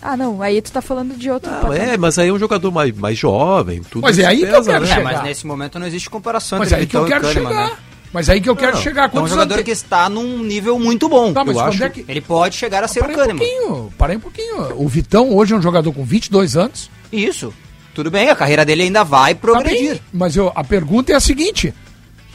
[0.00, 1.50] Ah, não, aí tu tá falando de outro.
[1.50, 4.44] Não, é, mas aí é um jogador mais, mais jovem, tudo Mas é aí que
[4.44, 4.90] eu pesa, quero né?
[4.90, 5.12] É, chegar.
[5.12, 7.66] mas nesse momento não existe comparação Mas entre aí que eu quero Kahneman, chegar.
[7.70, 7.76] né?
[8.12, 9.10] Mas aí que eu quero Não, chegar.
[9.12, 11.32] É um jogador anos que está num nível muito bom.
[11.32, 12.04] Tá, mas eu acho- é que...
[12.08, 13.38] Ele pode chegar a ser o Parei um Kahneman.
[13.46, 14.82] pouquinho, parei um pouquinho.
[14.82, 16.88] O Vitão hoje é um jogador com 22 anos.
[17.12, 17.52] Isso.
[17.92, 19.90] Tudo bem, a carreira dele ainda vai Tá progredir.
[19.94, 21.74] bem, mas eu, a pergunta é a seguinte: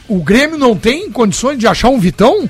[0.08, 2.48] o Grêmio não tem condições de achar um Vitão?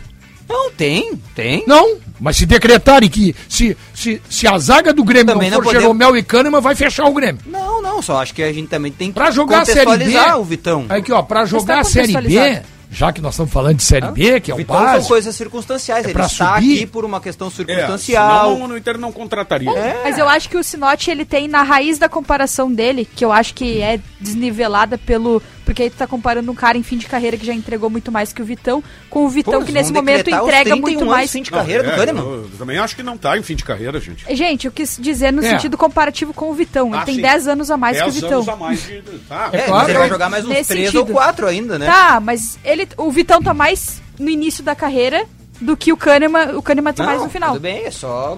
[0.48, 1.64] Não, tem, tem.
[1.66, 1.96] Não.
[2.20, 5.70] Mas se decretarem que se, se, se a zaga do Grêmio Também não não for
[5.72, 7.40] podemos- Jeromel e Kahneman, vai fechar o Grêmio.
[7.46, 10.16] Não, não, só acho que a gente também tem que Pra jogar a Série B.
[10.36, 10.86] o Vitão.
[10.88, 14.06] Aqui, ó, pra jogar tá a Série B, já que nós estamos falando de Série
[14.12, 15.08] B, que é o o Vitão são básico.
[15.08, 16.04] coisas circunstanciais.
[16.06, 16.74] É ele está subir.
[16.76, 18.54] aqui por uma questão É, circunstancial.
[18.54, 19.70] senão o Inter não contrataria.
[20.04, 23.32] Mas eu acho que o Sinote, ele tem na raiz da comparação dele, que eu
[23.32, 25.42] acho que é desnivelada pelo.
[25.64, 28.12] Porque aí tu tá comparando um cara em fim de carreira que já entregou muito
[28.12, 31.30] mais que o Vitão, com o Vitão Pô, que nesse momento entrega 31 muito mais.
[31.32, 32.22] fim de Não, carreira é, do Kahneman.
[32.22, 34.24] Eu, eu também acho que não tá em fim de carreira, gente.
[34.36, 35.48] Gente, eu quis dizer no É.
[35.50, 36.88] sentido comparativo com o Vitão.
[36.88, 37.22] Ele Ah, tem sim.
[37.22, 38.32] 10 anos a mais que o 10 Vitão.
[38.34, 39.02] anos a mais de...
[39.28, 39.72] Tá, É, claro.
[39.72, 41.00] mas ele vai jogar mais uns Nesse 3 sentido.
[41.00, 41.86] ou 4 ainda, né?
[41.86, 45.24] Tá, mas ele, o Vitão tá mais no início da carreira
[45.60, 47.52] do que o Kahneman, o Kahneman tá mais no final.
[47.54, 48.36] Tudo bem, é só.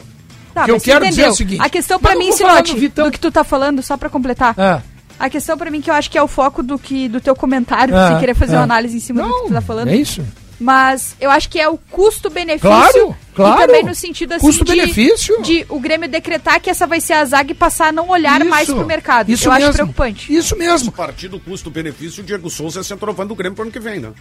[0.54, 1.26] Tá, que eu quero dizer entendeu.
[1.26, 4.08] é o seguinte, A questão pra mim, Sinote, do que tu tá falando, só pra
[4.08, 4.54] completar.
[4.56, 4.80] Ah,
[5.18, 7.34] A questão pra mim que eu acho que é o foco do que do teu
[7.34, 8.58] comentário, Ah, sem querer fazer ah.
[8.58, 9.88] uma análise em cima do que tu tá falando.
[9.88, 10.22] é isso.
[10.58, 12.60] Mas eu acho que é o custo-benefício.
[12.66, 13.62] Claro, claro.
[13.62, 15.42] E também no sentido assim Custo-benefício.
[15.42, 18.08] de, de o Grêmio decretar que essa vai ser a zaga e passar a não
[18.08, 19.30] olhar Isso, mais pro mercado.
[19.30, 19.66] Isso eu mesmo.
[19.66, 20.34] acho preocupante.
[20.34, 20.90] Isso mesmo.
[20.92, 24.12] Partido custo-benefício, o Diego Souza é centroavante do Grêmio pro ano que vem, né?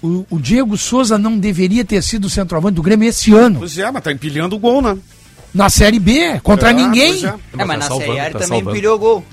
[0.00, 3.58] O, o Diego Souza não deveria ter sido o centroavante do Grêmio esse ano.
[3.60, 4.96] Pois é, mas tá empilhando o gol, né?
[5.54, 7.24] Na Série B, contra É, ninguém.
[7.24, 7.28] é.
[7.28, 8.70] É, mas tá na salvando, Série A ele tá também salvando.
[8.76, 9.24] empilhou gol.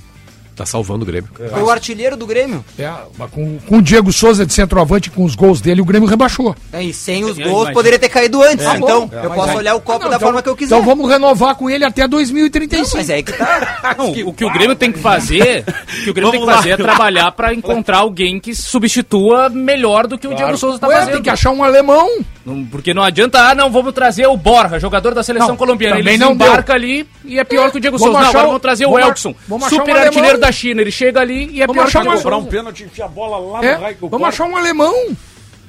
[0.59, 1.29] Tá salvando o Grêmio.
[1.33, 2.65] Foi o artilheiro do Grêmio.
[2.77, 6.05] É, mas com, com o Diego Souza de centroavante com os gols dele, o Grêmio
[6.05, 6.53] rebaixou.
[6.73, 7.73] É, E sem os gols imagino.
[7.73, 8.65] poderia ter caído antes.
[8.65, 9.17] É, então, bom.
[9.23, 10.75] eu posso olhar o copo Ah, não, da então- forma que eu quiser.
[10.75, 12.97] Então vamos renovar com ele até 2035.
[12.97, 13.95] Mas é que tá.
[13.97, 15.63] Não, o que o Grêmio tem que fazer,
[16.01, 16.57] o que o Grêmio tem que lá.
[16.57, 20.87] fazer é trabalhar pra encontrar alguém que substitua melhor do que o Diego Souza tá
[20.89, 21.13] Ué, fazendo.
[21.13, 22.09] tem que achar um alemão.
[22.45, 25.97] Não- Porque não adianta, ah, não, vamos trazer o Borja, jogador da seleção Não, colombiana.
[25.97, 28.23] também Ele não embarca ali e é pior que o Diego Vamos Souza.
[28.23, 29.33] Não, agora o- vamos trazer o Elkson,
[29.69, 30.39] super artilheiro alemão.
[30.49, 30.81] Da China.
[30.81, 32.47] Ele chega ali e é Vamos pior que achar o um Cobrar Souza.
[32.47, 34.93] um pênalti, enfia a bola lá É, no raio o vamos achar um alemão.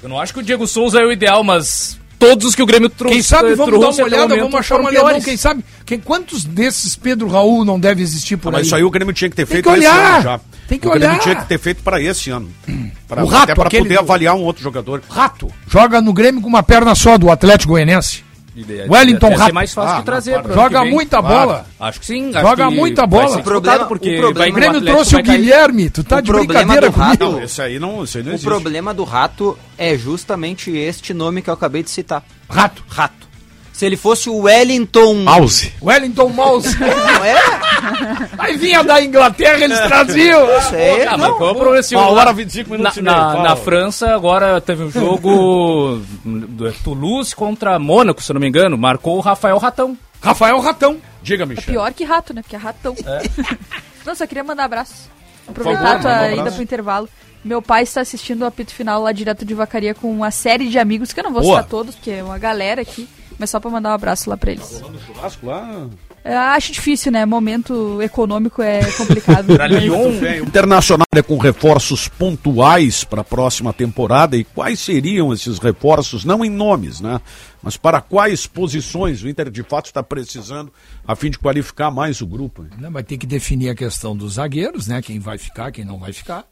[0.02, 2.66] Eu não acho que o Diego Souza é o ideal, mas todos os que o
[2.66, 3.14] Grêmio trouxe.
[3.14, 5.06] Quem sabe eh, vamos dar uma o olhada, momento vamos achar um foram alemão.
[5.08, 5.24] piores.
[5.24, 5.64] Quem sabe?
[5.86, 8.66] Quem, quantos desses Pedro Raul não deve existir por Ah, mas aí?
[8.66, 10.14] isso aí o Grêmio tinha que ter Tem feito que esse olhar.
[10.14, 10.40] ano já.
[10.68, 11.20] Tem que o Grêmio olhar.
[11.20, 12.48] tinha que ter feito para esse ano.
[13.10, 15.02] Pra, O Rato, até para poder do- avaliar um outro jogador.
[15.10, 15.50] Rato.
[15.66, 18.22] Joga no Grêmio com uma perna só do Atlético Goianense.
[18.88, 20.42] Wellington Deve ser mais fácil Ah, de trazer.
[20.42, 21.34] não, Joga muita Claro.
[21.46, 21.66] bola.
[21.78, 22.32] Acho que sim.
[22.32, 23.36] Joga acho que muita bola.
[23.38, 25.22] O problema- porque o problema- O Grêmio trouxe o.
[25.22, 25.88] Guilherme.
[25.90, 27.38] Tu tá O de problema brincadeira do Rato- comigo.
[27.38, 28.48] Não, esse aí não, esse aí não O existe.
[28.48, 32.22] problema do rato é justamente este nome que eu acabei de citar.
[32.48, 32.82] Rato.
[32.88, 33.29] Rato.
[33.80, 35.14] Se ele fosse o Wellington.
[35.14, 35.72] Mouse.
[35.80, 36.68] Wellington Mouse.
[36.78, 37.34] Não é?
[38.38, 40.58] Aí vinha da Inglaterra, eles traziam.
[40.58, 41.06] Isso aí.
[41.06, 41.74] Ah, mas não.
[41.76, 47.34] esse Uma hora, 25 minutos na, na, na França, agora teve um jogo do Toulouse
[47.34, 48.76] contra Mônaco, se eu não me engano.
[48.76, 49.96] Marcou o Rafael Ratão.
[50.20, 50.98] Rafael Ratão.
[51.22, 51.64] Diga, É Michel.
[51.64, 52.42] pior que rato, né?
[52.42, 52.94] Porque é ratão.
[54.04, 55.08] Não, só queria mandar abraço.
[55.48, 57.08] Aproveitar favor, tua manda um ida pro intervalo.
[57.42, 60.78] Meu pai está assistindo o apito final lá direto de Vacaria com uma série de
[60.78, 61.56] amigos, que eu não vou Boa.
[61.56, 63.08] citar todos, porque é uma galera aqui,
[63.40, 64.82] mas só pra mandar um abraço lá pra eles.
[65.06, 65.88] Churrasco lá.
[66.22, 67.24] Eu acho difícil, né?
[67.24, 69.46] Momento econômico é complicado.
[69.56, 70.10] Pra Lyon.
[70.10, 74.36] O Internacional é com reforços pontuais para a próxima temporada.
[74.36, 76.22] E quais seriam esses reforços?
[76.22, 77.22] Não em nomes, né?
[77.62, 80.70] Mas para quais posições o Inter de fato está precisando
[81.06, 82.66] a fim de qualificar mais o grupo?
[82.78, 85.00] Não, vai ter que definir a questão dos zagueiros, né?
[85.00, 86.44] Quem vai ficar, quem não vai ficar.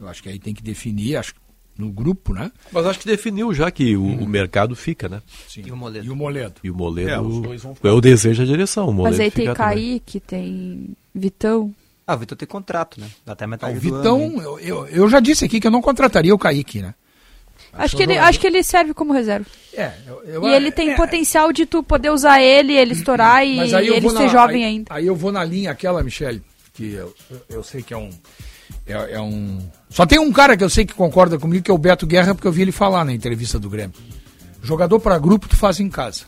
[0.00, 1.40] Eu acho que aí tem que definir, acho que
[1.76, 2.52] no grupo, né?
[2.70, 5.22] Mas acho que definiu já que o, o mercado fica, né?
[5.48, 5.62] Sim.
[5.66, 6.06] E o Moledo?
[6.06, 6.54] E o Moledo.
[6.62, 7.88] E o Moledo É, os dois vão ficar.
[7.88, 8.88] é o desejo da direção.
[8.88, 9.52] O Moledo mas aí tem.
[9.54, 11.74] Kaique, tem Vitão.
[12.06, 13.06] Ah, o Vitor tem contrato, né?
[13.24, 13.96] Dá até metade O do ano.
[14.02, 14.40] Vitão, hein?
[14.42, 16.94] eu, eu, eu já disse aqui que eu não contrataria o Kaique, né?
[17.74, 19.46] Acho que, ele, acho que ele serve como reserva.
[19.72, 23.46] É, eu, eu- E ele tem é, potencial de tu poder usar ele, ele estourar
[23.46, 24.94] e, ele ser na- jovem aí- ainda.
[24.94, 26.42] Aí eu vou na linha aquela, Michele,
[26.74, 27.14] que eu,
[27.48, 28.10] eu sei que é um,
[28.86, 29.58] é, é um.
[29.88, 32.34] Só tem um cara que eu sei que concorda comigo, que é o Beto Guerra,
[32.34, 33.94] porque eu vi ele falar na entrevista do Grêmio.
[34.62, 36.22] Jogador para grupo tu faz em casa.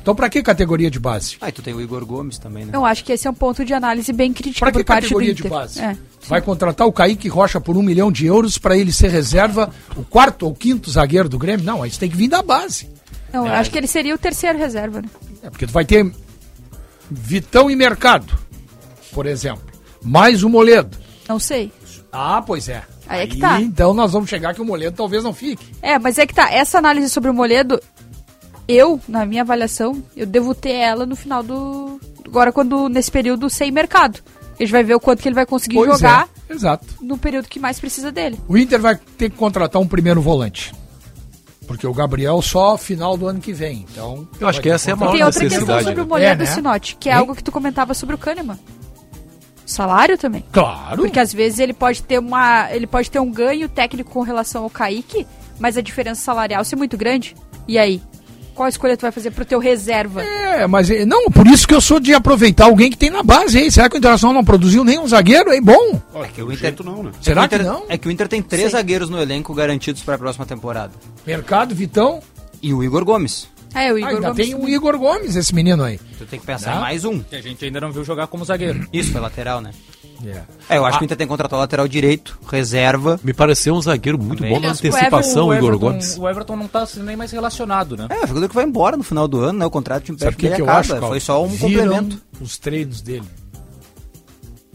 [0.00, 1.38] Então pra que categoria de base?
[1.40, 2.72] Ah, e tu tem o Igor Gomes também, né?
[2.74, 5.04] Eu acho que esse é um ponto de análise bem crítico Pra que por parte
[5.04, 5.80] do categoria de base?
[5.80, 5.96] É.
[6.28, 10.04] Vai contratar o Kaique Rocha por um milhão de euros para ele ser reserva, o
[10.04, 11.64] quarto ou quinto zagueiro do Grêmio?
[11.64, 12.90] Não, isso tem que vir da base.
[13.32, 15.08] Não, eu acho que ele seria o terceiro reserva, né?
[15.42, 16.12] É porque tu vai ter
[17.10, 18.30] Vitão e Mercado,
[19.10, 19.64] por exemplo.
[20.02, 20.98] Mais o Moledo.
[21.28, 21.72] Não sei.
[22.12, 22.82] Ah, pois é.
[23.08, 23.60] Aí é que tá.
[23.60, 25.66] Então nós vamos chegar que o Moledo talvez não fique.
[25.82, 26.50] É, mas é que tá.
[26.52, 27.80] Essa análise sobre o Moledo,
[28.68, 31.98] eu, na minha avaliação, eu devo ter ela no final do.
[32.26, 34.20] Agora, quando nesse período sem mercado.
[34.58, 36.86] A gente vai ver o quanto que ele vai conseguir Pois jogar é, exato.
[37.00, 38.38] no período que mais precisa dele.
[38.46, 40.72] O Inter vai ter que contratar um primeiro volante.
[41.66, 43.84] Porque o Gabriel só final do ano que vem.
[43.90, 44.28] Então.
[44.38, 45.12] Eu acho que essa é a contratar.
[45.12, 46.06] Tem maior outra questão necessidade, sobre o?
[46.06, 46.52] Moledo, É, né?
[46.54, 47.18] Sinote, que é Hein?
[47.18, 48.56] algo que tu comentava sobre o Kahneman.
[49.66, 50.44] Salário também.
[50.52, 50.96] Claro.
[51.02, 52.68] Porque às vezes ele pode ter uma.
[52.72, 55.26] Ele pode ter um ganho técnico com relação ao Kaique,
[55.58, 57.34] mas a diferença salarial ser muito grande.
[57.66, 58.02] E aí?
[58.54, 60.22] Qual escolha tu vai fazer pro teu reserva?
[60.22, 63.20] É, mas é- não, por isso que eu sou de aproveitar alguém que tem na
[63.20, 63.68] base, hein?
[63.68, 65.50] Será que o Internacional não produziu nenhum zagueiro?
[65.52, 66.00] É bom.
[66.14, 67.10] Olha, que o Inter- não, né?
[67.20, 67.84] Será o Inter- que não?
[67.88, 70.92] É que o Inter tem três zagueiros no elenco garantidos para a próxima temporada.
[71.26, 72.20] Mercado, Vitão.
[72.62, 73.48] E o Igor Gomes.
[73.74, 74.68] É, o Ah, Igor ainda Gomes tem o.
[74.68, 75.98] Igor Gomes, esse menino aí.
[76.18, 76.76] Tu tem que pensar Tá.
[76.78, 77.20] em mais um.
[77.20, 78.86] Que a gente ainda não viu jogar como zagueiro.
[78.92, 79.70] Isso, foi lateral, né?
[80.70, 83.20] É, eu acho que o Inter tem que contratar o lateral direito, reserva.
[83.22, 84.54] Me pareceu um zagueiro muito Também.
[84.54, 86.16] bom na o antecipação, o Igor Everton, Gomes.
[86.16, 88.06] O Everton não tá nem mais relacionado, né?
[88.08, 89.66] É, o jogador que vai embora no final do ano, né?
[89.66, 90.80] O contrato de o empréstimo que, dele que eu acaba.
[90.80, 90.96] acho?
[91.08, 92.22] Foi só um Viram complemento.
[92.40, 93.24] os treinos dele.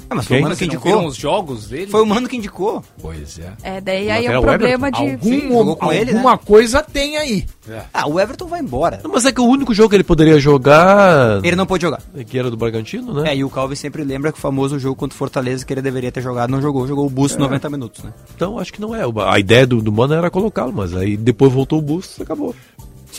[0.09, 0.39] Ah, mas foi Quem?
[0.39, 1.05] o Mano que indicou.
[1.05, 1.91] os jogos dele?
[1.91, 2.83] Foi o Mano que indicou.
[2.99, 3.53] Pois é.
[3.61, 4.99] É, daí aí é um o problema de.
[4.99, 6.39] Algum, Sim, jogou com ele, alguma né?
[6.43, 7.45] coisa tem aí.
[7.93, 8.99] Ah, o Everton vai embora.
[9.03, 11.43] Não, mas é que o único jogo que ele poderia jogar.
[11.43, 12.01] Ele não pôde jogar.
[12.27, 13.31] Que era do Bragantino, né?
[13.31, 15.81] É, e o Calvi sempre lembra que o famoso jogo contra o Fortaleza que ele
[15.81, 18.11] deveria ter jogado, não jogou, jogou o Busto 90 minutos, né?
[18.35, 19.01] Então acho que não é.
[19.27, 22.55] A ideia do, do Mano era colocá-lo, mas aí depois voltou o Bustos acabou.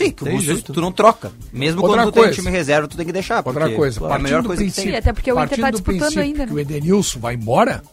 [0.05, 0.73] Sim, o jeito.
[0.73, 1.31] tu não troca.
[1.53, 2.35] Mesmo Outra quando tu tem coisa.
[2.41, 3.37] time reserva, tu tem que deixar.
[3.45, 4.95] Outra porque coisa, é a melhor coisa que tem.
[4.95, 6.61] Até porque o Inter tá do disputando ainda, que o né?
[6.61, 7.83] Edenilson vai embora,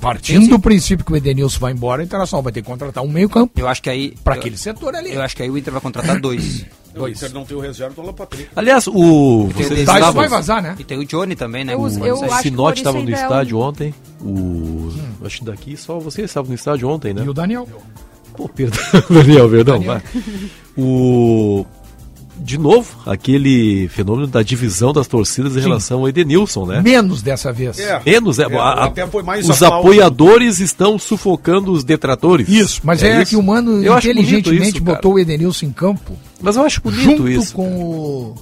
[0.00, 3.08] partindo do princípio que o Edenilson vai embora, o Internacional vai ter que contratar um
[3.08, 4.14] meio campo Eu acho que aí...
[4.22, 5.12] para eu- aquele setor ali.
[5.14, 6.64] Eu acho que aí o Inter vai contratar dois.
[6.96, 8.48] O Inter não tem o reserva do Alan Patrick.
[8.56, 8.92] Aliás, o.
[8.94, 10.14] O Vocês estavam.
[10.14, 10.74] vai vazar, né?
[10.78, 11.74] E tem o Johnny também, né?
[11.74, 13.94] Eu- O- eu o- acho O que Sinote estava no é estádio um- ontem.
[14.22, 14.90] O.
[15.22, 17.22] Acho que daqui só você estava no estádio ontem, né?
[17.22, 17.68] E o Daniel.
[18.34, 18.80] Pô, perdão,
[19.10, 19.80] Daniel, perdão.
[19.82, 20.00] vai.
[20.76, 21.64] O.
[22.38, 26.82] De novo, aquele fenômeno da divisão das torcidas em relação ao Edenilson, né?
[26.82, 27.78] Menos dessa vez.
[27.78, 28.00] É.
[28.04, 32.46] Menos, é, É, a- a- até foi mais os apoiadores estão sufocando os detratores.
[32.48, 33.30] Isso, mas é, isso?
[33.30, 34.96] que o Mano Eu inteligentemente isso, cara.
[34.96, 37.54] botou o Edenilson em campo Mas eu acho bonito junto isso.
[37.54, 38.34] com o.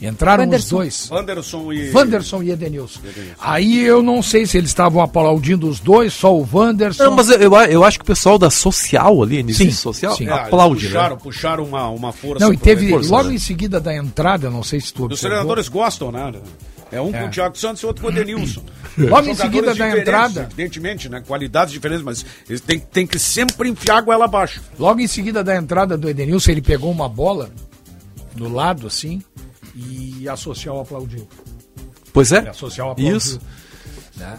[0.00, 0.76] Entraram os Wanderson.
[0.76, 1.10] dois.
[1.10, 1.90] Wanderson e.
[1.90, 3.00] Wanderson e Edenilson.
[3.40, 7.04] Aí eu não sei se eles estavam aplaudindo os dois, só o Wanderson.
[7.04, 10.26] Não, mas eu, eu, acho que o pessoal da social ali, Sim, social, sim.
[10.28, 11.22] É, aplaude, puxaram, né?
[11.22, 12.44] puxaram uma, uma força.
[12.44, 13.10] Não, e teve Edenilson.
[13.10, 16.32] logo em seguida da entrada, não sei se tu Os treinadores gostam, né?
[16.92, 17.20] É um É.
[17.22, 18.62] com o Thiago Santos e outro com o Edenilson.
[18.96, 21.22] Logo em seguida da entrada, Evidentemente, né?
[21.26, 24.62] Qualidades diferentes, mas eles têm, têm que sempre enfiar a goela abaixo.
[24.78, 27.50] logo em seguida da entrada do Edenilson, ele pegou uma bola
[28.34, 29.20] do lado assim
[29.76, 31.26] e a social aplaudiu.
[32.12, 32.38] Pois é.
[32.48, 33.16] A social aplaudiu.
[33.16, 33.40] Isso.
[34.16, 34.38] né?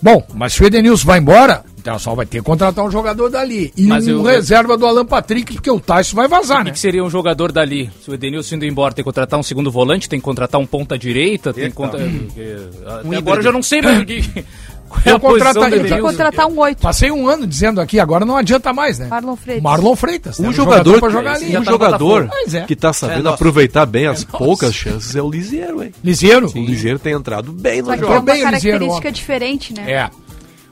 [0.00, 3.28] Bom, mas se o Edenilson vai embora, o Internacional vai ter que contratar um jogador
[3.30, 3.72] dali.
[3.76, 6.70] E Mas um eu- reserva do Alan Patrick, porque o Tyson vai vazar, O né?
[6.70, 7.90] que seria um jogador dali?
[8.04, 10.66] Se o Edenilson indo embora, tem que contratar um segundo volante, tem que contratar um
[10.66, 12.06] ponta direita, tem que contratar.
[12.06, 13.16] Até híbrido.
[13.16, 14.22] agora eu já não sei mais o que.
[14.88, 16.82] Qual é Eu a posição contrataria- do eu contratar um oito.
[16.82, 19.06] Passei um ano dizendo aqui, agora não adianta mais, né?
[19.06, 19.62] Marlon Freitas.
[19.62, 20.40] Marlon Freitas.
[20.40, 21.56] Um era jogador, pra jogar ali.
[21.56, 22.60] um tá jogador é.
[22.62, 23.34] que tá sabendo nosso.
[23.34, 24.38] aproveitar bem as nosso.
[24.38, 25.92] poucas chances é o Lisieiro, hein?
[26.02, 26.46] Liseiro?
[26.48, 28.06] O Lisieiro tem entrado bem no Só jogo.
[28.12, 29.90] é uma bem característica diferente, né?
[29.90, 30.10] É.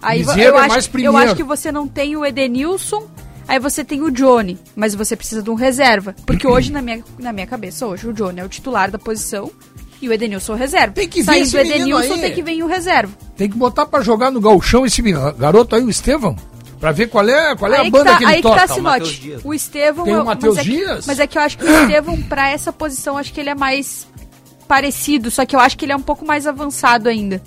[0.00, 3.06] Aí Liseiro eu, é acho, mais eu acho que você não tem o Edenilson,
[3.48, 6.14] aí você tem o Johnny, mas você precisa de um reserva.
[6.24, 9.50] Porque hoje, na minha, na minha cabeça, hoje o Johnny é o titular da posição
[10.00, 10.92] e o Edenilson é o reserva.
[10.94, 12.20] Tem que ver Saindo esse o Edenilson, aí.
[12.20, 13.12] tem que vir o reserva.
[13.36, 15.02] Tem que botar pra jogar no galchão esse
[15.38, 16.36] garoto aí, o Estevão.
[16.78, 18.42] Pra ver qual é, qual é aí a banda que que, tá, ele aí que
[18.42, 18.60] toca.
[18.60, 19.20] tá Tá, o Sinote.
[19.20, 19.40] Dias.
[19.44, 20.04] O Estevão...
[20.04, 21.06] Tem o eu- Matheus mas é que- Dias.
[21.06, 23.54] Mas é que eu acho que o Estevão, pra essa posição, acho que ele é
[23.54, 24.06] mais
[24.68, 27.40] parecido, só que eu acho que ele é um pouco mais avançado ainda.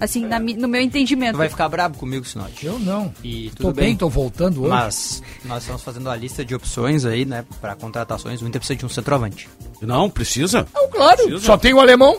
[0.00, 1.32] Assim, na no meu entendimento.
[1.34, 2.64] Tu vai ficar brabo comigo, Sinote.
[2.64, 3.12] Eu não.
[3.22, 3.96] E Tô tudo bem, bem.
[3.96, 4.70] tô voltando hoje.
[4.70, 7.44] Mas nós estamos fazendo a lista de opções aí, né?
[7.60, 8.40] Pra contratações.
[8.40, 9.46] O Inter precisa de um centroavante.
[9.82, 10.66] Não, precisa.
[10.74, 11.16] Não, claro.
[11.18, 11.44] Precisa.
[11.44, 12.18] Só tem o alemão.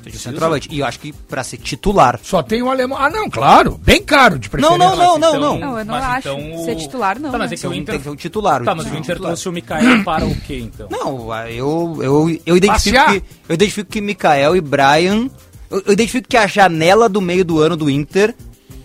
[0.00, 0.68] Precisa de um centroavante.
[0.70, 2.20] E eu acho que pra ser titular.
[2.22, 2.96] Só tem o alemão.
[2.96, 3.76] Ah, não, claro.
[3.82, 4.78] Bem caro, de preferência.
[4.78, 5.58] Não, não, não, não, Então- não.
[5.58, 6.18] Não, eu não Mas acho.
[6.28, 7.32] então o- Ser titular, não.
[7.32, 7.56] Tá, mas né?
[7.56, 7.96] é que o Tem Inter.
[7.98, 8.62] que ter um titular.
[8.62, 10.86] Tá, mas o Inter trouxe o Mikael para o quê, então?
[10.88, 15.28] Não, eu, eu, eu, identifico que, eu identifico que Mikael e Brian.
[15.70, 18.34] Eu, eu identifico que a janela do meio do ano do Inter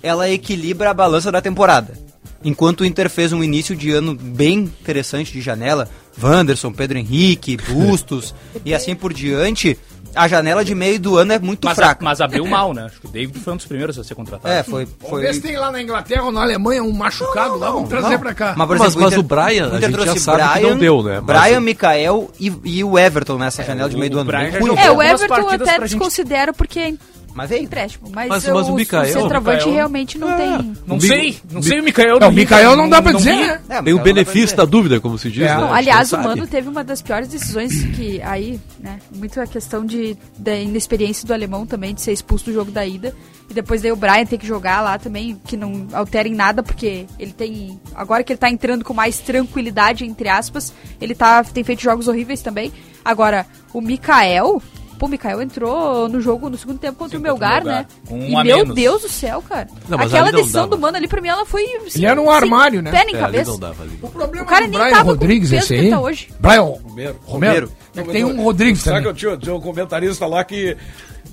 [0.01, 1.97] ela equilibra a balança da temporada.
[2.43, 5.89] Enquanto o Inter fez um início de ano bem interessante de janela,
[6.21, 8.35] Wanderson, Pedro Henrique, Bustos
[8.65, 9.77] e assim por diante,
[10.15, 12.03] a janela de meio do ano é muito Mas, fraca.
[12.03, 12.85] mas abriu mal, né?
[12.85, 14.53] Acho que o David foi um dos primeiros a ser contratado.
[14.53, 14.85] É, foi.
[14.85, 15.21] Vamos foi...
[15.21, 18.19] ver se tem lá na Inglaterra ou na Alemanha um machucado lá, vamos trazer Não.
[18.19, 18.53] pra cá.
[18.57, 20.77] Mas, por Mas- exemplo, mas o Brian, a Inter gente já trouxe sabe que não
[20.77, 21.21] deu, né?
[21.25, 24.27] Mas- Brian, Mikael e, e o Everton nessa janela de meio do ano.
[24.31, 24.49] Brian.
[24.77, 26.93] É, o Everton até desconsidero porque é
[27.33, 27.63] Mas veio.
[27.63, 28.09] empréstimo.
[28.13, 30.75] Mas, Mas- eu- mas o o, Mikael- centroavante Mikael- realmente não tem...
[30.85, 32.19] Não O sei, Mi- não sei o Mikael.
[32.19, 33.59] Não, o Mikael não dá pra dizer, né?
[33.69, 35.55] É, Tem o benefício da dúvida, como se diz, É.
[35.55, 35.61] né?
[35.61, 36.23] Não, aliás, o sabe.
[36.27, 41.25] Mano teve uma das piores decisões que aí, né, muito a questão de, da inexperiência
[41.27, 43.13] do alemão também, de ser expulso do jogo da ida.
[43.49, 46.63] E depois daí o Brian ter que jogar lá também, que não altera em nada,
[46.63, 47.77] porque ele tem.
[47.93, 52.07] Agora que ele tá entrando com mais tranquilidade, entre aspas, ele tá, tem feito jogos
[52.07, 52.71] horríveis também.
[53.03, 54.61] Agora, o Mikael.
[55.03, 57.85] Pô, o Mikael entrou no jogo no segundo tempo contra Sim, o Melgar, né?
[58.09, 58.73] Um e meu menos.
[58.73, 59.67] Deus do céu, cara.
[59.89, 61.65] Não, Aquela decisão do Mano ali pra mim, ela foi.
[61.93, 62.89] Ele era um armário, né?
[62.89, 63.51] Pé nem É, cabeça.
[63.51, 63.99] não dava ali.
[64.01, 65.89] O problema O cara do nem Brian tava com Rodrigues o peso esse que aí.
[65.89, 66.29] tá hoje.
[66.39, 67.19] Brian Romero.
[67.25, 67.71] Romero.
[67.95, 69.33] É que tem um Rodrigues Sabe que também.
[69.33, 70.77] eu tinha, um comentarista lá que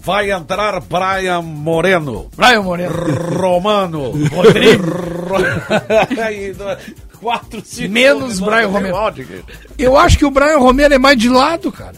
[0.02, 2.28] vai entrar Brian Moreno.
[2.36, 2.92] Brian Moreno.
[3.38, 4.10] Romano.
[4.34, 4.82] Rodrigo.
[7.20, 7.92] Quatro, cinco.
[7.92, 8.96] Menos Brian Romero.
[9.78, 11.94] Eu acho que o Brian Romero é mais de lado, cara.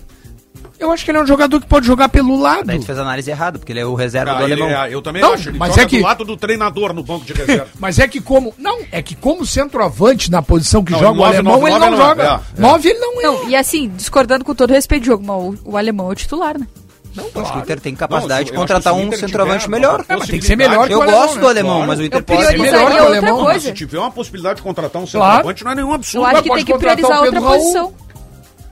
[0.82, 2.64] Eu acho que ele é um jogador que pode jogar pelo lado.
[2.66, 4.68] Daí tu fez a análise errada, porque ele é o reserva Ah, do alemão.
[4.68, 5.48] é- eu também Não, acho.
[5.50, 7.68] Ele mas joga é que- do lado do treinador no banco de reserva.
[7.78, 8.52] Mas é que como.
[8.58, 11.78] Não, é que como centroavante na posição que Não, joga o nove, alemão, nove, ele
[11.78, 12.22] nove não não é, joga.
[12.22, 12.26] é,
[12.58, 12.60] é.
[12.60, 13.22] Nove ele não é.
[13.22, 16.58] Não, e assim, discordando com todo respeito, Diogo, mas o, o alemão é o titular,
[16.58, 16.66] né?
[17.14, 19.70] Não, eu acho que o Inter tem capacidade Não, de contratar o um centroavante tiver
[19.76, 20.02] melhor.
[20.08, 21.40] É, mas tem que ser melhor que Eu o alemão, gosto né?
[21.42, 21.86] do alemão, Claro.
[21.88, 22.38] mas o Inter Eu pode.
[22.46, 23.66] priorizaria melhor que o alemão, Mas coisa.
[23.68, 25.26] se tiver uma possibilidade de contratar um Claro.
[25.34, 26.24] centroavante, não é nenhum absurdo.
[26.24, 27.92] Eu acho que tem que o priorizar outra posição.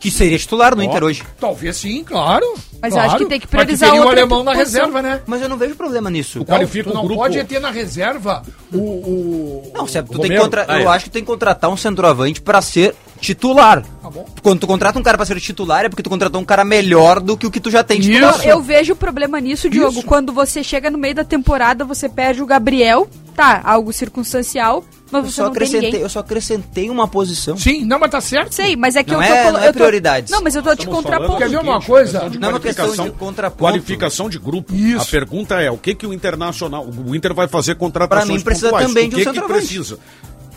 [0.01, 0.85] Que seria titular no Ó.
[0.87, 1.23] Inter hoje.
[1.39, 2.45] Talvez sim, claro.
[2.81, 4.87] Mas eu acho que tem que priorizar o alemão na posição.
[4.87, 5.21] reserva, né?
[5.27, 6.41] Mas eu não vejo problema nisso.
[6.41, 7.21] O qualifica tu o não grupo.
[7.21, 8.79] pode ter na reserva o.
[8.79, 10.65] o Não, se é- o tu tem que contra...
[10.67, 10.85] Ah, é.
[10.85, 13.83] eu acho que tu tem que contratar um centroavante pra ser titular.
[14.03, 14.25] Tá bom.
[14.43, 17.21] Quando tu contrata um cara pra ser titular é porque tu contratou um cara melhor
[17.21, 18.37] do que o que tu já tem titular.
[18.39, 18.49] Isso.
[18.49, 19.99] Eu vejo problema nisso, Diogo.
[19.99, 20.07] Isso.
[20.07, 23.07] Quando você chega no meio da temporada, você perde o Gabriel,
[23.37, 27.57] tá, algo circunstancial, mas Eu você só, não tem acrescentei, eu só acrescentei uma posição.
[27.57, 28.53] Sim, não, mas tá certo.
[28.55, 30.31] Sei, mas é que Não eu tô é- não é eu tô- prioridades.
[30.31, 31.37] Não, mas eu tô te Estamos contrapondo.
[31.39, 32.29] Quer ver uma coisa?
[32.31, 33.63] de Não é uma questão qualificação- de contraponto.
[33.65, 34.75] Qualificação de grupo.
[34.75, 35.03] Isso.
[35.03, 38.41] A pergunta é, o que que o Internacional, o Inter vai fazer contratações Pra mim,
[38.43, 38.87] precisa pontuais?
[38.89, 39.67] também o de um que que centroavante.
[39.67, 39.99] precisa?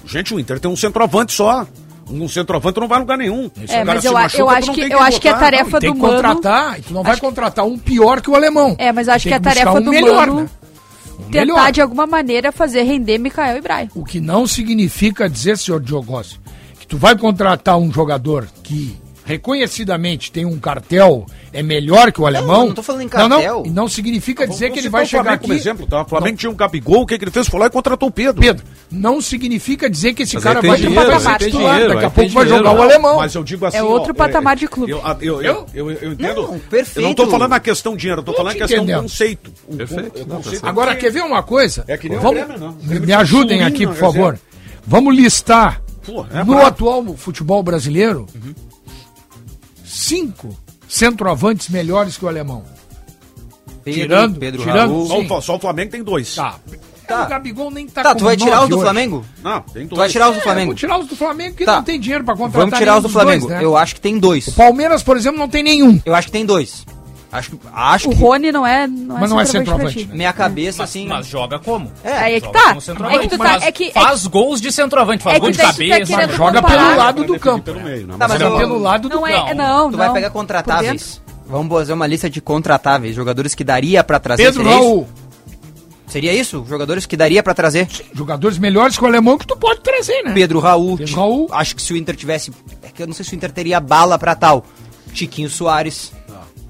[0.05, 1.65] Gente, o Inter tem um centroavante só.
[2.09, 3.49] Um centroavante não vai a lugar nenhum.
[3.65, 5.37] Se É, mas se eu, machuca, eu acho não que, tem eu acho que a
[5.37, 6.13] tarefa Tem do que Mano...
[6.15, 8.75] contratar, e tu não vai contratar um pior que o alemão.
[8.77, 10.49] É, mas eu acho Tem que a tarefa um do melhor, Mano né?
[11.19, 11.71] Um tentar melhor.
[11.71, 13.89] de alguma maneira fazer render Mikael e Brian.
[13.95, 16.39] O que não significa dizer, senhor Diogossi,
[16.79, 22.25] que tu vai contratar um jogador que reconhecidamente tem um cartel, é melhor que o
[22.27, 22.61] alemão.
[22.61, 23.55] eu não tô falando em Não, cartel.
[23.59, 25.47] não, e não significa dizer que ele vai o chegar Flamengo aqui.
[25.47, 26.01] como exemplo, tá?
[26.01, 27.47] O Flamengo tinha um Gabigol, o que, que ele fez?
[27.47, 28.41] Foi lá e contratou o Pedro.
[28.41, 31.71] Pedro, não significa dizer que esse Mas cara vai dinheiro, aí ser tem titular.
[31.73, 33.17] dinheiro, Daqui a pouco vai jogar o alemão.
[33.17, 33.77] Mas eu digo assim.
[33.77, 34.91] É ó, outro patamar de clube.
[34.91, 36.41] Eu, eu, eu, eu, eu entendo.
[36.41, 36.99] Não, perfeito.
[36.99, 39.01] Eu não tô falando na questão de dinheiro, eu tô falando na questão entendendo.
[39.03, 39.51] conceito.
[39.69, 41.83] Um Perfeito, não, conceito Agora, que- quer ver uma coisa?
[41.87, 42.99] É que nem o Vamos, Grêmio, não.
[42.99, 44.39] Me, ajudem aqui, por favor.
[44.85, 45.81] Vamos listar
[46.31, 48.27] é no atual futebol brasileiro
[49.93, 50.57] cinco
[50.87, 52.63] centroavantes melhores que o alemão.
[53.83, 55.07] Pedro, Tirando- Pedro tirando- Raul.
[55.27, 56.35] Só, o- só o Flamengo tem dois.
[56.35, 56.55] Tá.
[57.07, 57.25] Tá.
[57.25, 58.83] O Gabigol nem tá Tá, com tu vai tirar os do hoje.
[58.83, 59.25] Flamengo?
[59.43, 59.89] Não, tem dois.
[59.89, 60.67] Tu vai tirar os do É, Flamengo?
[60.67, 61.75] vou tirar os do Flamengo que Tá.
[61.75, 63.47] não tem dinheiro pra contratar Vamos tirar os do Flamengo.
[63.47, 63.63] dois, né?
[63.65, 64.47] Eu acho que tem dois.
[64.47, 65.99] O Palmeiras, por exemplo, não tem nenhum.
[66.05, 66.85] Eu acho que tem dois.
[67.33, 70.13] Acho, que- acho O que Rony não é, não é Mas não é centroavante né?
[70.15, 71.07] minha cabeça, Mas, assim...
[71.07, 71.91] mas joga como?
[72.03, 72.77] É, Aí é que tá.
[73.11, 73.43] É que tu tá.
[73.43, 76.15] Faz- É que, é faz gols de centroavante, faz É gol que de tá cabeça.
[76.15, 76.85] Mas joga comparar.
[76.85, 77.63] pelo lado do campo.
[77.65, 78.15] pelo meio, né?
[78.19, 79.53] Tá, mas Joga eu- pelo lado do Não é, campo.
[79.55, 79.97] não, Tu não.
[79.97, 81.21] vai pegar contratáveis.
[81.47, 84.43] Vamos fazer uma lista de contratáveis, jogadores que daria pra trazer.
[84.43, 84.83] Pedro seria isso?
[84.87, 85.07] Raul,
[86.07, 86.63] Seria isso?
[86.69, 87.87] Jogadores que daria pra trazer?
[88.13, 90.31] jogadores melhores que o alemão que tu pode trazer, né?
[90.33, 90.97] Pedro Raul.
[90.97, 91.47] Pedro Raul.
[91.51, 92.51] Acho que se o Inter tivesse.
[92.83, 94.63] É que eu não sei se o Inter teria bala pra tal.
[95.11, 96.11] Tiquinho Soares.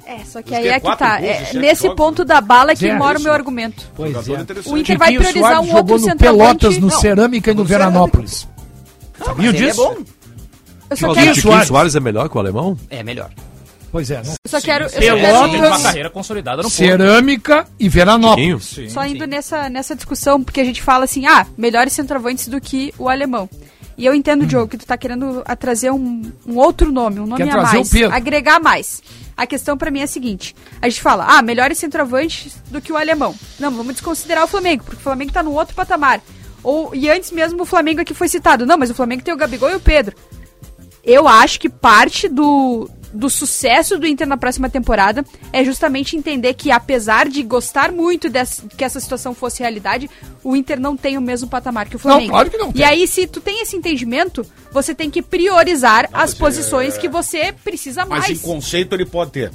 [0.06, 1.22] É, só que aí tem é que tá.
[1.22, 3.90] É, nesse jogos, ponto da bala é que Zé, mora o meu argumento.
[3.96, 4.42] Pois Jogador é.
[4.42, 4.74] interessante.
[4.74, 6.18] O Inter vai priorizar um outro no.
[6.18, 7.66] Pelotas, no Não, Cerâmica e no no.
[7.66, 8.48] Veranópolis.
[9.24, 9.82] Sabia Mas ele disso?
[9.82, 10.04] é bom.
[10.90, 11.96] Eu só quero, O Tiquinho Soares.
[11.96, 12.78] É melhor que o alemão?
[12.90, 13.30] É melhor.
[13.92, 14.22] Pois é.
[14.24, 14.34] Não.
[14.44, 15.22] eu só quero, eu só Pelotas.
[15.22, 16.76] quero Tem uma carreira consolidada no Porto.
[16.76, 18.70] Cerâmica e Veranópolis.
[18.70, 18.90] Tiquinho?
[18.90, 22.94] Só indo nessa, nessa discussão, porque a gente fala assim, ah, melhores centroavantes do que
[22.98, 23.48] o alemão.
[23.98, 27.44] E eu entendo, Diogo, que tu tá querendo trazer um, um outro nome, um nome
[27.44, 29.02] Quer a mais, agregar mais.
[29.36, 32.92] A questão pra mim é a seguinte, a gente fala, ah, melhores centroavantes do que
[32.92, 33.36] o alemão.
[33.60, 36.22] Não, vamos desconsiderar o Flamengo, porque o Flamengo tá no outro patamar.
[36.64, 38.66] Ou, e antes mesmo o Flamengo aqui foi citado.
[38.66, 40.16] Não, mas o Flamengo tem o Gabigol e o Pedro.
[41.04, 46.54] Eu acho que parte do, do sucesso do Inter na próxima temporada é justamente entender
[46.56, 50.10] que, apesar de gostar muito dessa, que essa situação fosse realidade,
[50.44, 52.32] o Inter não tem o mesmo patamar que o Flamengo.
[52.32, 52.84] claro que não E tem.
[52.86, 58.06] aí, se tu tem esse entendimento, você tem que priorizar as posições que você precisa
[58.06, 58.42] Mas em mais.
[58.42, 59.52] conceito ele pode ter.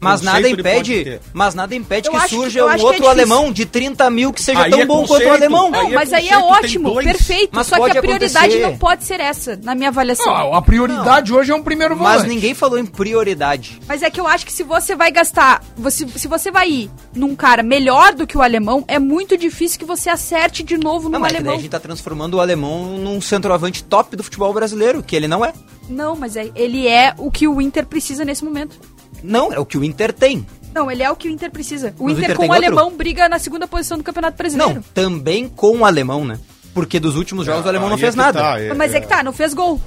[0.00, 1.20] Mas conceito nada impede.
[1.32, 3.08] Mas nada impede Eu que surja um é outro difícil.
[3.08, 5.32] alemão de 30 mil que seja Aí tão é bom quanto o conceito.
[5.32, 5.70] alemão.
[5.70, 7.50] Não, Aí é mas aí é conceito, ótimo, perfeito.
[7.52, 8.62] Mas só que a prioridade acontecer.
[8.62, 10.26] não pode ser essa, na minha avaliação.
[10.26, 12.18] Não, a prioridade hoje é um primeiro volante.
[12.20, 13.80] Mas ninguém falou em prioridade.
[13.86, 16.90] Mas é que eu acho que se você vai gastar, você, se você vai ir
[17.14, 21.04] num cara melhor do que o alemão, é muito difícil que você acerte de novo
[21.08, 21.58] no Não, mas é que daí alemão.
[21.58, 25.44] a gente tá transformando o alemão num centroavante top do futebol brasileiro, que ele não
[25.44, 25.52] é.
[25.88, 28.78] Não, mas é, ele é o que o Inter precisa nesse momento.
[29.24, 30.46] Não, é o que o Inter tem.
[30.74, 31.94] Não, ele é o que o Inter precisa.
[31.98, 32.64] O Mas Inter, Inter com o outro?
[32.64, 34.74] alemão briga na segunda posição do Campeonato Brasileiro.
[34.74, 36.38] Não, também com o alemão, né?
[36.74, 38.40] Porque dos últimos jogos o alemão não fez é nada.
[38.40, 39.80] tá, é- Mas é que tá, não fez gol.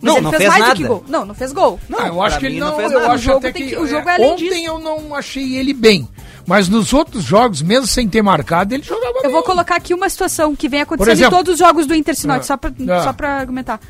[0.00, 0.80] Mas Não, ele não fez, fez mais do nada.
[0.80, 1.04] que gol.
[1.08, 1.80] Não, não fez gol.
[1.88, 3.12] Não, Ah, eu acho que ele mim não, fez eu nada.
[3.14, 4.66] acho O jogo até que, que- o jogo é é, além ontem disso.
[4.66, 6.08] eu não achei ele bem,
[6.46, 9.32] mas nos outros jogos, mesmo sem ter marcado, ele jogava Eu bem.
[9.32, 12.40] vou colocar aqui uma situação que vem acontecendo exemplo- em todos os jogos do Intersinode,
[12.40, 12.44] Ah.
[12.44, 13.02] só, pra, Ah.
[13.02, 13.80] só pra argumentar.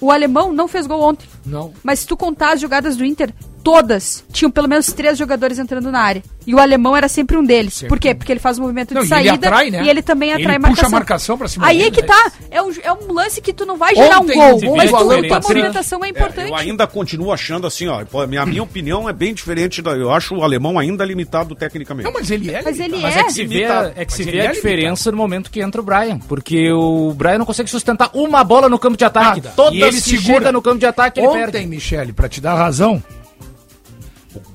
[0.00, 1.28] O alemão não fez gol ontem.
[1.44, 1.74] Não.
[1.82, 5.90] Mas se tu contar as jogadas do Inter, todas tinham pelo menos três jogadores entrando
[5.90, 6.22] na área.
[6.46, 7.74] E o alemão era sempre um deles.
[7.74, 7.88] Sempre.
[7.90, 8.14] Por quê?
[8.14, 9.82] Porque ele faz o movimento Não, de e ele saída atrai, né?
[9.84, 10.74] e ele também atrai Ele marcação.
[10.74, 12.06] puxa a marcação pra cima Aí dele, é que né?
[12.08, 12.32] tá.
[12.50, 14.90] É um, é um lance que tu não vai gerar Ontem, um gol, se mas
[14.90, 14.96] tu,
[15.28, 16.48] tua movimentação é É, importante.
[16.48, 18.02] eu ainda continuo achando assim, ó.
[18.26, 19.90] Minha, minha opinião é bem diferente da.
[19.92, 22.06] Eu acho o alemão ainda limitado tecnicamente.
[22.06, 22.62] Não, mas ele é.
[22.62, 23.20] Mas ele Mas é.
[23.20, 23.62] é que se vê,
[23.94, 26.18] é que se vê ele a é diferença no momento que entra o Brian.
[26.20, 29.42] Porque o Brian não consegue sustentar uma bola no campo de ataque.
[29.42, 29.52] Nada.
[29.54, 30.50] Todas E ele que segura.
[30.50, 31.66] no campo de ataque, ele Ontem, perde.
[31.66, 33.02] Michele, pra te dar razão,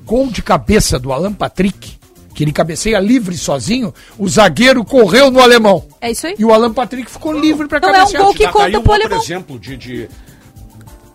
[0.06, 1.98] gol de cabeça do Alan Patrick,
[2.34, 5.84] que ele cabeceia livre sozinho, o zagueiro correu no alemão.
[6.00, 6.34] É isso aí.
[6.38, 8.22] E o Alan Patrick ficou livre pra Não, é um cabecear.
[8.22, 9.18] gol que conta um pro outro alemão.
[9.22, 10.08] exemplo de, de...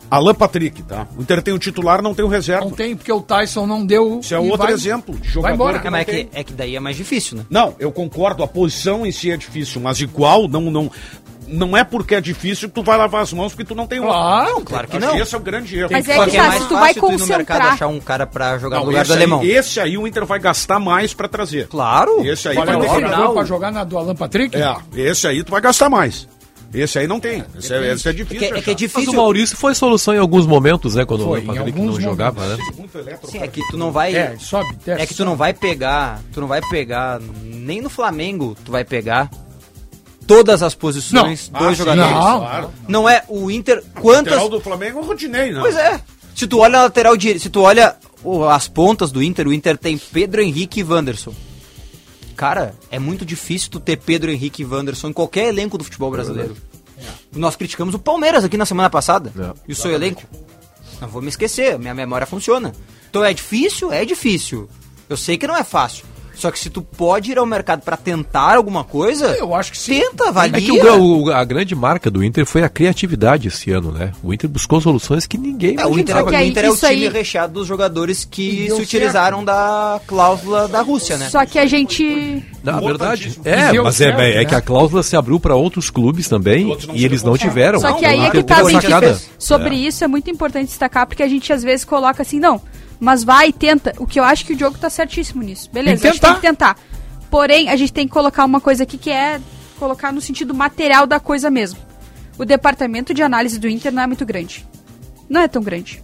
[0.09, 1.07] Alan Patrick, tá?
[1.17, 2.65] O Inter tem o titular, não tem o reserva.
[2.65, 4.19] Não tem, porque o Tyson não deu.
[4.19, 5.79] Isso é outro vai- exemplo de Vai jogador embora.
[5.79, 7.45] que É, não é que, é que daí é mais difícil, né?
[7.49, 10.91] Não, eu concordo, a posição em si é difícil, mas igual, não, não,
[11.51, 13.99] não é porque é difícil que tu vai lavar as mãos porque tu não tem.
[14.01, 15.17] Claro, Claro que Acho não.
[15.17, 15.89] esse é o grande erro.
[15.91, 16.61] Mas é que que tá, mais.
[16.63, 19.01] se tu vai ir no mercado concentrar- achar um cara pra jogar Não, no lugar
[19.01, 19.39] esse, do alemão.
[19.41, 21.67] aí, esse aí o Inter vai gastar mais pra trazer.
[21.67, 22.25] Claro.
[22.25, 24.55] Esse aí vai o ter pra jogar na do Alan Patrick?
[24.57, 26.27] É, esse aí tu vai gastar mais.
[26.73, 27.43] Esse aí não tem.
[27.59, 28.39] Esse é, esse é É difícil.
[28.39, 28.67] que, é que é achar.
[28.71, 29.11] Mas difícil.
[29.11, 31.03] o Maurício foi solução em alguns momentos, né?
[31.03, 32.57] Quando Foi, o Patrick não jogava, né?
[33.25, 34.15] Sim, é que tu não vai.
[34.15, 35.01] É, sobe, desce.
[35.01, 38.85] É que tu não vai pegar, tu não vai pegar, nem no Flamengo tu vai
[38.85, 39.29] pegar
[40.27, 41.59] todas as posições Não.
[41.59, 42.11] dos Ah, jogadores.
[42.11, 42.39] Não.
[42.39, 42.71] claro.
[42.87, 44.33] Não é o Inter, O quantas...
[44.33, 45.61] lateral do Flamengo é o Rodinei, não.
[45.61, 45.99] Pois é.
[46.35, 49.53] Se tu olha a lateral direita, se tu olha o- as pontas do Inter, o
[49.53, 51.33] Inter tem Pedro Henrique e Wanderson.
[52.35, 56.09] Cara, é muito difícil tu ter Pedro Henrique e Wanderson em qualquer elenco do futebol
[56.09, 56.55] brasileiro.
[57.35, 59.31] Nós criticamos o Palmeiras aqui na semana passada.
[59.37, 59.53] É.
[59.67, 60.23] E o seu elenco.
[60.99, 62.71] Não vou me esquecer, minha memória funciona.
[63.09, 63.91] Então é difícil?
[63.91, 64.69] É difícil.
[65.09, 66.05] Eu sei que não é fácil.
[66.33, 69.77] Só que se tu pode ir ao mercado pra tentar alguma coisa, Eu acho que
[69.77, 69.99] sim.
[69.99, 70.57] tenta, avalia.
[70.57, 74.11] É que o- o- a grande marca do Inter foi a criatividade esse ano, né?
[74.23, 76.87] O Inter buscou soluções que ninguém É, o Inter, que o Inter é o time
[76.87, 81.29] aí- recheado dos jogadores que E se utilizaram da cláusula da Rússia, né?
[81.29, 82.43] Só que a gente.
[82.63, 84.45] Na verdade, é, mas é, certo, é né?
[84.45, 87.79] que a cláusula se abriu para outros clubes também Outros e eles não tiveram.
[87.79, 89.19] Só que aí o é que tá, Vicky, sacada.
[89.37, 89.79] Sobre É.
[89.79, 92.61] isso é muito importante destacar, porque a gente às vezes coloca assim, não,
[93.01, 93.93] mas vai, tenta.
[93.97, 95.67] O que eu acho que o Diogo tá certíssimo nisso.
[95.73, 96.75] Beleza, Tem que a gente tem tentar.
[96.75, 97.27] que tentar.
[97.31, 99.41] Porém, a gente tem que colocar uma coisa aqui que é
[99.79, 101.79] colocar no sentido material da coisa mesmo.
[102.37, 104.67] O departamento de análise do Inter não é muito grande.
[105.27, 106.03] Não é tão grande.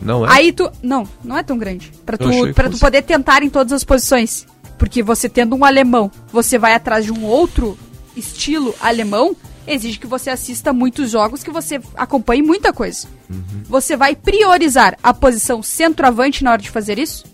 [0.00, 0.32] Não é?
[0.32, 0.72] Aí tu.
[0.82, 1.92] Não, não é tão grande.
[2.06, 2.80] Pra tu, pra tu fosse.
[2.80, 4.46] poder tentar em todas as posições.
[4.78, 7.78] Porque você tendo um alemão, você vai atrás de um outro
[8.16, 13.06] estilo alemão, exige que você assista muitos jogos, que você acompanhe muita coisa.
[13.30, 13.62] Uhum.
[13.68, 17.24] Você vai priorizar a posição centroavante na hora de fazer isso?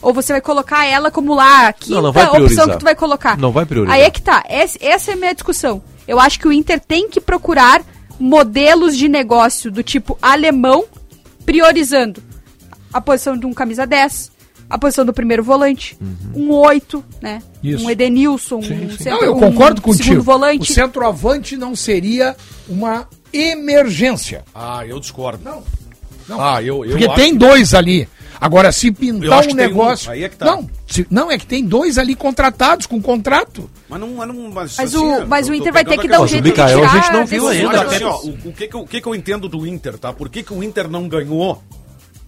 [0.00, 2.84] Ou você vai colocar ela como lá a quinta Não, não vai opção que tu
[2.84, 3.36] vai colocar?
[3.36, 3.96] Não vai priorizar.
[3.96, 4.44] Aí é que tá.
[4.48, 5.82] Essa é a minha discussão.
[6.06, 7.82] Eu acho que o Inter tem que procurar
[8.18, 10.84] modelos de negócio do tipo alemão,
[11.44, 12.22] priorizando
[12.92, 14.30] a posição de um camisa 10,
[14.70, 15.96] a posição do primeiro volante,
[16.34, 17.42] um 8, né?
[17.62, 17.84] Isso.
[17.84, 20.04] Um Edenilson, um, centro, Não, eu um concordo contigo.
[20.04, 20.72] segundo O volante.
[20.72, 22.36] centroavante não seria
[22.68, 24.44] uma emergência.
[24.54, 25.42] Ah, eu discordo.
[25.44, 25.62] Não.
[26.28, 26.40] Não.
[26.40, 28.08] Ah, eu, eu Porque acho tem que- dois ali.
[28.40, 29.54] Agora, se pintar um um.
[29.54, 30.10] negócio.
[30.12, 30.44] Aí é que tá.
[30.44, 33.68] Não, se- não, é que tem dois ali contratados com contrato.
[33.88, 36.06] Mas não, mas não mas, Mas assim, o- eu mas o Inter vai ter que
[36.06, 37.82] dar um jeito de Mikael a tirar gente não viu ainda.
[37.82, 38.44] Assim, ó, jogadores.
[38.44, 40.12] o, o que que eu, o que que eu entendo do Inter, tá?
[40.12, 41.60] Por que, que o Inter não ganhou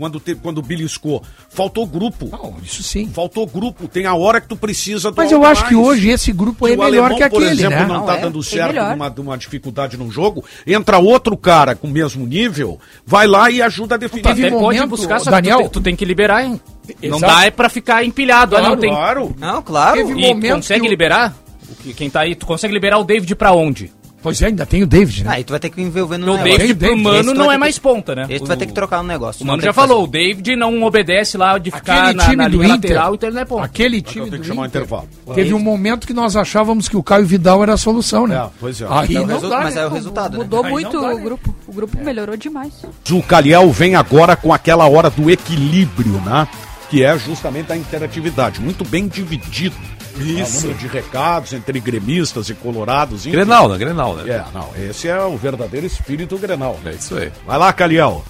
[0.01, 1.23] quando, te, quando beliscou?
[1.49, 2.29] Faltou grupo.
[2.33, 3.09] Não, isso sim.
[3.09, 3.87] Faltou grupo.
[3.87, 6.73] Tem a hora que tu precisa do Mas eu acho que hoje esse grupo é
[6.73, 7.87] o melhor alemão, que por aquele, exemplo, né?
[7.87, 11.77] não, Não, tá é, dando bem certo numa, numa dificuldade num jogo, entra outro cara
[11.77, 14.23] com o mesmo nível, vai lá e ajuda a definir.
[14.23, 16.61] Teve Até pode momento, buscar, só Daniel- que tu, tem- tu tem que liberar, hein?
[17.03, 17.33] Não Exato.
[17.35, 18.57] dá é pra ficar empilhado.
[18.57, 18.91] ah, não Claro, tem.
[18.91, 19.37] Claro.
[19.39, 19.97] Não, claro.
[19.97, 21.37] Teve E momento consegue que o- liberar?
[21.71, 23.93] O que- Quem tá aí, tu consegue liberar o David pra onde?
[24.23, 25.31] Pois é, ainda tem o David, né?
[25.33, 26.59] Aí tu vai ter que envolver no Porque o negócio.
[26.59, 28.27] David David, pro esse Mano não é mais que- ponta, né?
[28.29, 29.43] Esse tu vai ter que trocar no negócio.
[29.43, 32.37] O Não Mano já falou, o David não obedece lá de ficar Aquele na, time
[32.37, 33.65] na do linha Inter, lateral, então ele não é ponta.
[33.65, 35.09] aquele Eu time tenho do que chamar um Inter, intervalo.
[35.35, 38.37] teve um momento que nós achávamos que o Caio Vidal era a solução, né?
[38.37, 38.87] É, pois é.
[38.91, 39.81] Aí É o não resu- dá, mas né?
[39.83, 40.39] é o resultado, né?
[40.45, 41.23] Mudou Aí muito dá, o né?
[41.25, 41.55] grupo.
[41.67, 42.73] O grupo melhorou demais.
[43.11, 46.47] O Caliel vem agora com aquela hora do equilíbrio, né?
[46.91, 48.61] Que é justamente a interatividade.
[48.61, 49.77] Muito bem dividido.
[50.19, 50.63] Isso.
[50.63, 53.23] número de recados entre gremistas e colorados.
[53.27, 53.33] enfim.
[53.33, 53.79] Grenal, né?
[53.79, 54.31] Grenal, né?
[54.33, 54.71] É, não.
[54.77, 56.79] Esse é o verdadeiro espírito Grenal.
[56.85, 57.31] É isso aí.
[57.47, 58.25] Vai lá, Caliel.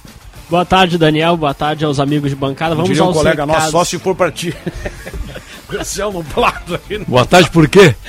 [0.49, 1.37] Boa tarde, Daniel.
[1.37, 2.75] Boa tarde aos amigos de bancada.
[2.75, 3.63] Vamos Diria um colega recados.
[3.63, 4.53] nosso, só se for pra ti.
[5.85, 6.99] Céu no plato aí.
[7.05, 7.95] Boa tarde, por quê?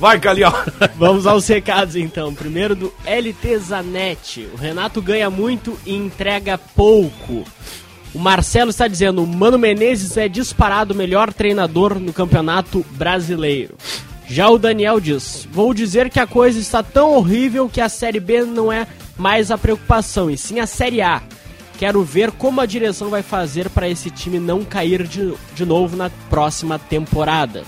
[0.00, 0.52] Vai, Caliel.
[0.96, 2.32] Vamos aos recados então.
[2.34, 4.48] Primeiro do LT Zanetti.
[4.54, 7.44] O Renato ganha muito e entrega pouco.
[8.14, 13.74] O Marcelo está dizendo: o Mano Menezes é disparado o melhor treinador no campeonato brasileiro.
[14.28, 18.20] Já o Daniel diz: Vou dizer que a coisa está tão horrível que a Série
[18.20, 18.86] B não é
[19.18, 21.22] mais a preocupação, e sim a Série A.
[21.76, 25.96] Quero ver como a direção vai fazer para esse time não cair de, de novo
[25.96, 27.64] na próxima temporada.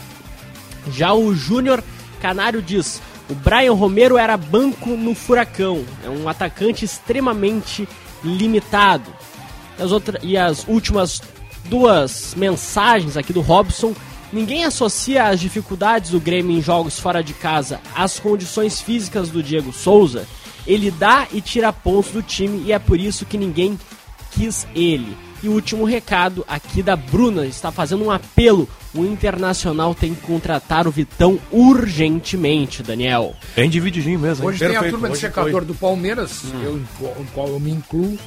[0.92, 1.82] Já o Júnior
[2.20, 7.88] Canário diz: o Brian Romero era banco no Furacão, é um atacante extremamente
[8.22, 9.10] limitado.
[9.78, 11.20] As outra, e as últimas
[11.66, 13.94] duas mensagens aqui do Robson:
[14.32, 19.42] ninguém associa as dificuldades do Grêmio em jogos fora de casa às condições físicas do
[19.42, 20.26] Diego Souza.
[20.66, 23.78] Ele dá e tira pontos do time e é por isso que ninguém
[24.32, 25.16] quis ele.
[25.42, 28.68] E o último recado aqui da Bruna está fazendo um apelo.
[28.94, 33.36] O Internacional tem que contratar o Vitão urgentemente, Daniel.
[33.54, 34.48] Bem divididinho mesmo, hein?
[34.48, 35.64] Hoje tem a Perfeito, turma de hoje secador foi.
[35.64, 38.18] do Palmeiras, eu, em qual eu me incluo.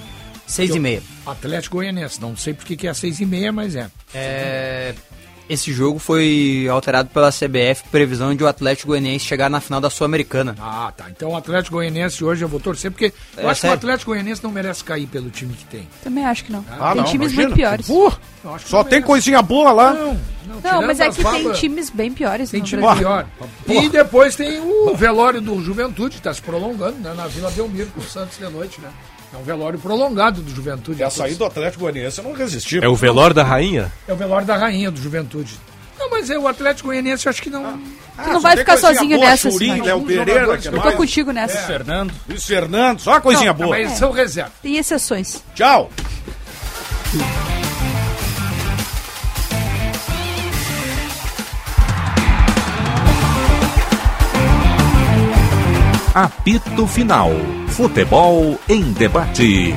[0.49, 1.01] Seis e meia.
[1.25, 2.19] Atlético Goianiense.
[2.19, 3.89] Não sei porque que é seis e meia, mas é.
[4.13, 4.93] É,
[5.47, 9.89] esse jogo foi alterado pela CBF, previsão de o Atlético Goianiense chegar na final da
[9.89, 10.55] Sul-Americana.
[10.59, 11.05] Ah, tá.
[11.09, 13.77] Então o Atlético Goianiense hoje eu vou torcer, porque eu É, acho sério?
[13.77, 15.87] que o Atlético Goianiense não merece cair pelo time que tem.
[16.03, 16.63] Também acho que não.
[16.69, 17.41] Ah, tem não, times imagina.
[17.43, 17.87] muito piores.
[17.87, 18.11] Pô,
[18.59, 19.07] só tem merece.
[19.07, 19.93] coisinha boa lá.
[19.93, 22.49] Não, não, Não, mas é que tem babas, times bem piores.
[22.51, 23.25] Tem time pior.
[23.67, 27.13] E depois tem o velório do Juventude, está se prolongando, né?
[27.15, 28.89] Na Vila Belmiro com o Santos de noite, né?
[29.33, 31.01] É um velório prolongado do Juventude.
[31.01, 32.83] E a saída do Atlético Goianiense eu não resisti.
[32.83, 33.91] É o velório da rainha?
[34.07, 35.55] É o velório da rainha do Juventude.
[35.99, 37.65] Não, mas é o Atlético Goianiense, eu acho que não.
[38.17, 39.83] Ah, Tu não só vai ficar sozinho boa, nessa, Churinho.
[39.83, 40.95] Léo Um Pereira, que Eu tô mais?
[40.95, 41.57] contigo nessa.
[41.59, 42.13] Fernando.
[42.27, 43.77] Luiz Fernando, só coisinha Não, boa.
[43.77, 44.51] Mas são reserva.
[44.63, 45.43] Tem exceções.
[45.53, 45.89] Tchau.
[56.19, 57.31] Apito Final.
[57.69, 59.73] Futebol em debate.